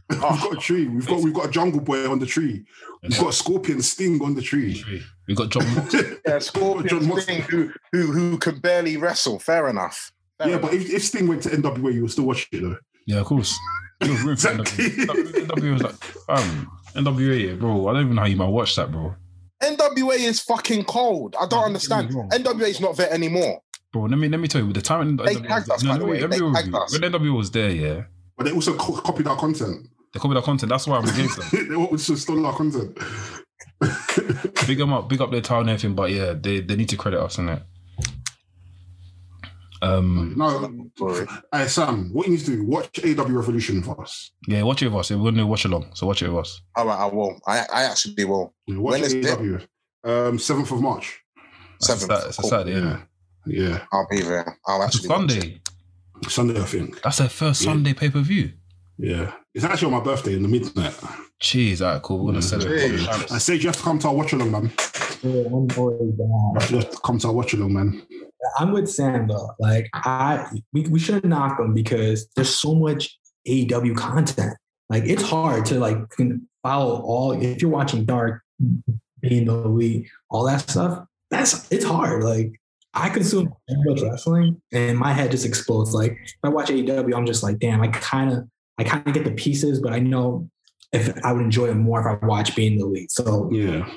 [0.10, 0.88] We've got a tree.
[0.88, 2.64] We've got we've got a jungle boy on the tree.
[3.04, 4.84] We've got a scorpion sting on the tree.
[5.28, 5.64] We've got Jon
[6.28, 9.38] Yeah, Scorpion Jon Mox- Sting, who, who who can barely wrestle.
[9.40, 10.12] Fair enough.
[10.38, 12.78] Fair Yeah, but if, if Sting went to NWA, you would still watch it though.
[13.06, 13.58] yeah, of course.
[14.02, 14.86] Was Exactly.
[14.86, 15.48] NWA.
[15.48, 15.96] NWA was like,
[16.30, 17.88] um, NWA, bro.
[17.88, 19.16] I don't even know how you might watch that, bro.
[19.62, 21.36] NWA is fucking cold.
[21.42, 22.10] I don't understand.
[22.12, 22.60] don't get me wrong.
[22.60, 23.62] NWA is not there anymore.
[23.92, 25.98] Bro, let me let me tell you, the time They NWA tagged was us, by
[25.98, 26.22] the way.
[26.22, 26.80] let They let tagged review.
[26.80, 27.00] us.
[27.00, 28.02] when NWA was there, yeah,
[28.38, 29.88] But they also co- copied our content.
[30.14, 30.70] They copied our content.
[30.70, 31.68] That's why I'm against them.
[31.70, 32.98] they also stole our content.
[34.68, 35.96] big them up, big up their town and everything.
[35.96, 37.62] But yeah, they, they need to credit us in it.
[39.80, 41.28] Um, no, Sorry.
[41.54, 42.64] hey Sam, what you need to do?
[42.66, 44.32] Watch AW Revolution for us.
[44.48, 45.12] yeah, watch it with us.
[45.12, 46.62] We're gonna watch along, so watch it with us.
[46.76, 47.40] All right, I will.
[47.46, 48.56] I I actually will.
[48.66, 49.28] Yeah, watch When is it?
[50.04, 50.10] AW.
[50.10, 51.22] Um, seventh of March.
[51.76, 52.20] It's a Seventh.
[52.22, 52.50] Sat- It's a Cool.
[52.50, 52.90] Saturday, isn't
[53.46, 54.58] Yeah, yeah, I'll be there.
[54.66, 55.10] I'll actually.
[55.10, 55.18] watch.
[55.32, 55.62] Sunday.
[56.28, 57.00] Sunday I think.
[57.04, 57.72] That's their first Yeah.
[57.72, 58.54] Sunday pay per view.
[58.98, 60.94] Yeah, it's actually on my birthday in the midnight.
[61.42, 62.20] Jeez, alright, cool.
[62.20, 62.42] We're gonna Yeah.
[62.42, 63.08] celebrate.
[63.32, 64.72] I said you have to come to our watch along, man.
[65.22, 66.70] yeah, I'm always down.
[66.70, 68.02] You have to come to our watch along, man.
[68.60, 69.52] I'm with Sam though.
[69.60, 73.18] Like I, we, we shouldn't knock them because there's so much
[73.48, 74.56] AEW content.
[74.90, 75.98] Like it's hard to like
[76.64, 77.34] follow all.
[77.34, 78.42] If you're watching Dark,
[79.22, 81.06] being the elite, all that stuff.
[81.30, 82.24] That's it's hard.
[82.24, 82.60] Like
[82.94, 85.94] I consume so much wrestling, and my head just explodes.
[85.94, 87.82] Like if I watch AEW, I'm just like, damn.
[87.82, 88.48] I kind of,
[88.78, 90.50] I kind of get the pieces, but I know
[90.94, 93.12] if I would enjoy it more if I watch being the elite.
[93.12, 93.90] So Yeah,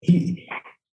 [0.00, 0.48] he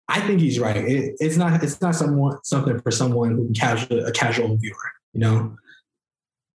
[0.08, 0.76] I think he's right.
[0.76, 4.76] It, it's not it's not someone something for someone who casual a casual viewer.
[5.12, 5.56] You know,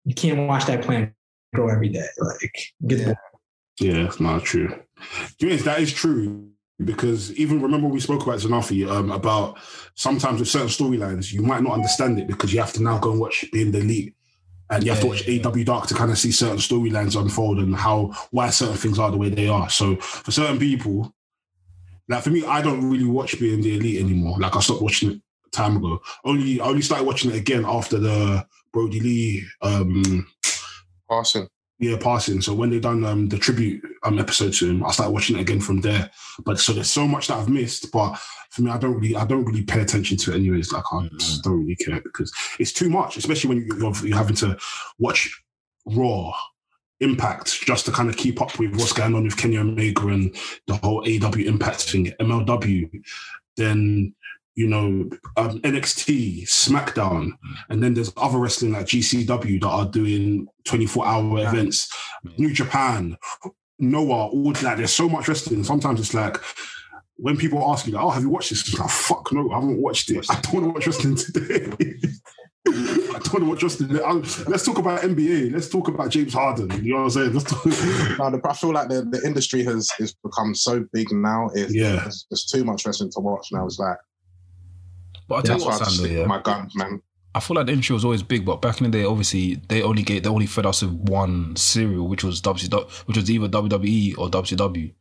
[0.04, 1.12] you can't watch that plant
[1.54, 2.06] grow every day.
[2.18, 3.14] Like get Yeah.
[3.80, 4.74] yeah, it's not true.
[5.38, 6.50] Yes, that is true.
[6.84, 9.58] Because even remember we spoke about Zanafi um, about
[9.94, 13.12] sometimes with certain storylines you might not understand it because you have to now go
[13.12, 14.14] and watch being the elite
[14.70, 15.28] and you have to watch.
[15.28, 19.10] AW Dark to kind of see certain storylines unfold and how why certain things are
[19.10, 19.70] the way they are.
[19.70, 21.14] So for certain people,
[22.08, 24.38] like for me, I don't really watch being the elite anymore.
[24.38, 25.20] Like I stopped watching it
[25.52, 26.00] time ago.
[26.24, 30.26] Only I only started watching it again after the Brodie Lee um
[31.08, 31.48] Awesome.
[31.78, 32.40] Yeah, passing.
[32.40, 35.42] So when they done um, the tribute um, episode to him, I started watching it
[35.42, 36.10] again from there.
[36.44, 37.92] But so there's so much that I've missed.
[37.92, 38.18] But
[38.50, 40.72] for me, I don't really, I don't really pay attention to it anyways.
[40.72, 44.36] Like I just don't really care because it's too much, especially when you're, you're having
[44.36, 44.56] to
[44.98, 45.42] watch
[45.84, 46.32] Raw,
[47.00, 50.34] Impact, just to kind of keep up with what's going on with Kenny Omega and
[50.66, 52.90] the whole AW Impact thing, MLW.
[53.58, 54.14] Then
[54.56, 57.30] you know, um, NXT, SmackDown,
[57.68, 61.50] and then there's other wrestling like GCW that are doing 24 hour Yeah.
[61.52, 61.88] events,
[62.38, 63.16] New Japan,
[63.78, 64.78] Noah, all that.
[64.78, 65.62] There's so much wrestling.
[65.62, 66.38] Sometimes it's like,
[67.16, 68.66] when people ask you, like, oh, have you watched this?
[68.66, 70.26] It's like, fuck no, I haven't watched it.
[70.30, 71.94] I don't want to watch wrestling today.
[72.68, 74.00] I don't want to watch wrestling.
[74.04, 75.52] I'll- Let's talk about NBA.
[75.52, 76.70] Let's talk about James Harden.
[76.84, 77.32] You know what I'm saying?
[77.34, 77.64] Let's talk.
[78.18, 81.48] No, the, I feel like the, the industry has has become so big now.
[81.54, 81.96] It's, Yeah.
[81.96, 83.66] there's, there's too much wrestling to watch now.
[83.66, 83.96] It's like
[85.28, 86.26] But I tell that's you why what, just Sandro, stick yeah.
[86.26, 87.02] my guns, man.
[87.34, 89.82] I feel like the industry was always big, but back in the day, obviously they
[89.82, 93.48] only get they only fed us with one serial, which was WCW, which was either
[93.48, 94.94] WWE or WCW.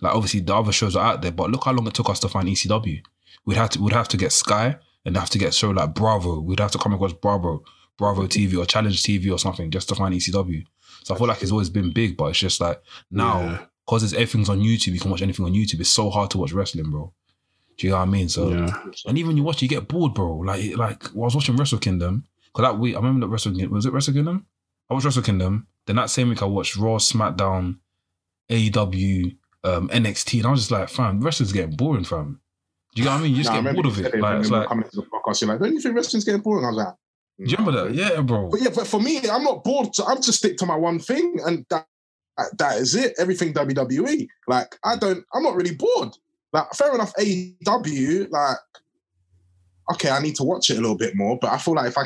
[0.00, 2.20] Like obviously the other shows are out there, but look how long it took us
[2.20, 3.00] to find ECW.
[3.46, 4.76] We'd have to we'd have to get Sky
[5.06, 6.40] and have to get show like Bravo.
[6.40, 7.64] We'd have to come across Bravo,
[7.96, 10.64] Bravo TV or Challenge TV or something just to find ECW.
[11.04, 13.64] So I feel like it's always been big, but it's just like now Yeah.
[13.86, 15.80] because it's everything's on YouTube, you can watch anything on YouTube.
[15.80, 17.14] It's so hard to watch wrestling, bro.
[17.78, 18.28] Do you know what I mean?
[18.28, 18.82] So Yeah.
[19.06, 20.38] and even you watch, you get bored, bro.
[20.38, 23.52] Like, like well, I was watching Wrestle Kingdom because that week I remember that Wrestle
[23.52, 24.46] Kingdom was it Wrestle Kingdom?
[24.90, 25.66] I watched Wrestle Kingdom.
[25.86, 27.78] Then that same week I watched Raw, SmackDown,
[28.50, 32.40] AEW, um, NXT, and I was just like, fam, wrestling's getting boring, fam.
[32.94, 33.30] Do you know what I mean?
[33.32, 34.20] You just Nah, get bored of you it.
[34.20, 36.64] Like, it's like, coming to the podcast, you're like, don't you think wrestling's getting boring?
[36.64, 36.94] I was like,
[37.38, 37.94] do you remember that?
[37.94, 38.48] Yeah, bro.
[38.48, 39.94] But yeah, but for me, I'm not bored.
[39.94, 41.86] So I'm just stick to my one thing, and that
[42.58, 43.14] that is it.
[43.18, 44.26] Everything WWE.
[44.48, 45.24] Like I don't.
[45.32, 46.16] I'm not really bored.
[46.52, 47.12] Like fair enough.
[47.18, 48.30] AEW.
[48.30, 48.56] Like
[49.92, 51.38] okay, I need to watch it a little bit more.
[51.40, 52.02] But I feel like if I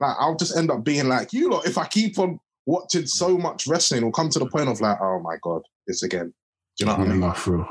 [0.00, 1.66] like, I'll just end up being like you lot.
[1.66, 4.98] If I keep on watching so much wrestling, it'll come to the point of like,
[5.00, 6.32] oh my god, this again.
[6.76, 7.20] Do you know what I Yeah, mean?
[7.20, 7.68] nah, for real.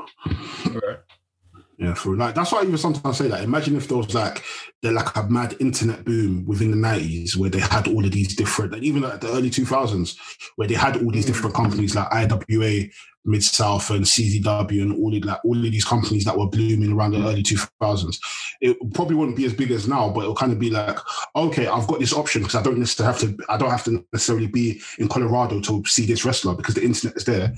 [1.78, 2.18] Yeah, for real.
[2.18, 3.42] Like that's why I even sometimes say that.
[3.44, 4.42] Imagine if there was like
[4.82, 8.34] there like a mad internet boom within the nineties where they had all of these
[8.34, 10.18] different, like even at the early two thousands,
[10.56, 11.28] where they had all these Mm.
[11.28, 12.88] different companies like IWA,
[13.28, 16.92] Mid South, and CZW, and all of like all of these companies that were blooming
[16.92, 17.26] around the mm.
[17.26, 18.18] early two thousands.
[18.60, 20.98] It probably wouldn't be as big as now, but it'll kind of be like,
[21.36, 23.44] okay, I've got this option because I don't necessarily have to.
[23.48, 27.16] I don't have to necessarily be in Colorado to see this wrestler because the internet
[27.16, 27.54] is there.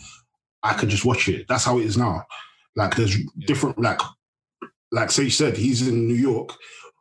[0.63, 1.47] I can just watch it.
[1.49, 2.25] That's how it is now.
[2.77, 3.17] Like there's
[3.47, 4.01] different like
[4.93, 6.53] like Sage said, he's in New York,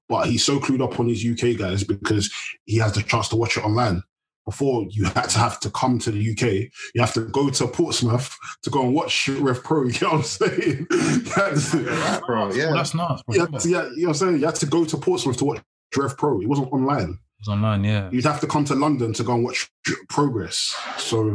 [0.08, 2.32] but he's so clued up on his UK guys because
[2.66, 4.04] he has the chance to watch it online.
[4.50, 7.68] Before you had to have to come to the UK, you have to go to
[7.68, 9.84] Portsmouth to go and watch Rev Pro.
[9.88, 10.88] You know what I'm saying?
[10.90, 12.48] You had to- Right, bro.
[12.48, 12.72] Well, Yeah.
[12.74, 13.22] that's nuts.
[13.28, 13.36] Bro.
[13.36, 14.40] you, to- yeah, you know what I'm saying?
[14.40, 15.62] You had to go to Portsmouth to watch
[15.96, 16.42] Rev Pro.
[16.42, 17.12] It wasn't online.
[17.12, 18.10] it was online, yeah.
[18.12, 19.70] You'd have to come to London to go and watch
[20.10, 20.76] Progress.
[20.98, 21.30] So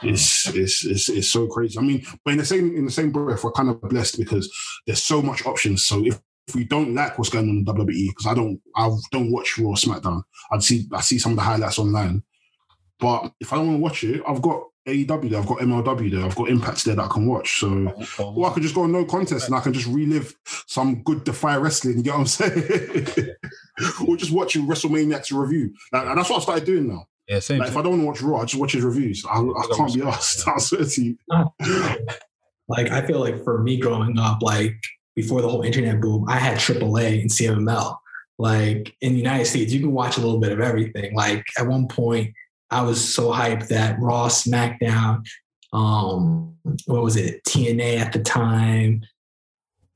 [0.00, 0.08] hmm.
[0.08, 1.78] it's it's it's, it's so crazy.
[1.78, 4.52] I mean, but in the same in the same breath, we're kind of blessed because
[4.86, 5.86] there's so much options.
[5.86, 8.90] So if if we don't like what's going on in WWE, because I don't I
[9.12, 10.22] don't watch Raw or SmackDown.
[10.50, 12.22] I see I see some of the highlights online.
[13.00, 16.10] But if I don't want to watch it, I've got AEW there, I've got MLW
[16.10, 17.60] there, I've got Impact there that I can watch.
[17.60, 20.34] So or I could just go on no contest and I can just relive
[20.66, 21.98] some good Defy wrestling.
[21.98, 23.34] You get what I'm saying?
[24.08, 25.74] or just watching WrestleManiacs review.
[25.92, 27.06] Like, and that's what I started doing now.
[27.28, 27.58] Yeah, same.
[27.58, 29.24] Like, if I don't want to watch Raw, I just watch his reviews.
[29.26, 30.48] I, I can't be asked.
[30.48, 31.18] I swear to you.
[32.68, 34.76] like I feel like for me growing up, like
[35.14, 37.96] before the whole internet boom, I had AAA and CMLL.
[38.38, 41.14] Like in the United States, you can watch a little bit of everything.
[41.14, 42.32] Like at one point,
[42.70, 45.26] I was so hyped that Raw, SmackDown,
[45.72, 49.02] um, what was it, TNA at the time,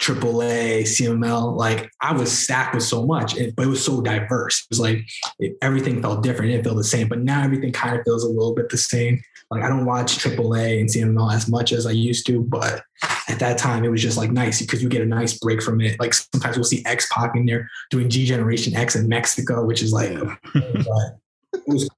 [0.02, 1.56] AAA, CMLL.
[1.56, 4.60] Like I was stacked with so much, but it was so diverse.
[4.60, 5.08] It was like
[5.38, 6.50] it, everything felt different.
[6.50, 7.08] It didn't feel the same.
[7.08, 9.22] But now everything kind of feels a little bit the same.
[9.50, 12.82] Like I don't watch AAA and CMLL as much as I used to, but
[13.28, 15.80] at that time it was just like nice because you get a nice break from
[15.80, 16.00] it.
[16.00, 19.82] Like sometimes we'll see X Pac in there doing G Generation X in Mexico, which
[19.82, 20.12] is like
[20.54, 21.18] but
[21.52, 21.88] it was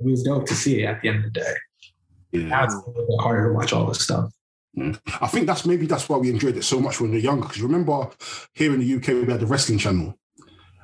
[0.00, 1.54] it was dope to see it at the end of the day.
[2.32, 2.64] Now Yeah.
[2.64, 4.30] it's a little bit harder to watch all this stuff.
[5.20, 7.46] I think that's maybe that's why we enjoyed it so much when we were younger.
[7.46, 8.08] Because remember,
[8.54, 10.16] here in the UK, we had the wrestling channel.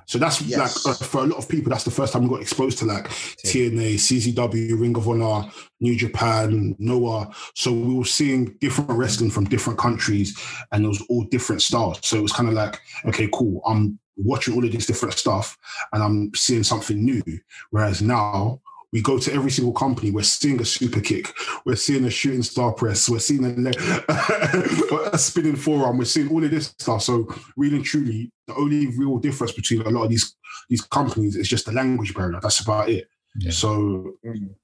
[0.07, 0.85] So that's Yes.
[0.87, 2.85] like uh, for a lot of people, that's the first time we got exposed to
[2.85, 3.09] like
[3.45, 7.31] TNA, CZW, Ring of Honor, New Japan, Noah.
[7.55, 10.39] So we were seeing different wrestling from different countries,
[10.73, 11.99] and it was all different styles.
[12.03, 13.63] So it was kind of like, okay, cool.
[13.67, 15.57] I'm watching all of this different stuff,
[15.93, 17.23] and I'm seeing something new.
[17.71, 18.61] Whereas now
[18.97, 21.31] we go to every single company, we're seeing a super kick,
[21.67, 23.77] we're seeing a shooting star press, we're seeing a, leg,
[25.13, 27.03] a spinning forearm, we're seeing all of this stuff.
[27.03, 27.29] So
[27.59, 30.35] really and truly, the only real difference between a lot of these
[30.71, 32.41] these companies is just the language barrier.
[32.41, 33.07] That's about it.
[33.39, 33.51] Yeah.
[33.51, 34.15] So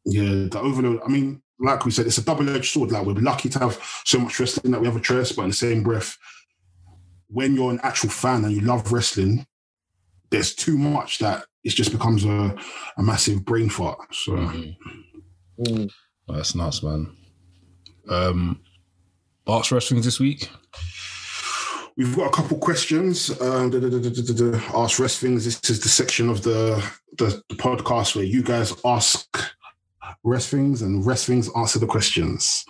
[0.06, 1.02] yeah, the overload.
[1.04, 2.90] I mean, like we said, it's a double-edged sword.
[2.90, 5.48] Like we're lucky to have so much wrestling that we have a choice, but in
[5.50, 6.16] the same breath,
[7.28, 9.46] when you're an actual fan and you love wrestling,
[10.30, 12.54] there's too much that it just becomes a,
[12.96, 13.98] a massive brain fart.
[14.14, 14.76] So Mhm.
[15.60, 15.90] Mm.
[16.28, 17.16] Oh, that's nuts, man.
[18.08, 18.60] Um,
[19.46, 20.48] Arts Wrestling this week.
[21.96, 23.28] We've got a couple questions.
[23.40, 24.82] Um, da, da, da, da, da, da, da.
[24.82, 25.44] Ask Wrestlings.
[25.44, 26.82] This is the section of the,
[27.18, 29.36] the the podcast where you guys ask
[30.24, 32.64] Wrestlings and Wrestlings answer the questions.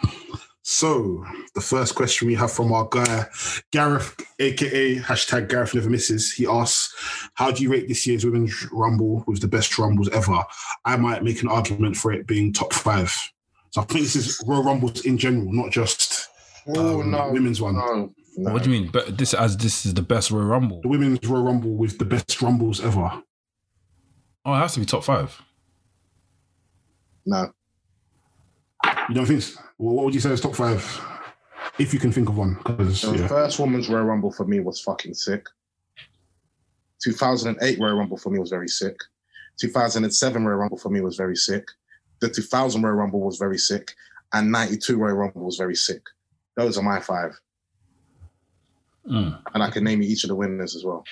[0.65, 1.25] So
[1.57, 3.27] the first question we have from our guy
[3.73, 6.33] Gareth, aka hashtag Gareth Never Misses.
[6.33, 6.95] He asks,
[7.35, 10.39] "How do you rate this year's Women's Rumble with the best Rumbles ever?"
[10.85, 13.13] I might make an argument for it being top five.
[13.71, 16.29] So I think this is Royal Rumbles in general, not just
[16.69, 17.75] Oh um, no, women's one.
[17.75, 18.53] no, no.
[18.53, 18.91] What do you mean?
[18.93, 20.81] But this as this is the best Royal Rumble.
[20.83, 23.21] the women's Royal Rumble with the best Rumbles ever.
[24.45, 25.41] Oh, it has to be top five.
[27.27, 27.53] No,
[29.09, 29.43] You don't think?
[29.43, 29.61] so?
[29.83, 30.81] Well, what would you say is top five?
[31.77, 34.61] If you can think of one, because the yeah, first women's Royal Rumble for me
[34.61, 35.45] was fucking sick.
[37.03, 38.95] 2008 Royal Rumble for me was very sick.
[39.59, 41.65] 2007 Royal Rumble for me was very sick.
[42.21, 43.93] The 2000 Royal Rumble was very sick,
[44.33, 46.03] and 92 Royal Rumble was very sick.
[46.57, 47.33] Those are my five,
[49.11, 49.37] Mm.
[49.53, 51.05] and I can name you each of the winners as well.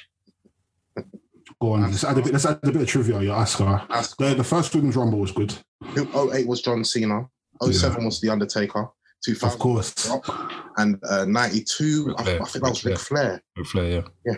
[1.60, 1.82] go on.
[1.82, 2.32] Let's add a bit.
[2.32, 3.20] Let's add a bit of trivia.
[3.20, 3.84] Your Asuka.
[3.88, 4.16] Asuka.
[4.28, 5.52] The, the first women's Rumble was good,
[5.96, 7.28] 08 was John Cena.
[7.62, 8.88] 07 was The Undertaker.
[9.22, 10.08] 2000 of course.
[10.08, 12.22] Rock, and uh, 92, Ric I.
[12.22, 13.42] I think that was Ric Flair.
[13.56, 14.34] Ric Flair, yeah.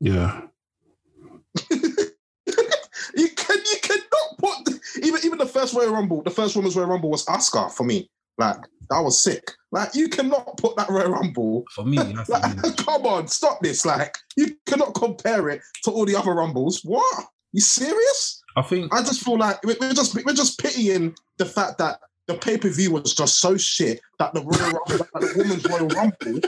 [0.00, 0.40] Yeah,
[1.60, 1.70] Yeah.
[3.16, 6.76] You can you cannot put the, even even the first Royal Rumble, the first women's
[6.76, 8.08] Royal Rumble was Oscar for me.
[8.36, 8.58] Like
[8.90, 9.50] that was sick.
[9.72, 11.64] Like you cannot put that Royal Rumble.
[11.74, 13.84] For me, it has to Like, come on, stop this.
[13.84, 16.82] Like you cannot compare it to all the other Rumbles.
[16.84, 17.26] What?
[17.52, 18.42] You serious?
[18.56, 22.34] I think I just feel like we're just we're just pitying the fact that the
[22.34, 25.88] pay per view was just so shit that the Royal Rumble, that the women's Royal
[25.88, 26.40] Rumble,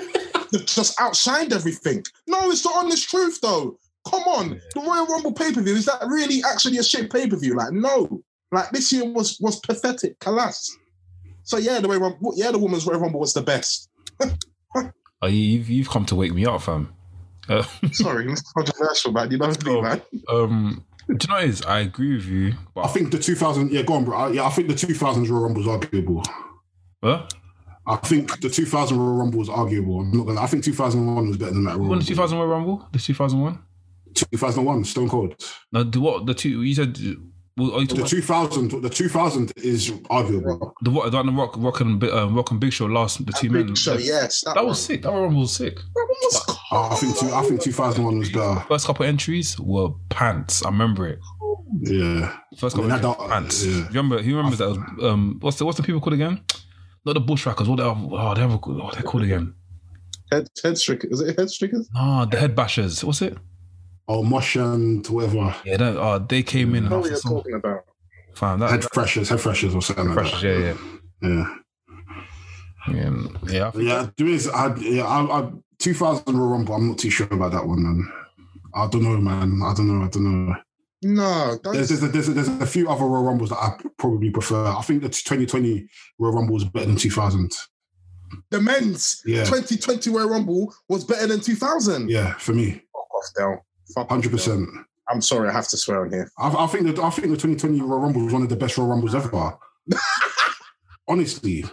[0.67, 2.05] just outshined everything.
[2.29, 3.77] No, it's the honest truth though.
[4.09, 7.27] Come on, the Royal Rumble pay per view is that really actually a shit pay
[7.29, 7.55] per view?
[7.57, 10.17] Like no, like this year was was pathetic.
[10.27, 10.71] Alas.
[11.43, 13.89] So yeah, the Royal Rumble, yeah, the women's Royal Rumble was the best.
[15.23, 16.93] oh, you've you've come to wake me up, fam.
[17.49, 19.31] Uh, Sorry, it's controversial, man.
[19.31, 19.83] You know me, Oh.
[19.83, 20.03] man.
[20.29, 20.85] um,
[21.19, 21.63] do you know what it is?
[21.63, 23.71] I agree with you, but I think the 2000.
[23.71, 24.17] Yeah, go on, bro.
[24.17, 26.23] I, yeah, I think the 2000s Royal Rumble is arguable.
[27.03, 27.27] Huh?
[27.87, 30.01] I think the 2000 Royal Rumble was arguable.
[30.01, 30.41] I'm not gonna.
[30.41, 31.77] I think 2001 was better than that.
[31.77, 32.07] Royal When the Rumble.
[32.07, 33.59] 2000 Royal Rumble, the 2001.
[34.15, 35.35] 2001 Stone Cold.
[35.73, 36.27] No, the what?
[36.27, 36.99] The two you said.
[37.57, 38.83] Well, you The talking 2000.
[38.83, 40.75] The 2000 is arguable.
[40.83, 41.11] the what?
[41.11, 43.67] The Rock, Rock and um, Rock and Big Show last the two men.
[43.67, 45.03] Big Show, yes, That was sick.
[45.03, 45.77] That Royal Rumble was sick.
[45.77, 47.19] That one was I think.
[47.19, 48.61] Two, I think 2001 was better.
[48.69, 50.65] First couple entries were pants.
[50.65, 51.19] I remember it.
[51.83, 52.37] Yeah.
[52.57, 53.65] First I mean, couple entries, pants.
[53.65, 53.73] yeah.
[53.77, 54.23] You remember?
[54.23, 54.69] Who remembers that?
[54.69, 56.41] Was, um, what's the what's the people called again?
[57.05, 57.69] Not the Bushwhackers.
[57.69, 57.97] What they are?
[57.97, 59.55] Oh, they have a, what they called again?
[60.31, 61.21] head head strickers.
[61.21, 61.89] Is it head strickers?
[61.95, 63.03] No, the Head Bashers.
[63.03, 63.37] What's it?
[64.07, 65.55] Oh, Mosh and whatever.
[65.65, 67.85] Yeah, that, oh, they came in I and know after what you're some, talking about.
[68.35, 70.49] Fine, that, Head freshers, head freshers or something like Freshers, that.
[71.23, 71.57] yeah, yeah,
[72.89, 72.95] Yeah.
[72.95, 73.11] yeah,
[73.49, 73.67] yeah.
[73.69, 74.49] I think Yeah, there is.
[74.49, 76.75] I, yeah, I, I, 2000 Royal Rumble.
[76.75, 78.13] I'm not too sure about that one, man.
[78.75, 79.61] I don't know, man.
[79.65, 80.05] I don't know.
[80.05, 80.55] I don't know.
[81.03, 84.31] No, There's there's a, there's, a, there's a few other Royal Rumbles that I probably
[84.31, 84.67] prefer.
[84.67, 85.89] I think the 2020
[86.19, 87.51] Royal Rumble is better than 2000.
[88.51, 89.45] the men's Yeah.
[89.45, 92.11] 2020 Royal Rumble was better than 2000.
[92.11, 94.07] Yeah, for me, Fuck off, Dell.
[94.09, 94.69] Hundred percent.
[95.09, 96.31] I'm sorry, I have to swear on here.
[96.39, 98.77] I, I think that I think the 2020 Royal Rumble was one of the best
[98.77, 99.31] Royal Rumbles ever.
[101.09, 101.65] Honestly,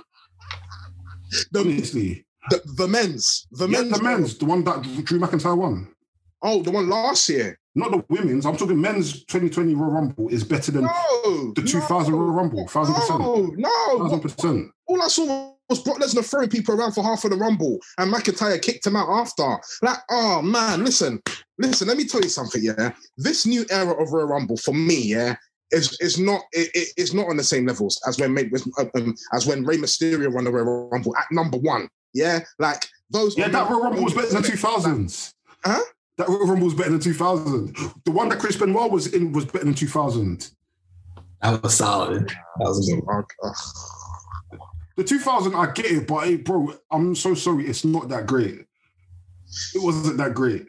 [1.51, 3.47] The, honestly, the, the men's.
[3.51, 3.91] The yeah, men's.
[3.97, 5.93] the men's, the one that Drew McIntyre won.
[6.41, 7.57] Oh, the one last year.
[7.75, 8.45] Not the women's.
[8.45, 11.53] I'm talking men's 2020 Royal Rumble is better than No.
[11.55, 12.67] the 2000 no, Royal Rumble.
[12.67, 13.19] Thousand percent.
[13.19, 13.97] No, no.
[13.99, 14.71] Thousand percent.
[14.87, 18.11] All I saw was Brock Lesnar throwing people around for half of the Rumble, and
[18.11, 19.57] McIntyre kicked him out after.
[19.83, 21.21] Like, oh man, listen,
[21.59, 21.87] listen.
[21.87, 22.63] Let me tell you something.
[22.63, 25.35] Yeah, this new era of Royal Rumble for me, yeah,
[25.71, 28.35] is is not it, it- it's not on the same levels as when
[28.95, 31.87] um, as when Rey Mysterio won the Royal Rumble at number one.
[32.17, 33.37] Yeah, like those.
[33.37, 35.33] Yeah, that Royal Rumble was better than 2000s.
[35.63, 35.79] Huh?
[36.17, 37.75] That Royal Rumble was better than 2000.
[38.05, 40.49] The one that Chris Benoit was in was better than 2000.
[41.43, 42.27] That was solid.
[42.27, 44.61] That was good.
[44.95, 47.67] The 2000, I get it, but hey, bro, I'm so sorry.
[47.67, 48.65] It's not that great.
[49.75, 50.65] It wasn't that great.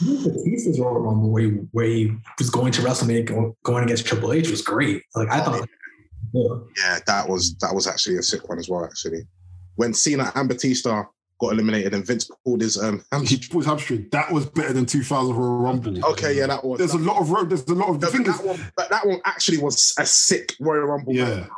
[0.00, 4.32] Batista's Royal Rumble where he, where he was going to WrestleMania go- going against Triple
[4.32, 5.02] H was great.
[5.16, 5.68] Like I oh, thought.
[6.32, 6.54] Yeah.
[6.76, 8.84] Yeah, that was that was actually a sick one as well.
[8.84, 9.22] Actually,
[9.76, 11.04] when Cena and Batista
[11.40, 12.98] got eliminated, and Vince pulled his um.
[12.98, 13.40] He hamstring.
[13.50, 14.08] pulled hamstring.
[14.12, 16.04] That was better than 2000 Royal Rumble.
[16.12, 16.78] Okay, yeah, that was.
[16.78, 17.50] There's a lot of road.
[17.50, 19.94] There's a lot of the that, thing is, that one, but that one actually was
[19.98, 21.12] a sick Royal Rumble.
[21.14, 21.24] Yeah.
[21.24, 21.50] moment.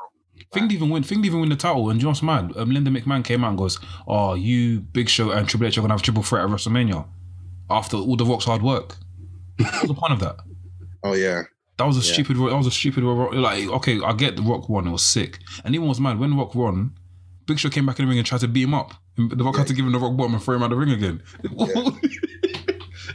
[0.52, 1.02] Thing didn't even win.
[1.02, 1.90] Thing didn't even win the title.
[1.90, 2.52] And do you mad?
[2.56, 5.80] Um, Linda McMahon came out and goes, "Oh, you Big Show and Triple H are
[5.82, 7.06] gonna have a triple threat at WrestleMania
[7.68, 8.96] after all the Rock's hard work."
[9.58, 10.36] what was the point of that?
[11.02, 11.42] Oh yeah.
[11.78, 12.12] That was a Yeah.
[12.14, 12.36] stupid.
[12.36, 13.04] That was a stupid.
[13.04, 14.86] Like, okay, I get the Rock one.
[14.86, 16.92] It was sick, and even was mad when Rock won.
[17.46, 18.94] Big Show came back in the ring and tried to beat him up.
[19.16, 20.76] And The Rock had to give him the Rock bottom and throw him out the
[20.76, 21.22] ring again.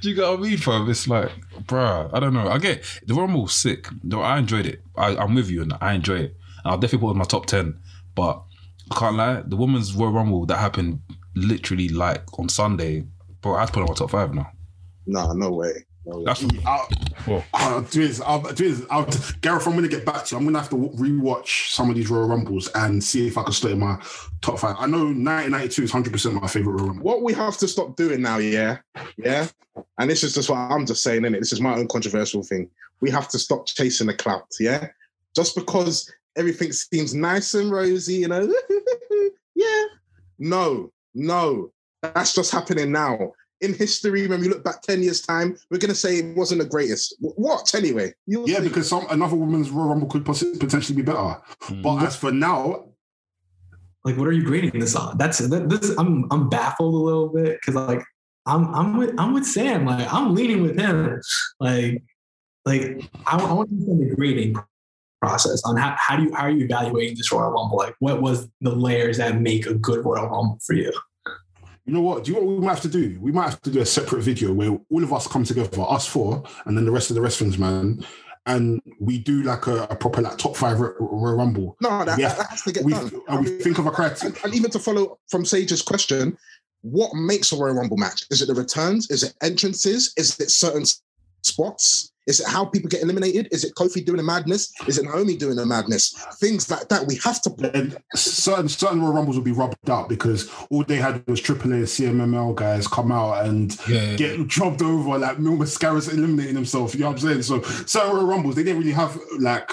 [0.01, 0.89] Do you get what I mean, fam?
[0.89, 1.29] It's like,
[1.63, 2.47] bruh, I don't know.
[2.47, 3.87] I get the Rumble was sick.
[4.03, 4.81] Though I enjoyed it.
[4.95, 6.37] I, I'm with you, and I enjoy it.
[6.63, 7.79] And I'll definitely put it in my top ten.
[8.15, 8.41] But
[8.89, 11.01] I can't lie, the women's Royal Rumble that happened
[11.35, 13.05] literally like on Sunday,
[13.41, 13.55] bro.
[13.55, 14.51] I had to put it in my top five now.
[15.05, 15.85] Nah, no way.
[16.05, 16.23] No way.
[16.25, 16.87] That's I'll,
[17.27, 17.45] Well.
[17.53, 19.05] uh, Driz, I'll, Driz, I'll,
[19.41, 20.37] Gareth, I'm going to get back to you.
[20.37, 23.43] I'm going to have to rewatch some of these Royal Rumbles and see if I
[23.43, 24.01] can slot in my
[24.41, 24.75] top five.
[24.79, 27.03] I know 1992 is 100% my favorite Royal Rumble.
[27.03, 28.79] what we have to stop doing now, yeah,
[29.17, 29.47] yeah,
[29.99, 31.39] and this is just what I'm just saying, innit?
[31.39, 32.69] This is my own controversial thing.
[32.99, 34.87] We have to stop chasing the clout, yeah.
[35.35, 38.51] Just because everything seems nice and rosy, you know,
[39.55, 39.83] yeah.
[40.39, 41.71] No, no,
[42.01, 43.33] that's just happening now.
[43.61, 46.67] In history, when we look back 10 years' time, we're gonna say it wasn't the
[46.67, 47.15] greatest.
[47.19, 48.13] What anyway?
[48.25, 48.67] You'll Yeah, see.
[48.69, 51.37] because some another woman's Royal Rumble could possi- potentially be better.
[51.61, 51.81] Hmm.
[51.81, 52.85] But as for now,
[54.03, 55.15] Like, what are you grading this on?
[55.19, 55.95] That's that, this.
[55.99, 58.03] I'm I'm baffled a little bit because like
[58.47, 59.85] I'm I'm with I'm with Sam.
[59.85, 61.21] Like I'm leaning with him.
[61.59, 62.01] Like
[62.65, 62.81] like
[63.27, 64.55] I, I want to understand the grading
[65.21, 67.77] process on how, how do you how are you evaluating this Royal Rumble?
[67.77, 70.91] Like what was the layers that make a good Royal Rumble for you?
[71.85, 72.23] You know what?
[72.23, 73.17] Do you know what we might have to do?
[73.19, 76.07] We might have to do a separate video where all of us come together, us
[76.07, 78.05] four, and then the rest of the wrestlers, man,
[78.45, 81.75] and we do like a, a proper like top five Ro- Royal Rumble.
[81.81, 82.33] No, that, Yeah.
[82.33, 83.11] that has to get We, done.
[83.27, 84.33] and we think of a criteria.
[84.35, 86.37] and, and even to follow from Sage's question,
[86.81, 88.25] what makes a Royal Rumble match?
[88.31, 89.09] Is it the returns?
[89.11, 90.13] Is it entrances?
[90.17, 90.85] Is it certain
[91.43, 92.10] spots?
[92.27, 93.47] Is it how people get eliminated?
[93.51, 94.71] Is it Kofi doing a madness?
[94.87, 96.13] Is it Naomi doing a madness?
[96.35, 97.07] Things like that.
[97.07, 97.49] We have to.
[97.49, 97.71] play.
[97.73, 101.83] And certain certain Royal Rumbles will be rubbed out because all they had was AAA
[101.83, 106.93] CMLL guys come out and yeah, get dropped over like Mil Mascaras eliminating himself.
[106.93, 107.43] You know what I'm saying?
[107.43, 109.71] So certain Royal Rumbles, they didn't really have like,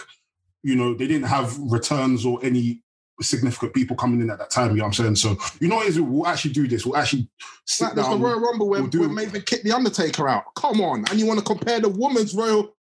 [0.63, 2.83] you know, they didn't have returns or any
[3.21, 4.71] significant people coming in at that time.
[4.71, 5.17] You know what I'm saying?
[5.17, 6.03] So you know what is it?
[6.03, 6.85] We'll actually do this.
[6.87, 7.29] We'll actually
[7.67, 8.17] sit Like, there's the.
[8.17, 10.45] Royal Rumble where, we'll do- where Maven kicked the Undertaker out.
[10.55, 12.75] Come on, and you want to compare the women's Royal?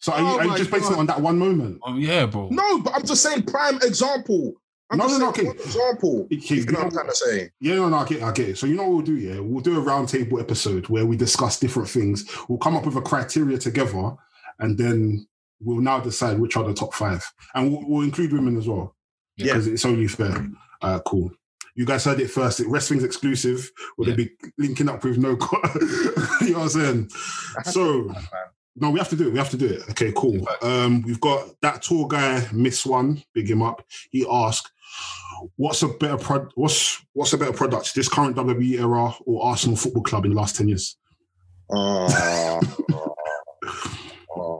[0.00, 0.94] So are you, Oh are you just basing God.
[0.94, 1.80] it on that one moment?
[1.84, 2.48] Oh yeah, bro.
[2.50, 4.54] No, but I'm just saying prime example.
[4.90, 5.46] I'm No, just no, no, okay.
[5.48, 6.26] example.
[6.32, 7.50] Okay, you know what I'm trying to say.
[7.60, 8.58] Yeah, no, no, I get, it, I get it.
[8.58, 9.16] So you know what we'll do?
[9.16, 12.28] Yeah, we'll do a roundtable episode where we discuss different things.
[12.48, 14.12] We'll come up with a criteria together,
[14.58, 15.26] and then
[15.60, 17.24] we'll now decide which are the top five,
[17.54, 18.96] and we'll, we'll include women as well.
[19.36, 19.46] Yeah.
[19.54, 20.46] because it's only fair.
[20.80, 21.30] Uh, cool.
[21.74, 22.60] You guys heard it first.
[22.60, 23.70] It wrestling's exclusive.
[23.96, 24.16] We'll Yeah.
[24.16, 25.30] be linking up with no.
[26.42, 27.10] you know what I'm saying?
[27.64, 28.12] So
[28.76, 29.32] no, we have to do it.
[29.32, 29.82] We have to do it.
[29.90, 30.46] Okay, cool.
[30.60, 33.22] Um, we've got that tall guy, Miss One.
[33.32, 33.82] Big him up.
[34.10, 34.70] He asked,
[35.56, 37.94] "What's a better pro- What's what's a better product?
[37.94, 40.96] This current WWE era or Arsenal Football Club in the last ten years?"
[41.70, 42.60] Uh,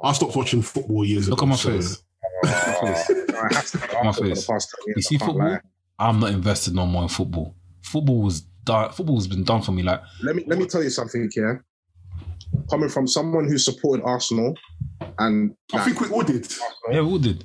[0.05, 1.47] I stopped watching football years Look ago.
[1.47, 2.03] at my so- face.
[2.43, 4.48] my my face.
[4.97, 5.59] You see football?
[5.98, 7.55] I'm not invested no more in football.
[7.82, 8.90] Football was done.
[8.93, 9.82] Football has been done for me.
[9.82, 11.64] Like Let me let me tell you something here.
[12.70, 14.55] Coming from someone who supported Arsenal
[15.19, 16.47] and I think we all did.
[16.90, 17.44] yeah, we all did.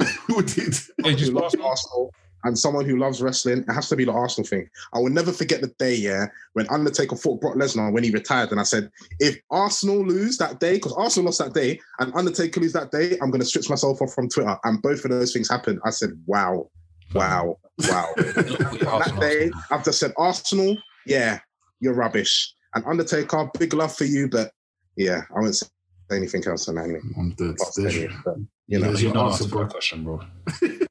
[0.28, 0.78] We all did.
[1.02, 2.14] Hey, just who loves Arsenal.
[2.44, 4.68] Arsenal and someone who loves wrestling, it has to be the Arsenal thing.
[4.92, 8.50] I will never forget the day, yeah, when Undertaker fought Brock Lesnar when he retired.
[8.50, 12.60] And I said, if Arsenal lose that day, because Arsenal lost that day, and Undertaker
[12.60, 14.56] lose that day, I'm going to switch myself off from Twitter.
[14.64, 15.80] And both of those things happened.
[15.84, 16.70] I said, wow,
[17.14, 17.58] wow,
[17.90, 18.06] wow.
[18.16, 21.40] that day, I've just said, Arsenal, yeah,
[21.80, 22.54] you're rubbish.
[22.74, 24.52] And Undertaker, big love for you, but
[24.96, 25.66] yeah, I won't say
[26.12, 26.84] anything else on that.
[26.84, 27.00] anyway.
[27.18, 27.56] I'm dead.
[27.58, 28.34] Not say There's- anything, but,
[28.68, 29.66] You know, there's You your know answer, answer bro.
[29.66, 30.20] question, bro.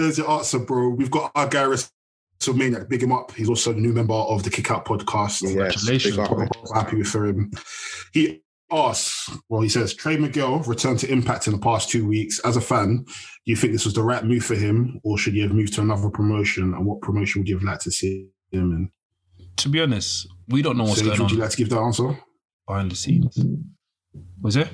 [0.00, 0.88] There's your answer, bro.
[0.90, 2.88] We've got our guy WrestleManiac.
[2.88, 3.32] Big him up.
[3.32, 5.42] He's also a new member of the Kick Out podcast.
[5.42, 6.74] yes, Congratulations, big up.
[6.74, 7.50] happy with him.
[8.12, 12.38] He asks, well, he says, Trey Miguel returned to Impact in the past two weeks.
[12.40, 13.12] As a fan, do
[13.44, 15.80] you think this was the right move for him, or should he have moved to
[15.82, 16.72] another promotion?
[16.74, 18.90] And what promotion would you have liked to see him in?
[19.56, 21.80] To be honest, we don't know what's Sage, going would you like to give that
[21.80, 22.18] answer?
[22.66, 23.36] behind the scenes.
[24.40, 24.68] Was it?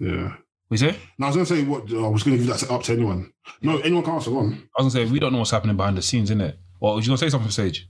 [0.00, 0.34] Yeah.
[0.70, 0.96] Was it?
[1.18, 2.92] No, I was going to say what I was going to give that up to
[2.92, 3.32] anyone.
[3.60, 4.30] No, anyone can answer.
[4.30, 4.68] one.
[4.78, 6.56] I was gonna say we don't know what's happening behind the scenes, innit?
[6.80, 7.88] Or was you gonna say something, Sage?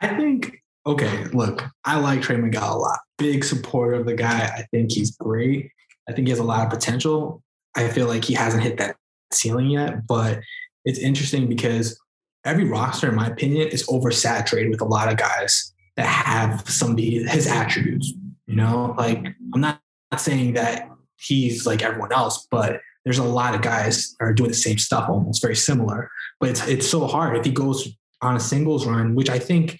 [0.00, 2.98] I think okay, look, I like Trey Miguel a lot.
[3.18, 4.44] Big supporter of the guy.
[4.44, 5.70] I think he's great.
[6.08, 7.42] I think he has a lot of potential.
[7.74, 8.96] I feel like he hasn't hit that
[9.32, 10.40] ceiling yet, but
[10.84, 11.98] it's interesting because
[12.44, 16.92] every roster, in my opinion, is oversaturated with a lot of guys that have some
[16.92, 18.12] of his attributes.
[18.46, 19.80] You know, like I'm not,
[20.12, 20.88] not saying that
[21.18, 25.08] he's like everyone else, but there's a lot of guys are doing the same stuff,
[25.08, 26.10] almost very similar.
[26.40, 27.88] But it's it's so hard if he goes
[28.22, 29.78] on a singles run, which I think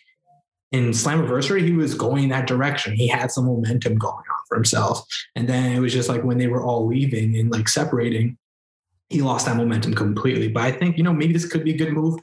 [0.72, 2.94] in Slammiversary he was going that direction.
[2.94, 5.04] He had some momentum going on for himself,
[5.34, 8.38] and then it was just like when they were all leaving and like separating,
[9.08, 10.48] he lost that momentum completely.
[10.48, 12.20] But I think you know maybe this could be a good move.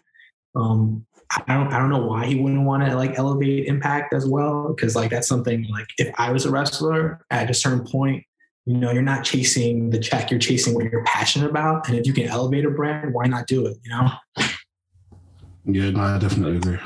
[0.56, 1.06] Um,
[1.48, 4.74] I don't I don't know why he wouldn't want to like elevate Impact as well
[4.74, 8.24] because like that's something like if I was a wrestler at a certain point,
[8.66, 12.06] you know, you're not chasing the check, you're chasing what you're passionate about, and if
[12.08, 13.78] you can elevate a brand, why not do it?
[13.84, 14.10] You know.
[15.66, 16.78] Yeah, no, I definitely agree.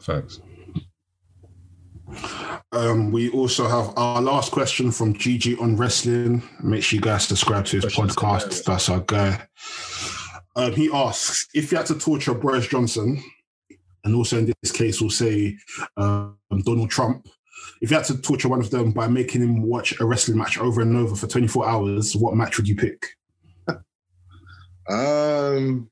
[0.00, 0.40] Facts.
[2.72, 6.42] Um, we also have our last question from GG on wrestling.
[6.62, 8.40] Make sure you guys subscribe to his Questions podcast.
[8.40, 8.62] hilarious.
[8.64, 9.46] That's our guy.
[10.54, 13.22] Um, he asks if you had to torture Boris Johnson,
[14.04, 15.56] and also in this case, we'll say
[15.96, 17.28] um, Donald Trump.
[17.80, 20.58] If you had to torture one of them by making him watch a wrestling match
[20.58, 23.06] over and over for 24 hours, what match would you pick?
[24.88, 25.90] Um,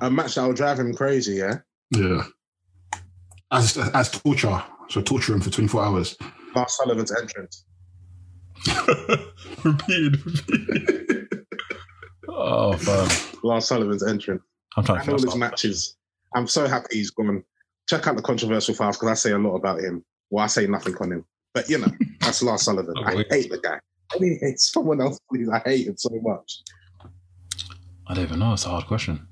[0.00, 1.34] a match that will drive him crazy.
[1.34, 1.56] Yeah,
[1.90, 2.22] Yeah.
[3.50, 4.62] As as torture.
[4.88, 6.16] So torture him for 24 hours.
[6.54, 7.64] Lars Sullivan's entrance.
[9.64, 11.28] repeated, repeated.
[12.28, 13.08] oh, fam.
[13.42, 14.42] Lars Sullivan's entrance.
[14.76, 15.96] I'm trying And to all think his matches.
[16.36, 17.42] I'm so happy he's gone.
[17.92, 20.02] Check out the controversial files because I say a lot about him.
[20.30, 21.26] Well, I say nothing on him.
[21.52, 21.88] But you know,
[22.20, 22.94] that's Lars Sullivan.
[23.04, 23.24] I Okay.
[23.28, 23.78] hate the guy.
[24.14, 25.46] I mean, it's someone else, please.
[25.50, 26.62] I hate him so much.
[28.06, 28.54] I don't even know.
[28.54, 29.28] It's a hard question.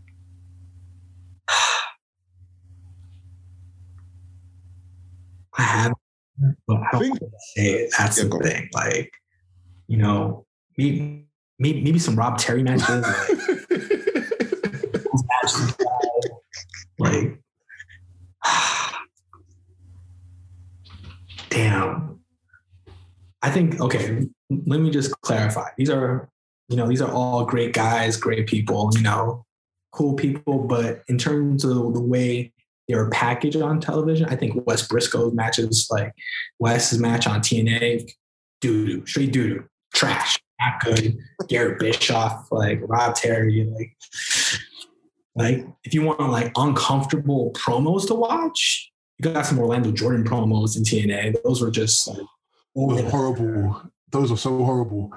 [5.59, 5.93] I have,
[6.67, 7.27] but I don't Think- to
[7.57, 7.95] say it.
[7.99, 8.43] That's Yeah, the go on.
[8.43, 8.69] thing.
[8.73, 9.13] Like,
[9.89, 10.47] you know,
[10.79, 11.27] maybe,
[11.59, 12.87] maybe, maybe some Rob Terry matches.
[14.91, 15.77] Like, those matches,
[16.99, 17.41] like,
[21.61, 22.21] damn.
[23.43, 24.27] I think okay.
[24.67, 25.69] Let me just clarify.
[25.77, 26.29] These are,
[26.69, 28.91] you know, these are all great guys, great people.
[28.95, 29.45] You know,
[29.93, 30.65] cool people.
[30.65, 32.53] But in terms of the way
[32.89, 36.13] they were packaged on television, I think Wes Briscoe's matches, like
[36.59, 38.11] Wes's match on TNA,
[38.61, 39.65] doo doo, straight doo doo,
[39.95, 41.17] trash, not good.
[41.49, 43.97] Garrett Bischoff, like Rob Terry, like,
[45.35, 48.90] like if you want like uncomfortable promos to watch,
[49.21, 51.43] you got some Orlando Jordan promos in TNA.
[51.45, 52.19] Those were just like,
[52.75, 53.83] over Those horrible.
[54.11, 55.13] Those are so horrible.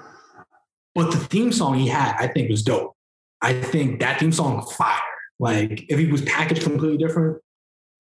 [0.94, 2.96] But the theme song he had, I think, was dope.
[3.42, 5.00] I think that theme song was fire.
[5.40, 7.42] Like if he was packaged completely different,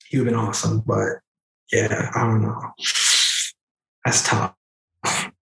[0.07, 0.81] he would have been awesome.
[0.81, 1.19] But
[1.71, 2.61] yeah, I don't know.
[4.05, 4.53] That's tough.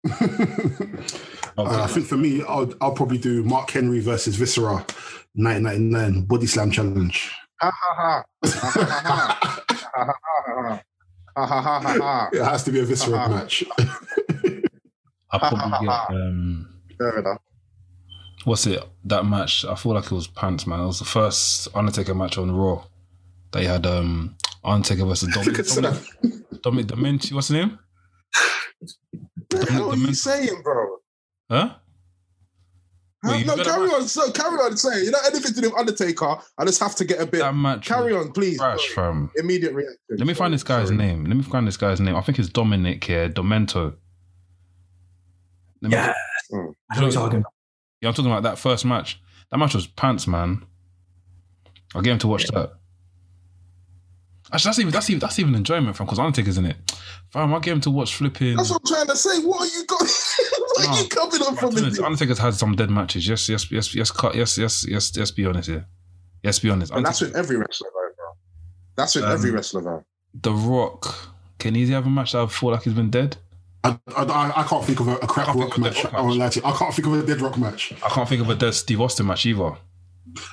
[1.58, 4.86] Uh, I think for me, I'll, I'll probably do Mark Henry versus Viscera
[5.34, 7.32] 1999 Body Slam Challenge.
[7.60, 9.64] Ha ha ha.
[12.32, 13.28] It has to be a Viscera Uh-huh.
[13.28, 13.64] match.
[15.32, 16.68] I probably get um,
[16.98, 17.38] Fair enough.
[18.44, 18.82] what's it?
[19.04, 19.64] That match.
[19.64, 20.80] I feel like it was pants, man.
[20.80, 22.84] It was the first Undertaker match on Raw.
[23.52, 25.66] They had um Undertaker versus Dominic.
[26.62, 27.24] Dominic, Dominic.
[27.30, 27.78] What's his name?
[29.50, 30.96] What the hell are you saying, bro?
[31.50, 31.74] Huh?
[33.22, 33.32] Huh?
[33.32, 34.08] Wait, you no, carry on.
[34.08, 35.04] So carry on saying.
[35.04, 36.36] You know anything to do with Undertaker?
[36.58, 37.40] I just have to get a bit.
[37.40, 37.86] That match.
[37.86, 38.56] Carry on, please.
[38.58, 39.30] Trash, fam.
[39.36, 39.98] Immediate reaction.
[40.10, 40.96] Let me find this guy's Sorry.
[40.96, 41.24] name.
[41.26, 42.16] Let me find this guy's name.
[42.16, 43.28] I think it's Dominic here.
[43.28, 43.94] Demento.
[45.82, 46.14] Let me- Yeah.
[46.52, 47.52] I know what you're talking about.
[48.00, 49.20] Yeah, I'm talking about that first match.
[49.50, 50.64] That match was pants, man.
[51.94, 52.72] I'll get him to watch that.
[54.52, 56.76] Actually, that's even that's even that's even enjoyment, fam, because Undertaker's in it.
[57.30, 58.56] Fam, I'll get him to watch flipping.
[58.56, 59.38] That's what I'm trying to say.
[59.40, 60.00] What are you going?
[60.58, 61.00] what are No.
[61.02, 61.68] you coming up from?
[61.68, 61.98] Undertaker's.
[62.00, 63.28] Undertaker's had some dead matches.
[63.28, 64.34] Yes, yes, yes, yes, cut.
[64.34, 65.30] Yes, yes, yes, yes.
[65.30, 65.86] Be honest here.
[66.42, 66.92] Yes, be honest.
[66.92, 68.26] And that's with every wrestler, though, bro.
[68.96, 70.04] That's with Um, every wrestler, though.
[70.34, 71.32] The Rock.
[71.58, 73.36] Can he have a match that I feel like he's been dead?
[73.84, 76.04] I, I, I can't think of a, a crap rock match.
[76.06, 76.66] I won't lie to you.
[76.66, 77.92] I can't think of a dead rock match.
[78.02, 79.72] I can't think of a dead Steve Austin match either.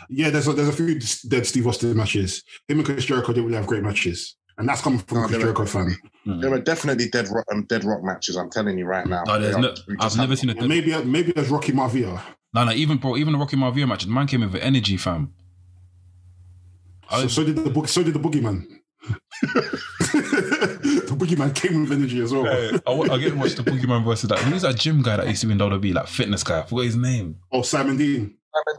[0.10, 1.00] Yeah, there's a, there's a few
[1.30, 2.44] dead Steve Austin matches.
[2.68, 4.36] Him and Chris Jericho didn't really have great matches.
[4.58, 6.42] And that's coming from No, a Chris they were- Jericho fan.
[6.42, 8.36] There are definitely dead rock, um, dead rock matches.
[8.36, 9.24] I'm telling you right now.
[9.26, 10.68] No, there's They are- no, I've just never seen a dead.
[10.68, 12.22] Maybe maybe there's Rocky Maivia.
[12.54, 15.34] No, no, even bro, even the Rocky Maivia match, the man came with energy, fam.
[17.10, 17.88] I- So, so did the book.
[17.88, 18.66] So did the Boogeyman.
[19.42, 22.46] the Boogeyman came with energy as well.
[22.46, 24.40] Hey, I, I get to watch the Boogeyman versus that.
[24.40, 26.60] Who's that gym guy that used to be in WWE, like fitness guy?
[26.60, 27.38] I forgot his name.
[27.52, 28.36] Oh, Simon Dean.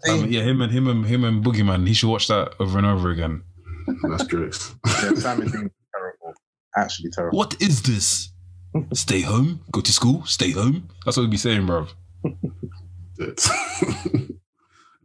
[0.09, 1.87] Um, yeah, him and him and him and Boogeyman.
[1.87, 3.43] He should watch that over and over again.
[4.03, 4.75] That's jokes.
[4.87, 6.35] Yeah, Simon Dean, terrible.
[6.77, 7.39] Actually terrible.
[7.39, 8.33] What is this?
[8.93, 10.89] Stay home, go to school, stay home.
[11.05, 11.87] That's what we'd be saying, bro.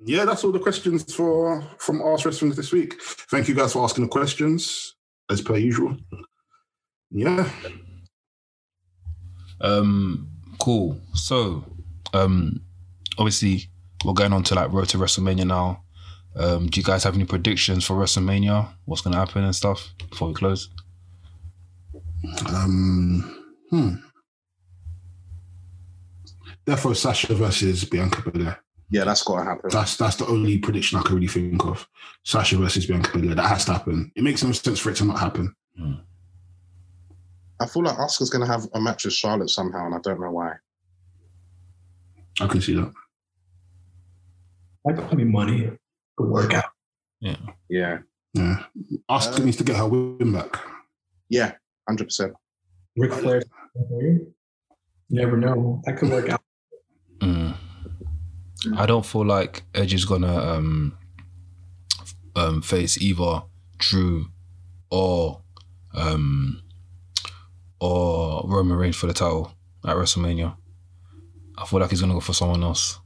[0.06, 3.02] yeah, that's all the questions for from Arse Wrestling this week.
[3.02, 4.96] Thank you guys for asking the questions
[5.30, 5.96] as per usual.
[7.10, 7.50] Yeah.
[9.62, 10.30] Um,
[10.60, 11.00] cool.
[11.14, 11.64] So,
[12.14, 12.62] um,
[13.18, 13.70] obviously
[14.04, 15.84] we're going on to like road to WrestleMania now.
[16.36, 18.68] Um, do you guys have any predictions for WrestleMania?
[18.86, 20.70] What's going to happen and stuff before we close?
[22.48, 23.96] Um, hmm.
[26.66, 28.60] Therefore, Sasha versus Bianca Belair.
[28.90, 29.70] Yeah, that's got to happen.
[29.72, 31.88] That's that's the only prediction I can really think of.
[32.24, 33.36] Sasha versus Bianca Belair.
[33.36, 34.12] That has to happen.
[34.16, 35.54] It makes no sense for it to not happen.
[37.60, 40.20] I feel like Oscar's going to have a match with Charlotte somehow, and I don't
[40.20, 40.54] know why.
[42.40, 42.92] I can see that.
[44.88, 45.72] I put me money.
[46.18, 46.66] Good workout.
[47.20, 47.38] Yeah.
[47.70, 48.00] Yeah,
[48.34, 48.64] Yeah.
[49.10, 50.60] Asuka Uh, needs to get her win back.
[51.30, 51.54] yeah,
[51.88, 52.34] hundred percent.
[52.98, 53.42] Ric Flair.
[53.90, 54.34] You
[55.10, 55.82] never know.
[55.86, 56.42] That could work out.
[57.20, 57.56] Mm.
[58.76, 60.98] I don't feel like Edge is gonna um,
[62.36, 63.44] um, face either
[63.78, 64.28] Drew
[64.92, 65.42] or
[65.94, 66.62] um,
[67.80, 69.54] or Roman Reigns for the title
[69.86, 70.56] at WrestleMania.
[71.58, 73.00] I feel like he's gonna go for someone else.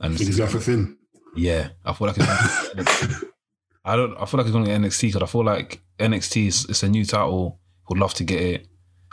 [0.00, 0.96] And think he's going for Finn.
[1.36, 2.26] Yeah, I feel like he's.
[3.84, 4.16] I don't.
[4.16, 6.88] I feel like he's gonna get NXT because I feel like NXT is it's a
[6.88, 7.58] new title.
[7.88, 8.68] Would love to get it,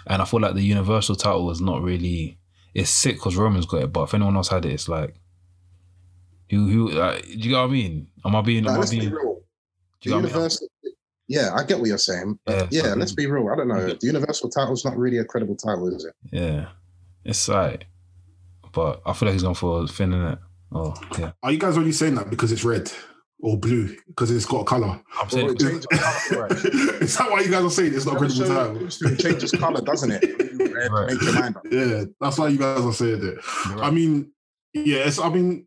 [0.08, 2.38] and I feel like the Universal title is not really.
[2.74, 5.16] It's sick because Roman's got it, but if anyone else had it, it's like.
[6.50, 6.90] Who who?
[6.92, 8.08] Like, do you get what I mean?
[8.26, 8.66] Am I being?
[8.66, 9.12] Am I let's be being?
[9.12, 9.42] real.
[10.02, 10.34] Do you get what I mean?
[10.34, 10.68] Universal.
[11.28, 12.38] Yeah, I get what you're saying.
[12.46, 13.48] Yeah, But yeah, let's be real.
[13.50, 13.88] I don't know.
[13.88, 16.14] The Universal title's not really a credible title, is it?
[16.30, 16.68] Yeah,
[17.24, 17.88] it's like,
[18.74, 20.40] but I feel like he's going for Finn in it.
[20.74, 22.92] Oh yeah, Are you guys only saying that because it's red
[23.42, 23.96] or blue?
[24.08, 25.02] Because it's got a color?
[25.20, 25.46] I'm saying.
[25.48, 26.52] Well, it changes colour, right?
[27.02, 28.88] Is that why you guys are saying it's not a credible title?
[28.88, 30.74] It changes color, doesn't it?
[30.74, 31.12] Red, Right.
[31.12, 31.64] Make your mind up.
[31.70, 33.38] Yeah, that's why you guys are saying it.
[33.70, 34.32] You're I mean,
[34.74, 35.66] yes, I mean,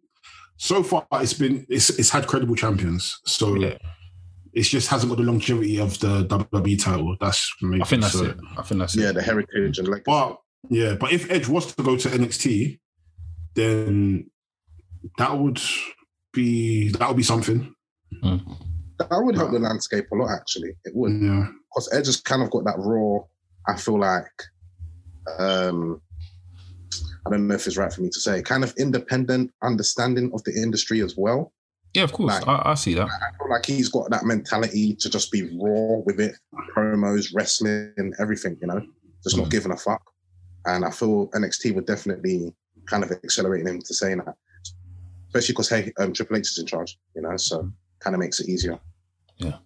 [0.57, 3.77] so far it's been it's it's had credible champions, so Yeah.
[4.55, 7.17] it just hasn't got the longevity of the WWE title.
[7.21, 8.25] That's maybe I think that's so.
[8.25, 8.37] it.
[8.57, 9.03] I think that's it.
[9.03, 9.15] Yeah, it.
[9.17, 10.05] the heritage and like.
[10.05, 10.39] But
[10.71, 12.79] yeah, but if Edge was to go to NXT,
[13.55, 14.31] then
[15.19, 15.61] that would
[16.33, 17.75] be that would be something.
[18.23, 20.31] that would help the landscape a lot.
[20.31, 21.13] Actually, it would.
[21.21, 23.19] Yeah, because Edge has kind of got that raw.
[23.67, 24.31] I feel like,
[25.39, 26.01] um,
[27.27, 30.43] I don't know if it's right for me to say, kind of independent understanding of
[30.45, 31.53] the industry as well.
[31.95, 32.33] Yeah, of course.
[32.35, 33.07] Like- I, I see that.
[33.07, 36.35] I feel like he's got that mentality to just be raw with it,
[36.77, 38.59] promos, wrestling, and everything.
[38.61, 38.83] You know,
[39.23, 39.51] just not Mhm.
[39.51, 40.03] giving a fuck.
[40.67, 42.53] And I feel NXT would definitely
[42.87, 44.35] kind of accelerate him to saying that,
[45.35, 46.97] especially because hey, um, Triple H is in charge.
[47.17, 47.71] You know, so
[48.01, 48.79] kind of makes it easier.
[49.39, 49.57] Yeah.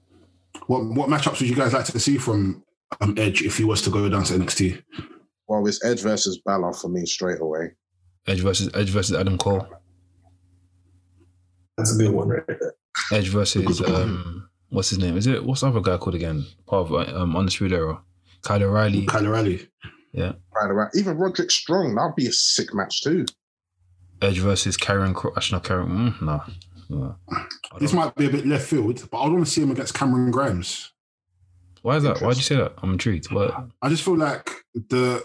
[0.66, 2.64] What what matchups would you guys like to see from
[3.00, 4.82] um, Edge if he was to go down to NXT?
[5.46, 7.72] Well, it's Edge versus Balor for me straight away.
[8.26, 9.66] Edge versus Edge versus Adam Cole.
[11.76, 12.74] That's a good one right there.
[13.12, 15.16] Edge versus um, what's his name?
[15.16, 16.44] Is it what's the other guy called again?
[16.66, 18.02] Part of um, Undisputed Era.
[18.42, 19.06] Kyle O'Reilly.
[19.06, 19.68] Kyle O'Reilly.
[20.12, 20.32] Yeah.
[20.54, 20.90] Right around.
[20.94, 23.26] Even Roderick Strong, that'd be a sick match too.
[24.22, 25.14] Edge versus Karrion.
[25.14, 26.14] Cro- Actually, not Karrion.
[26.18, 26.42] Mm, no.
[26.90, 27.16] no.
[27.78, 30.30] This might be a bit left field, but I want to see him against Cameron
[30.30, 30.92] Grimes.
[31.82, 32.20] Why is that?
[32.20, 32.74] Why'd you say that?
[32.82, 33.30] I'm intrigued.
[33.30, 33.54] What?
[33.82, 35.24] I just feel like the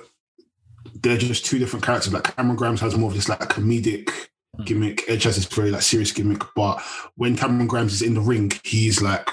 [1.02, 2.14] they're just two different characters.
[2.14, 4.10] Like Cameron Grimes has more of this like comedic
[4.56, 4.64] Hmm.
[4.66, 5.04] gimmick.
[5.10, 6.44] Edge has this very like serious gimmick.
[6.56, 6.80] But
[7.16, 9.28] when Cameron Grimes is in the ring, he's like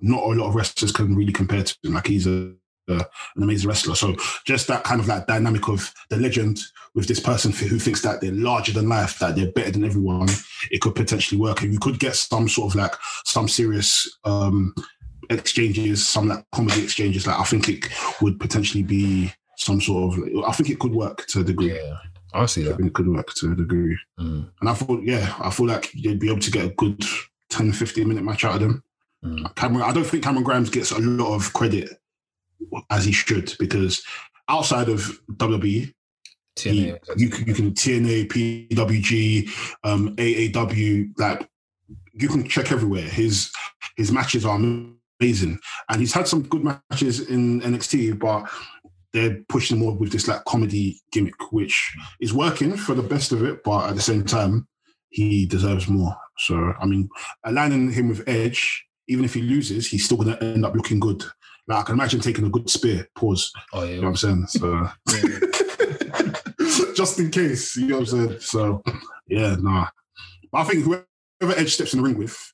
[0.00, 1.92] not a lot of wrestlers can really compare to him.
[1.92, 2.54] Like he's a,
[2.88, 3.02] an
[3.42, 3.94] amazing wrestler.
[3.94, 4.14] So
[4.44, 6.58] just that kind of like dynamic of the legend
[6.94, 10.28] with this person who thinks that they're larger than life, that they're better than everyone,
[10.70, 11.62] it could potentially work.
[11.62, 12.94] And you could get some sort of like
[13.24, 14.74] some serious um
[15.30, 17.26] exchanges, some like comedy exchanges.
[17.26, 17.86] Like I think it
[18.20, 20.24] would potentially be some sort of.
[20.46, 21.74] I think it could work to a degree.
[21.76, 21.96] Yeah,
[22.34, 22.76] I see I that.
[22.76, 23.96] think it could work to a degree.
[24.20, 27.02] Mm, And I thought, yeah, I feel like you'd be able to get a good
[27.50, 28.82] 10, 15 minute match out of them.
[29.24, 29.54] mm.
[29.56, 31.90] Cameron, I don't think Cameron Grimes gets a lot of credit
[32.90, 34.02] as he should because
[34.48, 35.00] outside of
[35.32, 35.92] WWE,
[36.58, 39.48] he, you, can- you can TNA, PWG,
[39.84, 41.48] um, AAW, like
[42.14, 43.02] you can check everywhere.
[43.02, 43.52] His
[43.96, 45.58] his matches are amazing,
[45.90, 48.48] and he's had some good matches in NXT, but
[49.12, 53.44] they're pushing more with this like comedy gimmick, which is working for the best of
[53.44, 54.66] it, but at the same time,
[55.10, 56.16] he deserves more.
[56.38, 57.08] So I mean,
[57.44, 61.00] aligning him with Edge, even if he loses, he's still going to end up looking
[61.00, 61.22] good.
[61.68, 63.08] Like I can imagine taking a good spear.
[63.16, 63.52] Pause.
[63.72, 64.22] Oh You know what.
[64.24, 64.46] I'm saying?
[64.46, 64.88] So
[66.94, 68.40] just in case, you know what I'm saying?
[68.40, 68.82] So
[69.28, 69.88] yeah, nah.
[70.52, 72.52] But I think whoever Edge steps in the ring with,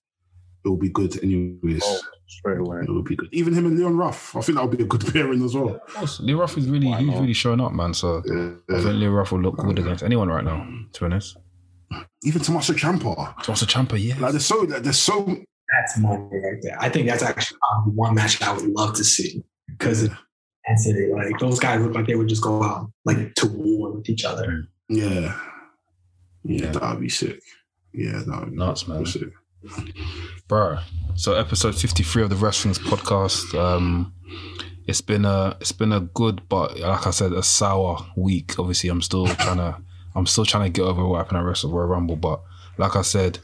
[0.64, 1.82] it will be good anyways.
[1.84, 2.80] Oh, straight away.
[2.82, 3.28] It will be good.
[3.32, 5.74] Even him and Leon Ruff, I think that would be a good pairing as well.
[5.74, 7.20] Of course, Leon Ruff is really Why he's not?
[7.20, 7.93] really showing up, man.
[7.94, 8.80] So I Yeah.
[8.80, 10.66] think Leon Ruff will look good against anyone right now.
[10.94, 11.36] To be honest.
[12.24, 13.43] even Tommaso Ciampa.
[13.43, 14.18] Tommaso Ciampa, yeah.
[14.18, 15.36] Like there's so like, there's so
[15.72, 16.76] That's money right there.
[16.80, 20.08] I think that's actually one match I would love to see because
[20.68, 21.10] intensity.
[21.12, 24.24] Like those guys look like they would just go out like to war with each
[24.24, 24.64] other.
[24.88, 25.38] yeah.
[26.44, 26.70] Yeah, Yeah.
[26.72, 27.40] that'd be sick.
[27.94, 29.06] Yeah, that'd be Nuts, man.
[29.06, 29.28] sick.
[30.48, 30.78] bro.
[31.14, 33.54] So episode fifty three of the Wrestling's podcast.
[33.58, 34.12] Um,
[34.86, 38.58] it's been a it's been a good, but like I said, a sour week.
[38.58, 39.76] Obviously, I'm still trying to
[40.14, 42.16] I'm still trying to get over what happened at Wrestle Royal Rumble.
[42.16, 42.42] But
[42.78, 43.38] like I said,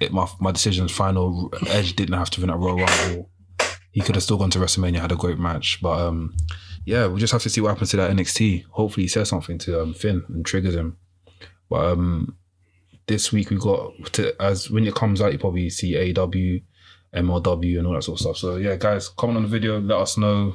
[0.00, 1.52] it my my decision's final.
[1.68, 3.30] Edge didn't have to win at Royal Rumble.
[3.92, 5.80] He could have still gone to WrestleMania, had a great match.
[5.80, 6.36] But um,
[6.84, 8.64] yeah, we'll just have to see what happens to that NXT.
[8.70, 10.98] Hopefully, he says something to um, Finn and triggers him.
[11.68, 12.36] But um,
[13.06, 16.62] this week we got to as when it comes out, you probably see AEW,
[17.14, 18.36] MLW, and all that sort of stuff.
[18.36, 20.54] So yeah, guys, comment on the video, let us know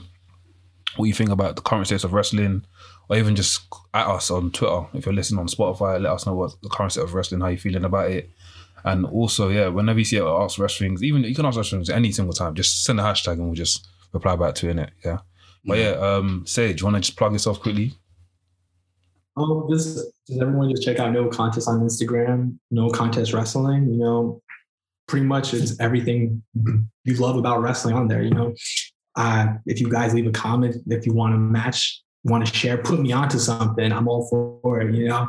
[0.98, 2.66] what you think about the current state of wrestling,
[3.10, 3.62] or even just
[3.94, 4.88] at us on Twitter.
[4.94, 7.48] If you're listening on Spotify, let us know what the current state of wrestling, how
[7.48, 8.30] you're feeling about it.
[8.84, 12.12] And also, yeah, whenever you see it, ask wrestlings, even you can ask wrestlings any
[12.12, 12.56] single time.
[12.56, 14.92] Just send a hashtag and we'll just reply back to in it.
[15.06, 15.20] Yeah.
[15.66, 17.94] But yeah, um, Sage, you want to just plug yourself quickly?
[19.38, 19.96] Um, just
[20.28, 23.90] does everyone just check out No Contest on Instagram, No Contest Wrestling.
[23.90, 24.42] You know,
[25.08, 26.42] pretty much it's everything
[27.04, 28.24] you love about wrestling on there.
[28.24, 28.54] You know,
[29.16, 32.78] uh, if you guys leave a comment, if you want to match, want to share,
[32.78, 33.92] put me onto something.
[33.92, 34.94] I'm all for it.
[34.94, 35.28] You know,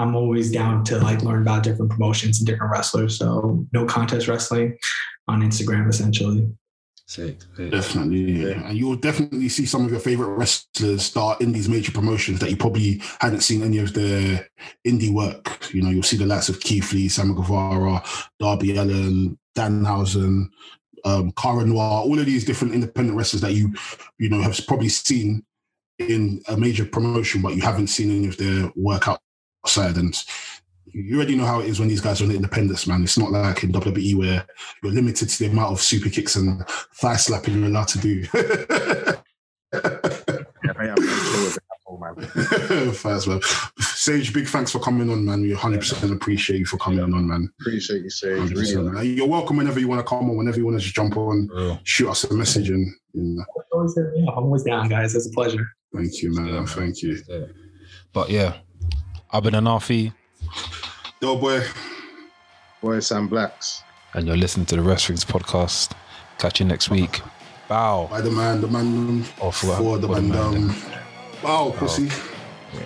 [0.00, 3.18] I'm always down to like learn about different promotions and different wrestlers.
[3.18, 4.78] So No Contest Wrestling
[5.28, 6.48] on Instagram, essentially.
[7.06, 7.42] Sick.
[7.54, 7.70] sick.
[7.70, 8.68] Definitely, yeah.
[8.68, 12.48] And you'll definitely see some of your favorite wrestlers start in these major promotions that
[12.50, 14.48] you probably hadn't seen any of their
[14.86, 15.68] indie work.
[15.74, 18.02] You know, you'll see the likes of Keith Lee, Sammy Guevara,
[18.38, 20.48] Darby Allin, Danhausen,
[21.04, 23.74] um, Cara Noir, all of these different independent wrestlers that you,
[24.18, 25.44] you know, have probably seen
[25.98, 29.06] in a major promotion, but you haven't seen any of their work
[29.64, 29.96] outside.
[29.96, 30.14] And
[30.86, 33.02] you already know how it is when these guys are on the independents, man.
[33.02, 34.46] It's not like in WWE where
[34.82, 36.66] you're limited to the amount of super kicks and
[36.96, 38.26] thigh slapping you're allowed to do.
[39.72, 41.62] Yeah, I am chill with it.
[41.92, 42.92] Oh, man.
[42.92, 43.40] Fast, man.
[43.80, 45.42] Sage, big thanks for coming on, man.
[45.42, 47.50] We 100% appreciate you for coming on, man.
[47.60, 48.50] Appreciate you, Sage.
[48.50, 49.08] 100%, Really.
[49.10, 51.48] You're welcome whenever you want to come on, whenever you want to just jump on,
[51.52, 51.80] Real.
[51.84, 54.36] shoot us a message, and you know, Always hit me up.
[54.36, 55.14] I'm always down, guys.
[55.14, 55.66] It's a pleasure.
[55.94, 56.46] thank you, man.
[56.46, 56.66] Yeah, man.
[56.66, 57.20] Thank you.
[57.28, 57.46] Yeah.
[58.12, 58.56] But yeah,
[59.32, 60.12] I've been Anafi,
[61.20, 61.62] Yo, boy.
[62.80, 63.82] Boy, Sam Blacks.
[64.14, 65.92] and you're listening to the Wrestling's podcast.
[66.38, 67.20] Catch you next week.
[67.68, 68.08] Bow.
[68.10, 70.76] By the man, the man, Oh, for- for the for the man man, down.
[71.44, 72.04] Wow, pussy.
[72.74, 72.80] Yeah.